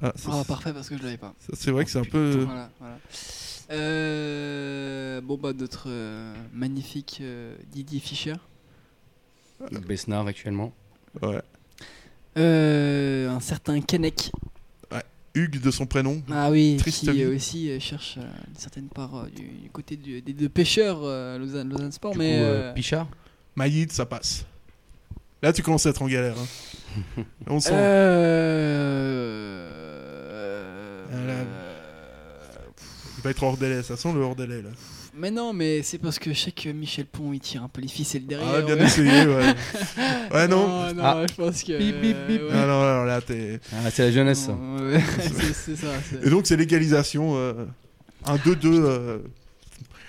[0.00, 1.34] Ah, ça, Ah, parfait parce que je l'avais pas.
[1.40, 2.44] ça, c'est vrai que c'est un peu.
[2.44, 2.98] Voilà, voilà.
[3.70, 8.34] Euh, bon, bah, notre euh, magnifique euh, Didier Fischer.
[9.86, 10.72] Besnard actuellement.
[11.22, 11.40] Ouais.
[12.36, 14.30] Euh, un certain Kennec.
[14.92, 15.02] Ouais.
[15.34, 16.22] Hugues de son prénom.
[16.30, 17.24] Ah oui, Triste qui vie.
[17.26, 21.00] aussi euh, cherche euh, une certaine part euh, du, du côté du- des deux pêcheurs
[21.02, 22.12] euh, Lausanne, Lausanne Sport.
[22.12, 22.38] Du mais
[22.68, 23.08] coup, Pichard
[23.56, 24.44] Maïd, ça passe.
[25.42, 26.36] Là, tu commences à être en galère.
[26.38, 27.22] hein.
[27.46, 27.70] On sent.
[27.72, 29.70] Euh...
[33.24, 34.68] Va être hors délai, ça sent le hors délai là.
[35.16, 37.80] Mais non, mais c'est parce que je sais que Michel Pont il tire un peu
[37.80, 38.52] les ficelles derrière.
[38.56, 38.84] Ah, bien ouais.
[38.84, 39.54] essayé, ouais.
[40.32, 40.66] Ouais, non.
[40.88, 41.24] Non, non, Ah.
[41.28, 41.78] je pense que.
[41.78, 42.42] Bip, bip, bip.
[42.42, 42.48] ouais.
[42.52, 43.60] Ah non, alors là, t'es.
[43.72, 44.52] Ah, c'est la jeunesse, ça.
[44.52, 45.88] Ouais, c'est c'est ça.
[46.10, 47.34] c'est- Et donc, c'est l'égalisation.
[47.36, 47.64] euh,
[48.26, 49.18] un 2-2 euh,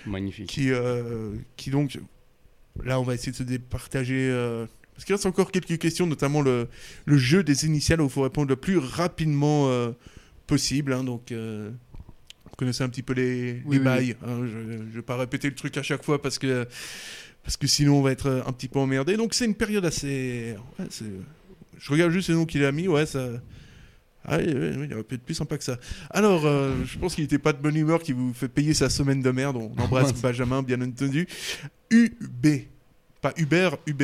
[0.06, 0.48] Magnifique.
[0.48, 1.98] qui, euh, qui donc.
[2.84, 4.28] Là, on va essayer de se départager.
[4.30, 6.68] euh, parce qu'il reste encore quelques questions, notamment le,
[7.04, 9.90] le jeu des initiales où il faut répondre le plus rapidement euh,
[10.46, 10.92] possible.
[10.92, 11.70] hein, donc, euh,
[12.56, 14.16] vous connaissez un petit peu les, Oui, les oui, bails.
[14.26, 16.66] hein, je ne vais pas répéter le truc à chaque fois parce que,
[17.42, 19.16] parce que sinon on va être un petit peu emmerdé.
[19.18, 20.54] Donc, c'est une période assez.
[20.78, 20.86] ouais,
[21.78, 22.88] je regarde juste les noms qu'il a mis.
[22.88, 23.28] Ouais, ça.
[24.24, 25.76] Ah oui, oui, oui, il aurait pu être plus sympa que ça.
[26.10, 28.88] Alors, euh, je pense qu'il n'était pas de bonne humeur qui vous fait payer sa
[28.90, 29.56] semaine de merde.
[29.56, 31.28] On embrasse Benjamin, bien entendu.
[31.90, 32.46] UB.
[33.20, 34.02] Pas Hubert, UB.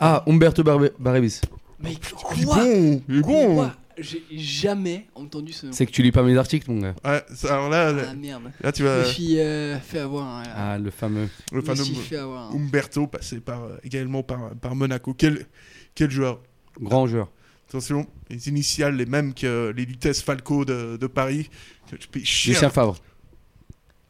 [0.00, 1.40] Ah, Umberto Barbe- Barrebis.
[1.80, 3.54] Mais Il est quoi bon, il est bon.
[3.56, 5.72] Quoi J'ai jamais entendu ce nom.
[5.72, 6.94] C'est que tu lis pas mes articles, mon gars.
[7.04, 8.52] Ouais, ça- alors là, là, Ah merde.
[8.60, 8.98] là, tu Je vas.
[8.98, 10.26] me suis euh, fait avoir.
[10.26, 10.52] hein, là.
[10.54, 11.22] Ah, le fameux.
[11.24, 12.50] Le je me fameux suis fait avoir.
[12.50, 12.54] hein.
[12.56, 15.14] Umberto, passé par, euh, également par, par Monaco.
[15.14, 15.46] Quel,
[15.94, 16.42] quel joueur?
[16.80, 17.30] Grand joueur.
[17.68, 21.48] Attention, les initiales, les mêmes que les Lutèce Falco de, de Paris.
[21.90, 22.52] Je paye cher.
[22.54, 22.96] Lucien Favre.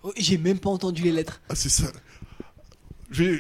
[0.02, 1.40] Oh, j'ai même pas entendu les lettres.
[1.48, 1.90] Ah, c'est ça.
[3.10, 3.38] Je, euh,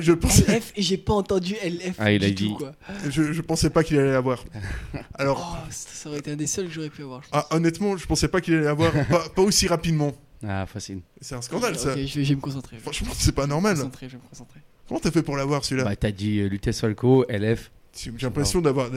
[0.00, 2.72] je pensais, LF, et j'ai pas entendu LF Ah, il du a tout, dit- quoi.
[3.08, 4.44] je, je pensais pas qu'il allait l'avoir.
[5.14, 7.22] Alors, Oh, ça ça aurait été un des seuls que j'aurais pu avoir.
[7.22, 10.12] je ah, honnêtement, je pensais pas qu'il allait l'avoir, pas, pas aussi rapidement.
[10.46, 11.00] Ah, facile.
[11.20, 11.90] C'est un scandale, Ok, ça.
[11.96, 12.76] je, vais, je vais me concentrer.
[12.76, 13.76] je vais Franchement, c'est pas me normal.
[13.76, 14.60] concentrer, je vais me concentrer.
[14.86, 17.70] Comment t'as fait pour l'avoir celui-là Bah, t'as dit euh, Lutèce Falco, LF.
[17.96, 18.88] J'ai l'impression d'avoir.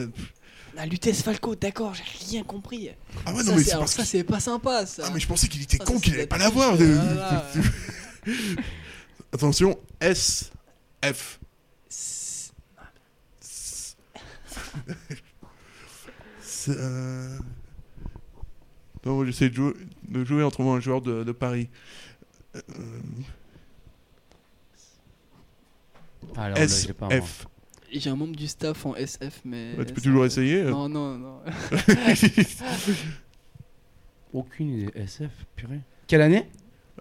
[0.76, 2.90] La Lutèce Falco, d'accord, j'ai rien compris.
[3.26, 5.04] Ah ouais, ça, non, mais c'est- parce ça, c'est pas sympa, ça.
[5.06, 6.76] Ah, mais je pensais qu'il était Ça, con qu'il allait pas la l'avoir.
[9.32, 10.52] Attention, S,
[11.04, 11.40] F.
[16.68, 17.38] Euh,
[19.04, 19.72] Non, j'essaie de jouer,
[20.08, 21.68] de jouer en trouvant un joueur de, de Paris.
[22.54, 22.60] Euh,
[26.36, 27.08] Ah, alors là, S, j'ai pas.
[27.10, 27.46] F.
[27.90, 29.74] J'ai un membre du staff en SF, mais.
[29.76, 30.62] Ouais, tu peux toujours essayer.
[30.62, 31.40] Non, non, non.
[34.32, 34.92] Aucune idée.
[34.94, 35.80] SF, purée.
[36.06, 36.48] Quelle année?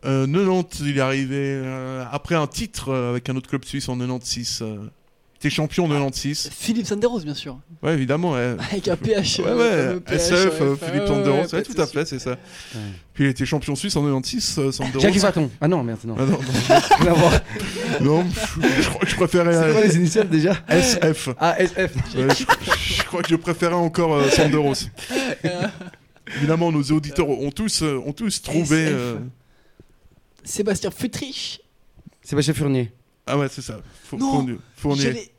[0.05, 3.87] Euh, 90, il est arrivé euh, après un titre euh, avec un autre club suisse
[3.89, 4.59] en 96.
[4.63, 4.77] euh.
[5.43, 6.51] Il était champion en 96.
[6.55, 7.57] Philippe Sanderos, bien sûr.
[7.81, 8.33] Ouais, évidemment.
[8.33, 9.39] Ouais, Avec un PH.
[9.39, 9.99] ouais, ouais.
[9.99, 11.53] PH, SF, euh, ouais, Philippe ouais, Sanderos.
[11.53, 12.37] ouais, de tout à fait, c'est ça.
[13.13, 14.99] Puis il était champion suisse en 96, euh, Sanderos.
[14.99, 15.49] Jackie Faton.
[15.59, 16.15] Ah non, merde, non.
[16.19, 16.47] Ah non, je,
[18.81, 19.53] je crois que je préférais.
[19.53, 21.29] C'est quoi les initiales déjà SF.
[21.39, 21.95] Ah, SF.
[22.15, 22.45] Ouais, je,
[22.97, 24.73] je crois que je préférais encore euh, Sanderos.
[26.37, 28.83] Évidemment, nos auditeurs ont tous, ont tous trouvé.
[28.83, 28.95] SF.
[30.41, 31.61] Euh, Sébastien Futrich.
[32.21, 32.91] Sébastien Fournier.
[33.27, 33.79] Ah ouais, c'est ça.
[34.03, 35.31] Fou- Non, Fournier.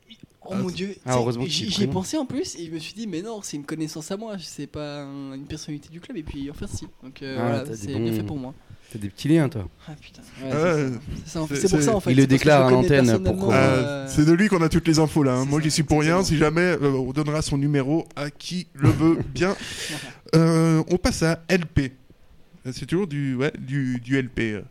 [0.45, 0.95] Oh Ah, mon c'est- dieu.
[1.05, 3.63] Ah, J'y ai pensé en plus et je me suis dit, mais non, c'est une
[3.63, 6.17] connaissance à moi, c'est pas un- une personnalité du club.
[6.17, 6.85] Et puis, enfin, si.
[7.01, 8.53] Donc euh, Ah, voilà, c'est bons- bien fait pour moi.
[8.91, 9.67] T'as des petits liens, toi.
[9.87, 10.21] Ah putain.
[10.43, 11.67] Ouais, Ah c'est en fait.
[11.67, 12.11] Pour ça en fait.
[12.11, 14.99] Il le déclare à l'antenne pour- Ah, euh, c'est de lui qu'on a toutes les
[14.99, 15.33] infos là.
[15.35, 15.45] hein.
[15.45, 16.23] Moi j'y suis pour rien.
[16.23, 19.55] Si jamais euh, on donnera son numéro à qui le veut bien.
[20.35, 21.91] Euh, on passe à LP.
[22.71, 24.63] C'est toujours du, ouais, du, du LP.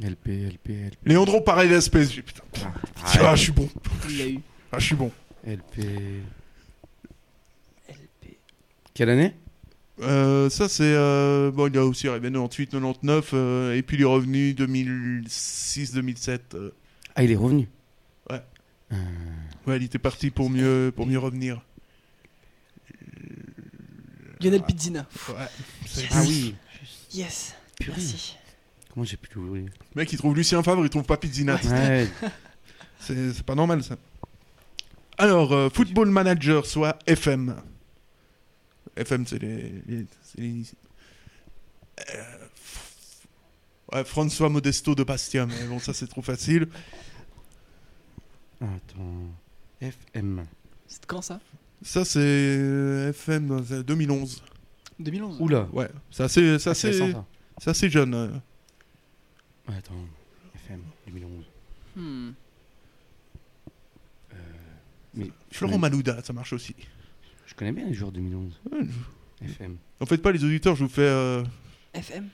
[0.00, 0.96] LP, LP, LP.
[1.06, 2.10] Léandro pareil l'espèce.
[2.12, 2.72] Putain, putain.
[3.02, 3.68] Ah, Ah, je suis bon.
[4.08, 4.40] Il l'a eu.
[4.72, 5.10] Ah, je suis bon.
[5.46, 5.78] LP.
[7.88, 8.36] LP.
[8.92, 9.34] Quelle année?
[10.00, 11.68] Euh, ça c'est euh, bon.
[11.68, 16.54] Il a aussi arrivé 98, 99 euh, et puis il est revenu 2006, 2007.
[16.54, 16.70] euh.
[17.14, 17.68] Ah, il est revenu?
[18.30, 18.42] Ouais.
[18.92, 18.96] Euh,
[19.66, 21.62] Ouais, il était parti pour mieux, pour mieux revenir.
[24.40, 25.06] Lionel Pizzina.
[25.28, 25.34] Ouais.
[25.86, 26.54] C'est- Ah oui.
[27.12, 27.54] Yes.
[27.80, 27.96] Purée.
[27.96, 28.36] Merci.
[28.94, 31.18] Comment j'ai pu l'oublier Le mec, il trouve Lucien Favre, il trouve pas.
[31.20, 32.08] Ouais.
[33.00, 33.96] C'est pas normal ça.
[35.18, 37.56] Alors, euh, Football Manager, soit FM.
[38.96, 39.82] FM, c'est les.
[39.86, 40.62] les- c'est les-
[42.14, 42.46] Euh,
[43.92, 46.68] ouais, François Modesto de Bastia, mais bon, ça c'est trop facile.
[48.60, 49.28] Attends.
[49.80, 50.46] FM.
[50.86, 51.40] C'est quand ça?
[51.82, 54.42] Ça c'est euh, FM dans euh, 2011.
[54.98, 55.40] 2011.
[55.40, 55.68] Oula.
[55.72, 57.24] Ouais, c'est assez, c'est Ah, assez, récent, ça.
[57.58, 58.40] c'est assez jeune.
[59.68, 59.94] Ouais, Attends.
[60.54, 61.44] FM 2011.
[61.96, 62.30] Hmm.
[64.32, 64.36] Euh,
[65.14, 66.74] mais Florent Malouda, ça marche aussi.
[67.46, 68.60] Je connais bien les joueurs 2011.
[68.72, 68.78] Ouais,
[69.42, 69.76] FM.
[70.00, 71.02] En fait, pas les auditeurs, je vous fais.
[71.02, 71.44] euh,
[71.92, 72.28] FM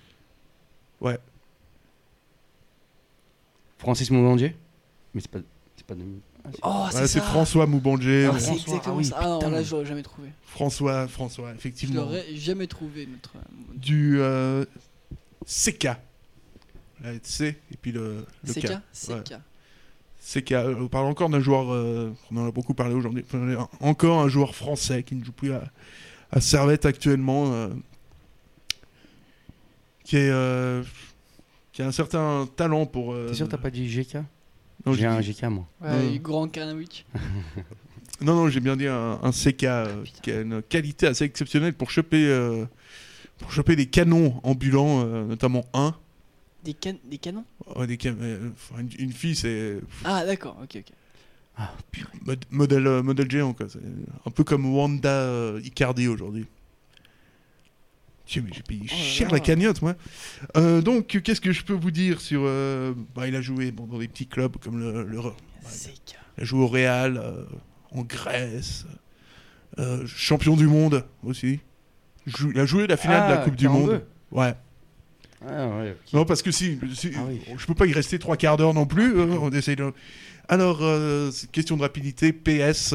[1.01, 1.19] Ouais.
[3.78, 4.57] Francis Moulandier
[5.15, 5.39] Mais c'est pas.
[5.77, 6.20] C'est pas 2000.
[6.44, 7.24] Ah, c'est- Oh, c'est c'est ça.
[7.27, 8.27] François Moubangé.
[8.27, 9.16] Ah, c'est François, exactement ah oui, ça.
[9.19, 9.51] Ah non, putain.
[9.51, 10.28] là, je l'aurais jamais trouvé.
[10.43, 12.02] François, François, Je effectivement.
[12.02, 13.36] l'aurais jamais trouvé, notre.
[13.36, 13.40] euh,
[13.77, 14.65] Du euh,
[15.47, 15.89] CK.
[17.02, 18.68] La C et puis le, le CK K.
[19.09, 19.20] Ouais.
[19.24, 19.35] CK.
[20.18, 24.20] c'est qu'on parle encore d'un joueur, euh, on en a beaucoup parlé aujourd'hui, enfin, encore
[24.20, 25.64] un joueur français qui ne joue plus à,
[26.31, 27.68] à Servette actuellement, euh,
[30.05, 30.82] qui, est, euh,
[31.72, 33.12] qui a un certain talent pour.
[33.12, 34.16] euh, T'es sûr que t'as pas dit GK
[34.86, 35.66] Non, J'ai j'ai un GK moi.
[35.81, 37.05] Ouais, grand Karnawicz.
[38.22, 41.72] Non, non, j'ai bien dit un, un CK euh, qui a une qualité assez exceptionnelle
[41.72, 42.66] pour choper, euh,
[43.39, 45.94] pour choper des canons ambulants, euh, notamment un.
[46.65, 47.45] Des, can- des canons?
[47.87, 51.66] Des can- euh, une, une fille, c'est Ah, d'accord, ok, ok.
[52.27, 53.66] mod- modèle, euh, modèle géant, quoi.
[54.27, 56.47] Un peu comme Wanda euh, Icardi aujourd'hui.
[58.27, 59.35] Tiens, mais j'ai payé Oh cher là.
[59.35, 59.97] la cagnotte, moi.
[60.57, 62.43] Euh, donc, qu'est-ce que je peux vous dire sur.
[62.45, 65.03] euh, bah, il a joué bon, dans des petits clubs comme le.
[65.05, 65.31] le- bah,
[66.37, 67.45] il a joué au Real, euh,
[67.93, 68.87] en Grèce,
[69.78, 71.59] euh, champion du monde aussi.
[72.27, 73.93] Il a joué la finale de la Ah, Coupe du 42.
[73.93, 74.05] Monde.
[74.31, 74.55] Ouais.
[75.47, 75.97] Ah ouais.
[76.12, 77.41] Non, parce que si, si- Ah oui.
[77.57, 79.17] je peux pas y rester trois quarts d'heure non plus.
[79.19, 79.93] euh, on essaye de.
[80.49, 82.95] Alors, euh, question de rapidité, PS.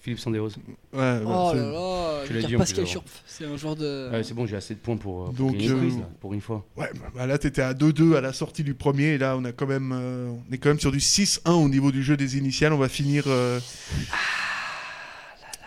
[0.00, 0.48] Philippe Sanderos.
[0.92, 4.10] Ouais, Oh là là, Tu l'as dit Pascal Schurf, c'est un joueur de.
[4.12, 6.34] Ouais, c'est bon, j'ai assez de points pour, euh, pour Donc, ce euh, là, pour
[6.34, 6.64] une fois.
[6.76, 9.14] Ouais, bah, bah là, t'étais à 2-2 à la sortie du premier.
[9.14, 11.68] Et là, on, a quand même, euh, on est quand même sur du 6-1 au
[11.70, 12.74] niveau du jeu des initiales.
[12.74, 13.24] On va finir.
[13.28, 13.58] euh,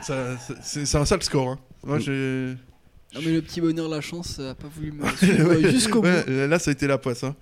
[0.02, 1.50] ça- ça- c'est c'est un sale score.
[1.50, 1.60] Hein.
[1.84, 2.54] Moi, j'ai.
[3.16, 6.08] Non, mais le petit bonheur, la chance, a pas voulu me suivre Ouais, jusqu'au bout.
[6.08, 7.24] ouais, là, ça a été la poisse.
[7.24, 7.36] hein.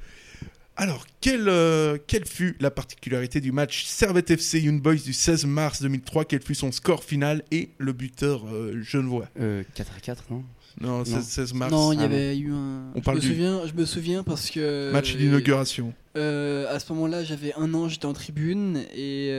[0.77, 5.45] Alors, quelle, euh, quelle fut la particularité du match Servette FC Young Boys du 16
[5.45, 9.27] mars 2003 Quel fut son score final et le buteur euh, genevois?
[9.39, 10.43] Euh, 4 à 4, non?
[10.81, 11.71] Non, 16, 16 mars.
[11.71, 12.91] Non, il y Ah avait eu un.
[12.93, 14.91] On je, parle me du souviens, je me souviens parce que.
[14.91, 15.93] match d'inauguration.
[16.17, 19.29] Euh, à ce moment-là, j'avais un an, j'étais en tribune et.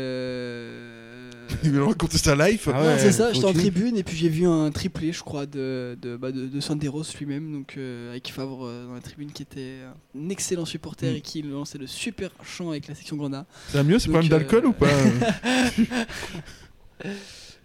[1.64, 2.68] Il va raconter sa life.
[2.72, 5.96] Ah c'est ça, j'étais en tribune et puis j'ai vu un triplé, je crois, de,
[6.00, 9.42] de, bah, de, de Sanderos lui-même, donc euh, avec Favre euh, dans la tribune, qui
[9.42, 9.78] était
[10.16, 11.16] un excellent supporter mm.
[11.16, 13.46] et qui lançait de super chants avec la section Grenat.
[13.68, 14.88] Ça va mieux, c'est problème d'alcool euh, ou pas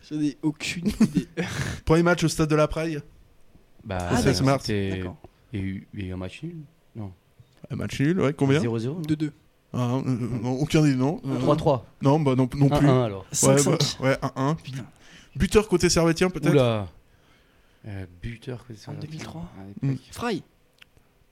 [0.09, 1.27] J'en ai aucune idée.
[1.85, 2.99] Premier match au stade de la Praille
[3.83, 4.61] Bah, ah, c'est smart.
[4.69, 5.03] Et,
[5.53, 6.57] et, et un match nul
[6.95, 7.11] Non.
[7.69, 8.61] Un match nul, ouais, combien?
[8.61, 9.07] 0-0.
[9.07, 9.31] 2-2.
[9.73, 11.21] 1, non, aucun des noms.
[11.25, 11.81] 3-3.
[12.01, 12.87] non, bah non, non plus.
[12.87, 13.25] 1-1 alors.
[13.43, 13.99] Ouais, 5-5.
[14.01, 14.57] bah, ouais, 1-1.
[15.35, 16.87] Buteur côté servetien peut-être Oula.
[17.87, 19.41] Euh, buteur, que c'est En 2003.
[19.41, 19.45] à.
[19.57, 19.95] Ah, hmm.
[20.11, 20.43] Fry.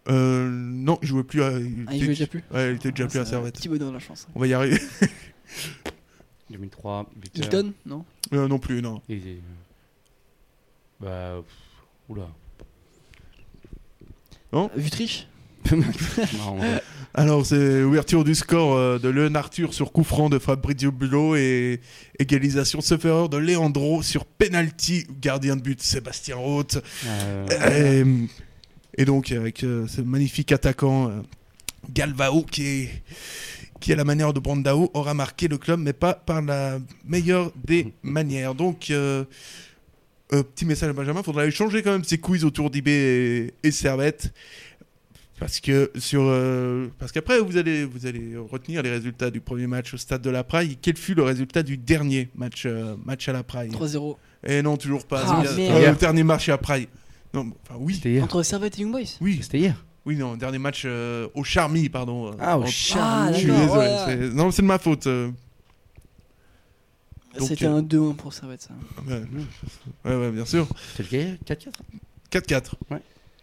[0.08, 1.48] Euh, non, il jouait plus à.
[1.48, 3.56] Ah, il jouait déjà plus Ouais, il était déjà ah, plus à Servette.
[3.56, 4.28] Petit bonheur de la chance.
[4.34, 4.80] On va y arriver.
[6.50, 7.46] 2003, buteur.
[7.46, 8.06] Hilton Non?
[8.34, 9.02] Euh, non plus, non.
[9.10, 9.40] Et, euh,
[11.00, 11.56] bah, pff,
[12.10, 12.30] oula.
[14.76, 15.28] Vutriche
[15.72, 16.82] Non, ouais.
[17.16, 21.36] Alors, c'est ouverture du score euh, de Leon Arthur sur coup franc de Fabrizio Bulot
[21.36, 21.82] et
[22.20, 26.78] égalisation sauf erreur de Leandro sur penalty, gardien de but Sébastien Roth.
[27.08, 28.04] Euh,
[28.96, 31.22] Et, et donc, avec euh, ce magnifique attaquant euh,
[31.92, 32.90] Galvao qui est
[33.80, 37.52] qui, à la manière de Brandao, aura marqué le club, mais pas par la meilleure
[37.66, 38.54] des manières.
[38.54, 39.24] Donc, euh,
[40.34, 43.54] euh, petit message à Benjamin, faudra aller changer quand même ces quiz autour d'IB et,
[43.64, 44.34] et Servette.
[45.40, 49.68] Parce que sur euh, parce qu'après vous allez vous allez retenir les résultats du premier
[49.68, 50.78] match au stade de la Praille.
[50.82, 53.70] Quel fut le résultat du dernier match euh, match à la Praille?
[53.70, 54.18] 3-0.
[54.46, 55.24] Et non toujours pas.
[55.26, 55.44] Ah.
[55.46, 56.88] Euh, le dernier match à Praille.
[57.34, 57.96] Non, enfin oui.
[57.96, 58.24] C'était hier.
[58.24, 59.18] Entre Servette et Young Boys?
[59.22, 59.40] Oui.
[59.42, 59.86] C'était hier.
[60.06, 62.36] Oui non dernier match euh, au Charmy pardon.
[62.40, 63.30] Ah, au En- Charmy.
[63.30, 63.88] Ah, Je suis d'accord, désolé.
[63.88, 65.08] ouais, c'est- Non c'est de ma faute.
[65.08, 65.32] euh.
[67.40, 68.72] C'était euh, un 2-1 pour Servette, ça.
[69.08, 69.22] Ouais,
[70.06, 70.68] ouais, ouais, bien sûr.
[70.98, 71.72] C'était le 4-4
[72.32, 72.72] 4-4.
[72.92, 73.02] Ouais.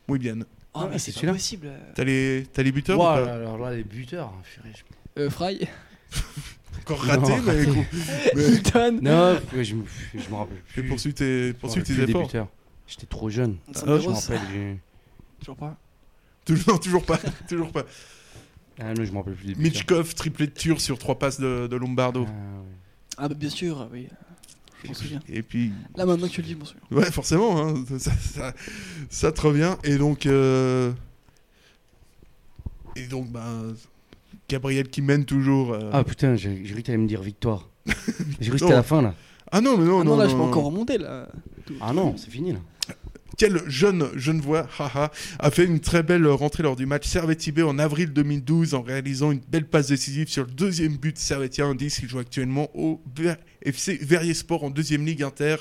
[0.09, 0.37] Oui bien.
[0.77, 1.33] Oh, Ah, mais c'est celui-là.
[1.33, 1.71] possible.
[1.95, 4.29] T'as les t'as les buteurs Ouah, ou pas alors là, les buteurs.
[4.29, 5.67] hein, purée, je- Euh, Fry
[6.81, 7.67] Encore raté Non, mais,
[8.35, 9.85] mais- Hilton Non, je me,
[10.15, 10.89] je me rappelle Et plus.
[10.89, 12.31] poursuis tes poursuis tes efforts.
[12.87, 13.57] J'étais trop jeune.
[13.73, 14.01] Sanderos.
[14.01, 14.41] je me rappelle.
[14.53, 14.79] j'ai-
[15.41, 15.77] Toujours pas.
[16.45, 17.85] Toujours, non, toujours pas, toujours pas.
[18.79, 19.63] Ah non, je me rappelle plus des buteurs.
[19.73, 22.27] Mitchkov, triplé de Tur sur trois passes de, de Lombardo.
[22.29, 22.67] Ah, ouais.
[23.19, 24.09] Ah, bah bien sûr, oui.
[24.87, 25.21] Je m'en souviens.
[25.29, 26.83] Et puis, Là, maintenant que tu le dis, je m'en souviens.
[26.99, 28.55] ouais, forcément, hein, ça, ça,
[29.11, 29.75] ça te revient.
[29.85, 30.93] Et donc, euh,
[32.95, 33.75] et donc, ben,
[34.49, 35.73] Gabriel qui mène toujours.
[35.73, 37.69] euh, Ah putain, j'ai cru que t'allais me dire victoire.
[38.41, 38.59] j'ai cru que Non.
[38.59, 39.15] c'était à la fin là.
[39.53, 40.49] Ah non, mais non, Ah non, non, là, non, je peux non.
[40.49, 41.29] encore remonter, là.
[41.81, 42.59] Ah non, c'est fini là.
[43.39, 47.79] Quel jeune Genevois haha, a fait une très belle rentrée lors du match Servette-IB en
[47.79, 51.99] avril 2012 en réalisant une belle passe décisive sur le deuxième but servetien indice.
[52.03, 53.03] Il joue actuellement au
[53.67, 55.57] FC Verrier Sport en deuxième ligue inter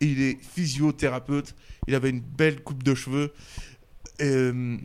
[0.00, 1.54] et il est physiothérapeute.
[1.86, 3.32] Il avait une belle coupe de cheveux.
[4.20, 4.76] Euh,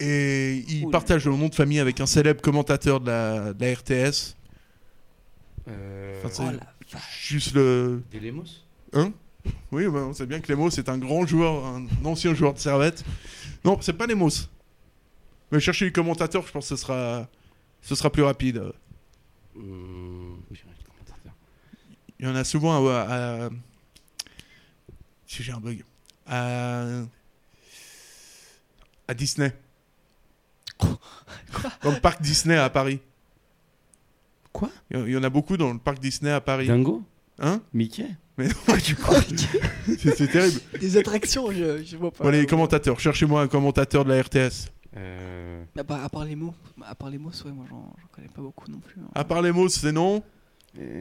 [0.00, 0.92] et il Oula.
[0.92, 4.36] partage le nom de famille avec un célèbre commentateur de la, de la RTS.
[5.68, 6.20] Euh...
[6.24, 6.56] Enfin, Oh
[6.92, 8.02] la juste le.
[8.10, 8.64] Des Lemos?
[8.92, 9.12] Hein?
[9.70, 12.58] Oui, bah, on sait bien que Lemos est un grand joueur, un ancien joueur de
[12.58, 13.04] Servette.
[13.64, 14.48] Non, c'est pas Lemos.
[15.50, 17.28] Mais chercher les commentateurs, je pense que ce sera,
[17.80, 18.62] ce sera plus rapide.
[19.56, 20.40] Hum,
[22.22, 23.00] Il y en a souvent à.
[23.00, 23.48] à-
[25.26, 25.82] Si j'ai un bug.
[26.26, 26.84] À,
[29.08, 29.52] à Disney.
[30.80, 33.00] Dans le parc Disney à Paris.
[34.52, 34.70] Quoi?
[34.90, 36.66] Il y en- il y en a beaucoup dans le parc Disney à Paris.
[36.68, 37.02] Dingo?
[37.38, 37.60] Hein?
[37.72, 38.06] Mickey?
[38.38, 39.14] Mais non, du coup.
[39.98, 40.60] c'est c'est terrible.
[40.80, 42.24] Des attractions, je, je vois pas.
[42.24, 44.70] Bon, les commentateurs, cherchez-moi un commentateur de la RTS.
[44.96, 46.54] Euh, À part, à part les mots,
[46.84, 49.00] à part les mots, ouais, moi j'en j'en connais pas beaucoup non plus.
[49.02, 49.08] hein.
[49.14, 50.22] À part les mots, c'est non.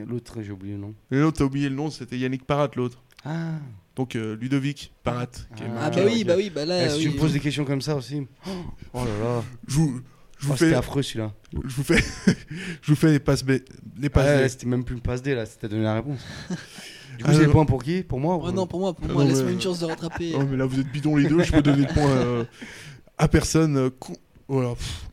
[0.07, 0.93] L'autre, j'ai oublié le nom.
[1.11, 3.01] L'autre, t'as oublié le nom, c'était Yannick Parat, l'autre.
[3.23, 3.51] Ah.
[3.95, 5.27] Donc euh, Ludovic Parat.
[5.55, 6.85] qui est Ah bah oui, bah oui, bah là.
[6.85, 7.19] Eh, si oui, tu me oui.
[7.19, 8.27] poses des questions comme ça aussi.
[8.93, 9.43] Oh là là.
[9.67, 10.01] Je vous,
[10.39, 10.65] je vous Oh, fais.
[10.65, 11.31] C'était affreux celui-là.
[11.53, 11.97] Je vous fais,
[12.81, 13.51] je vous fais les passes B,
[13.99, 16.19] les passes c'était même plus une passe D là, c'était donné la réponse.
[17.17, 17.51] Du coup, Ah, c'est le non.
[17.51, 18.01] point pour qui?
[18.03, 19.79] Pour moi ou- Ouais, non, pour moi, pour Ah moi, non, laisse-moi mais- une chance
[19.81, 20.31] de rattraper.
[20.35, 22.45] Oh, mais là, vous êtes bidons les deux, je peux donner le point euh,
[23.17, 23.77] à personne.
[23.77, 23.89] euh,
[24.47, 25.09] voilà, pff.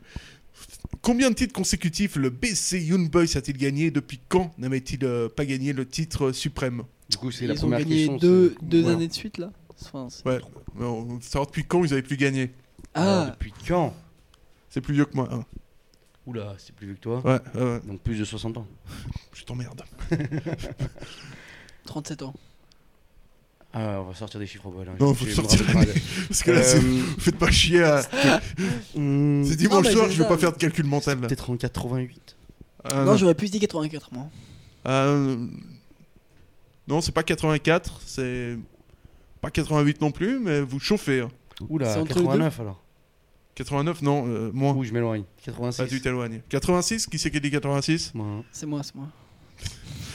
[1.03, 5.45] Combien de titres consécutifs le BC Young Boys a-t-il gagné Depuis quand n'avait-il euh, pas
[5.47, 6.83] gagné le titre suprême?
[7.09, 8.17] Du coup, c'est la Ils ont première gagné question.
[8.17, 8.97] deux, c'est- deux Voilà.
[8.97, 9.51] années de suite là?
[9.81, 10.41] Enfin, c'est- Ouais,
[10.75, 12.51] mais on veut savoir depuis quand ils avaient plus gagné.
[12.95, 13.95] Alors, Ah, depuis quand?
[14.71, 15.29] C'est plus vieux que moi.
[15.33, 15.45] hein.
[16.27, 17.23] Oula, c'est plus vieux que toi.
[17.25, 17.81] Ouais, ouais, ouais.
[17.87, 18.67] Donc plus de 60 ans.
[19.33, 19.83] je t'emmerde.
[21.87, 22.35] 37 ans.
[23.73, 24.89] Ah, on va sortir des chiffres au bol.
[24.89, 24.97] hein.
[24.99, 25.61] Non, Je- faut je sortir
[26.29, 28.01] Parce que là, c'est- Euh, faites pas chier à.
[28.97, 30.29] hum, C'est dimanche mais soir, c'est je vais ça.
[30.29, 31.21] pas faire de calcul mental.
[31.21, 31.27] là.
[31.29, 32.37] Peut-être en 88.
[32.85, 34.27] Ah, non, j'aurais plus dit 84 moi.
[34.87, 35.37] Euh,
[36.87, 38.57] Non, c'est pas 84, c'est
[39.43, 41.21] pas 88 non plus, mais vous chauffez.
[41.21, 41.29] hein.
[41.69, 42.83] Oula, C'est entre les 89 alors.
[43.57, 44.73] 89, non, euh, moins.
[44.75, 45.25] Ouh, je m'éloigne.
[45.45, 45.83] 86.
[45.83, 46.41] Ah, tu t'éloignes.
[46.49, 48.45] 86, qui c'est qui a dit 86 Moi, hein.
[48.53, 49.09] C'est moi, c'est moi.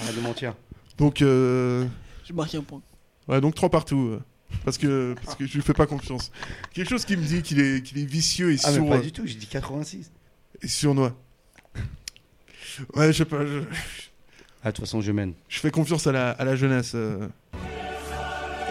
[0.01, 0.55] Arrête de mentir.
[0.97, 1.85] Donc, euh...
[2.23, 2.81] J'ai marqué un point.
[3.27, 4.09] Ouais, donc 3 partout.
[4.13, 4.19] euh,
[4.65, 6.31] Parce que, parce que je lui fais pas confiance.
[6.73, 9.11] Quelque chose qui me dit qu'il est, qu'il est vicieux et Ah, mais pas du
[9.11, 10.11] tout, j'ai dit 86.
[10.61, 11.15] Et sournois.
[12.95, 13.45] Ouais, je sais pas.
[13.45, 13.61] Je,
[14.63, 15.33] Ah, de toute façon, je mène.
[15.49, 16.93] je fais confiance à la, à la jeunesse.
[16.95, 17.27] euh.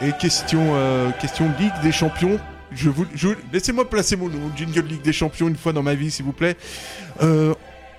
[0.01, 2.41] Et question, euh, question Ligue des Champions.
[2.73, 5.83] Je vous, je vous- laissez-moi placer mon mon jingle Ligue des Champions une fois dans
[5.83, 6.57] ma vie, s'il vous plaît.
[7.23, 7.55] Euh,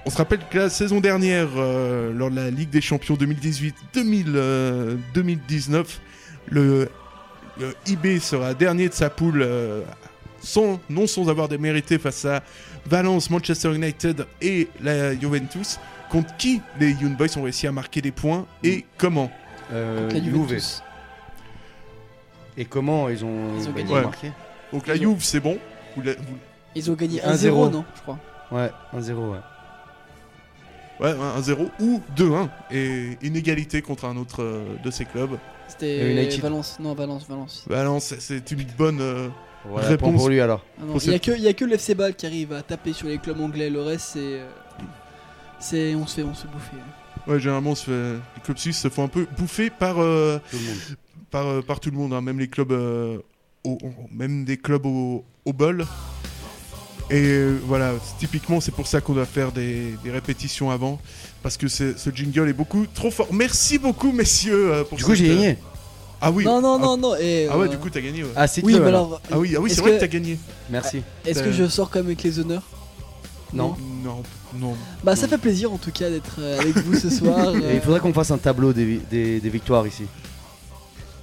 [0.06, 5.86] on se rappelle que la saison dernière, euh, lors de la Ligue des Champions 2018-2019,
[6.48, 6.90] le,
[7.60, 9.84] le IB sera dernier de sa poule, euh,
[10.42, 12.44] sans, non sans avoir démérité face à
[12.86, 15.80] Valence, Manchester United et la Juventus.
[16.10, 19.32] Contre qui les Young Boys ont réussi à marquer des points et comment
[19.72, 20.26] Euh, la Juve.
[20.34, 20.84] Juventus.
[22.58, 23.94] Et comment ils ont, Ils ont gagné.
[23.94, 24.02] Ouais.
[24.04, 24.32] marqué
[24.72, 25.58] Donc la Juve, c'est bon.
[25.96, 26.38] Vous la- vous-
[26.76, 27.32] Ils ont gagné 1-0,
[27.68, 28.20] 1-0, non Je crois.
[28.52, 29.38] Ouais, 1-0, ouais.
[31.00, 32.50] Ouais, 1-0 ou 2-1.
[32.72, 35.38] Et inégalité contre un autre euh, de ces clubs.
[35.80, 36.38] C'était.
[36.42, 36.78] Valence.
[36.80, 37.66] Non, Valence, Valence.
[37.70, 39.28] Non, c'est- une bonne euh,
[39.66, 40.16] Voilà, réponse.
[40.16, 40.64] pour lui alors.
[40.80, 43.40] Ah Il y a que, le FC Ball qui arrive à taper sur les clubs
[43.42, 43.70] anglais.
[43.70, 44.20] Le reste, c'est.
[44.20, 44.48] euh,
[45.60, 45.96] C'est.
[45.96, 46.78] On se fait, on se bouffer.
[47.26, 50.40] Ouais, généralement, on se fait- les clubs suisses se font un peu bouffer par, euh,
[50.52, 50.78] Tout le monde.
[51.32, 53.18] par, euh, par tout le monde, hein, même les clubs, euh,
[53.64, 53.78] au-
[54.12, 55.86] même des clubs au, au bol.
[57.10, 61.00] Et voilà, typiquement, c'est pour ça qu'on doit faire des, des répétitions avant,
[61.44, 63.28] parce que c'est- ce jingle est beaucoup trop fort.
[63.32, 64.74] Merci beaucoup, messieurs.
[64.74, 65.58] euh, pour Du coup, cette, j'ai euh, gagné.
[66.22, 66.46] Ah oui.
[66.46, 67.16] Non, non, ah, non, non.
[67.20, 68.24] Et, Ah ouais, euh, du coup, t'as gagné.
[68.24, 68.30] ouais.
[68.36, 69.22] Ah, c'est Oui, mais alors.
[69.32, 70.40] Ah oui, ah oui, c'est vrai que que- t'as gagné.
[70.70, 71.04] Merci.
[71.26, 72.64] Est-ce que je sors quand même avec les honneurs?
[73.54, 73.76] Non.
[74.04, 74.24] Non,
[74.56, 74.74] non.
[75.04, 77.54] Bah, ça fait plaisir en tout cas d'être avec vous ce soir.
[77.56, 80.04] Et il faudrait qu'on fasse un tableau des, des, des victoires ici.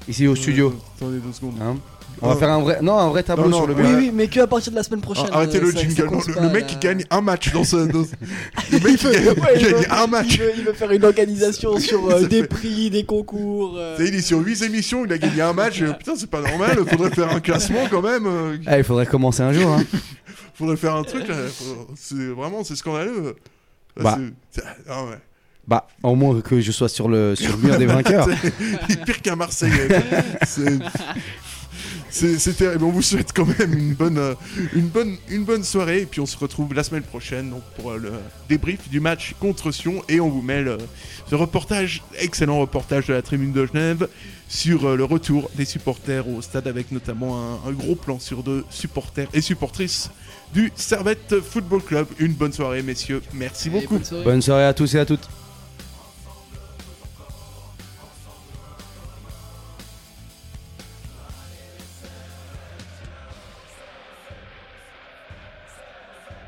[0.07, 0.69] Ici au studio.
[0.69, 1.55] Euh, attendez deux secondes.
[1.61, 1.77] Hein?
[2.23, 4.11] On va Euh, faire un vrai, non, un vrai tableau non, sur le Oui, oui,
[4.15, 5.27] mais que à partir de la semaine prochaine.
[5.33, 6.07] Ah, arrêtez euh, le ça- ça jingle.
[6.07, 6.67] compte le, pas, le mec là.
[6.69, 7.77] qui gagne un match dans ce.
[7.77, 8.01] dans-
[8.73, 10.27] Le mec gagne, Ouais, il gagne veut- un match.
[10.35, 13.75] Il veut, il veut faire une organisation sur euh, Ça des fait- prix, des concours.
[13.79, 13.97] euh.
[14.01, 15.81] Il est sur 8 émissions, il a gagné un match.
[15.83, 16.79] euh, Putain, c'est pas normal.
[16.89, 18.27] Faudrait faire un classement quand même.
[18.27, 19.71] euh, Ah, il faudrait commencer un jour.
[19.71, 19.85] Hein.
[20.55, 21.35] Faudrait faire un truc là.
[21.53, 23.37] faut- C'est vraiment, c'est scandaleux.
[23.97, 24.19] Bah.
[24.53, 25.19] c'est- c'est- ah ouais.
[25.67, 28.27] Bah, au moins que je sois sur le, sur le mur des vainqueurs.
[28.29, 28.53] C'est-
[28.89, 29.89] il est pire qu'un Marseillais.
[30.45, 30.79] C'est-
[32.11, 32.85] C'est terrible.
[32.85, 34.35] On vous souhaite quand même une bonne, euh,
[34.75, 36.03] une, bonne, une bonne soirée.
[36.03, 38.13] Et puis on se retrouve la semaine prochaine donc, pour euh, le
[38.49, 40.03] débrief du match contre Sion.
[40.09, 40.79] Et on vous met le,
[41.29, 44.09] ce reportage, excellent reportage de la tribune de Genève
[44.49, 48.43] sur euh, le retour des supporters au stade avec notamment un, un gros plan sur
[48.43, 50.11] deux supporters et supportrices
[50.53, 52.07] du Servette Football Club.
[52.19, 53.23] Une bonne soirée, messieurs.
[53.33, 53.95] Merci beaucoup.
[53.95, 54.25] bonne soirée.
[54.25, 55.29] Bonne soirée à tous et à toutes.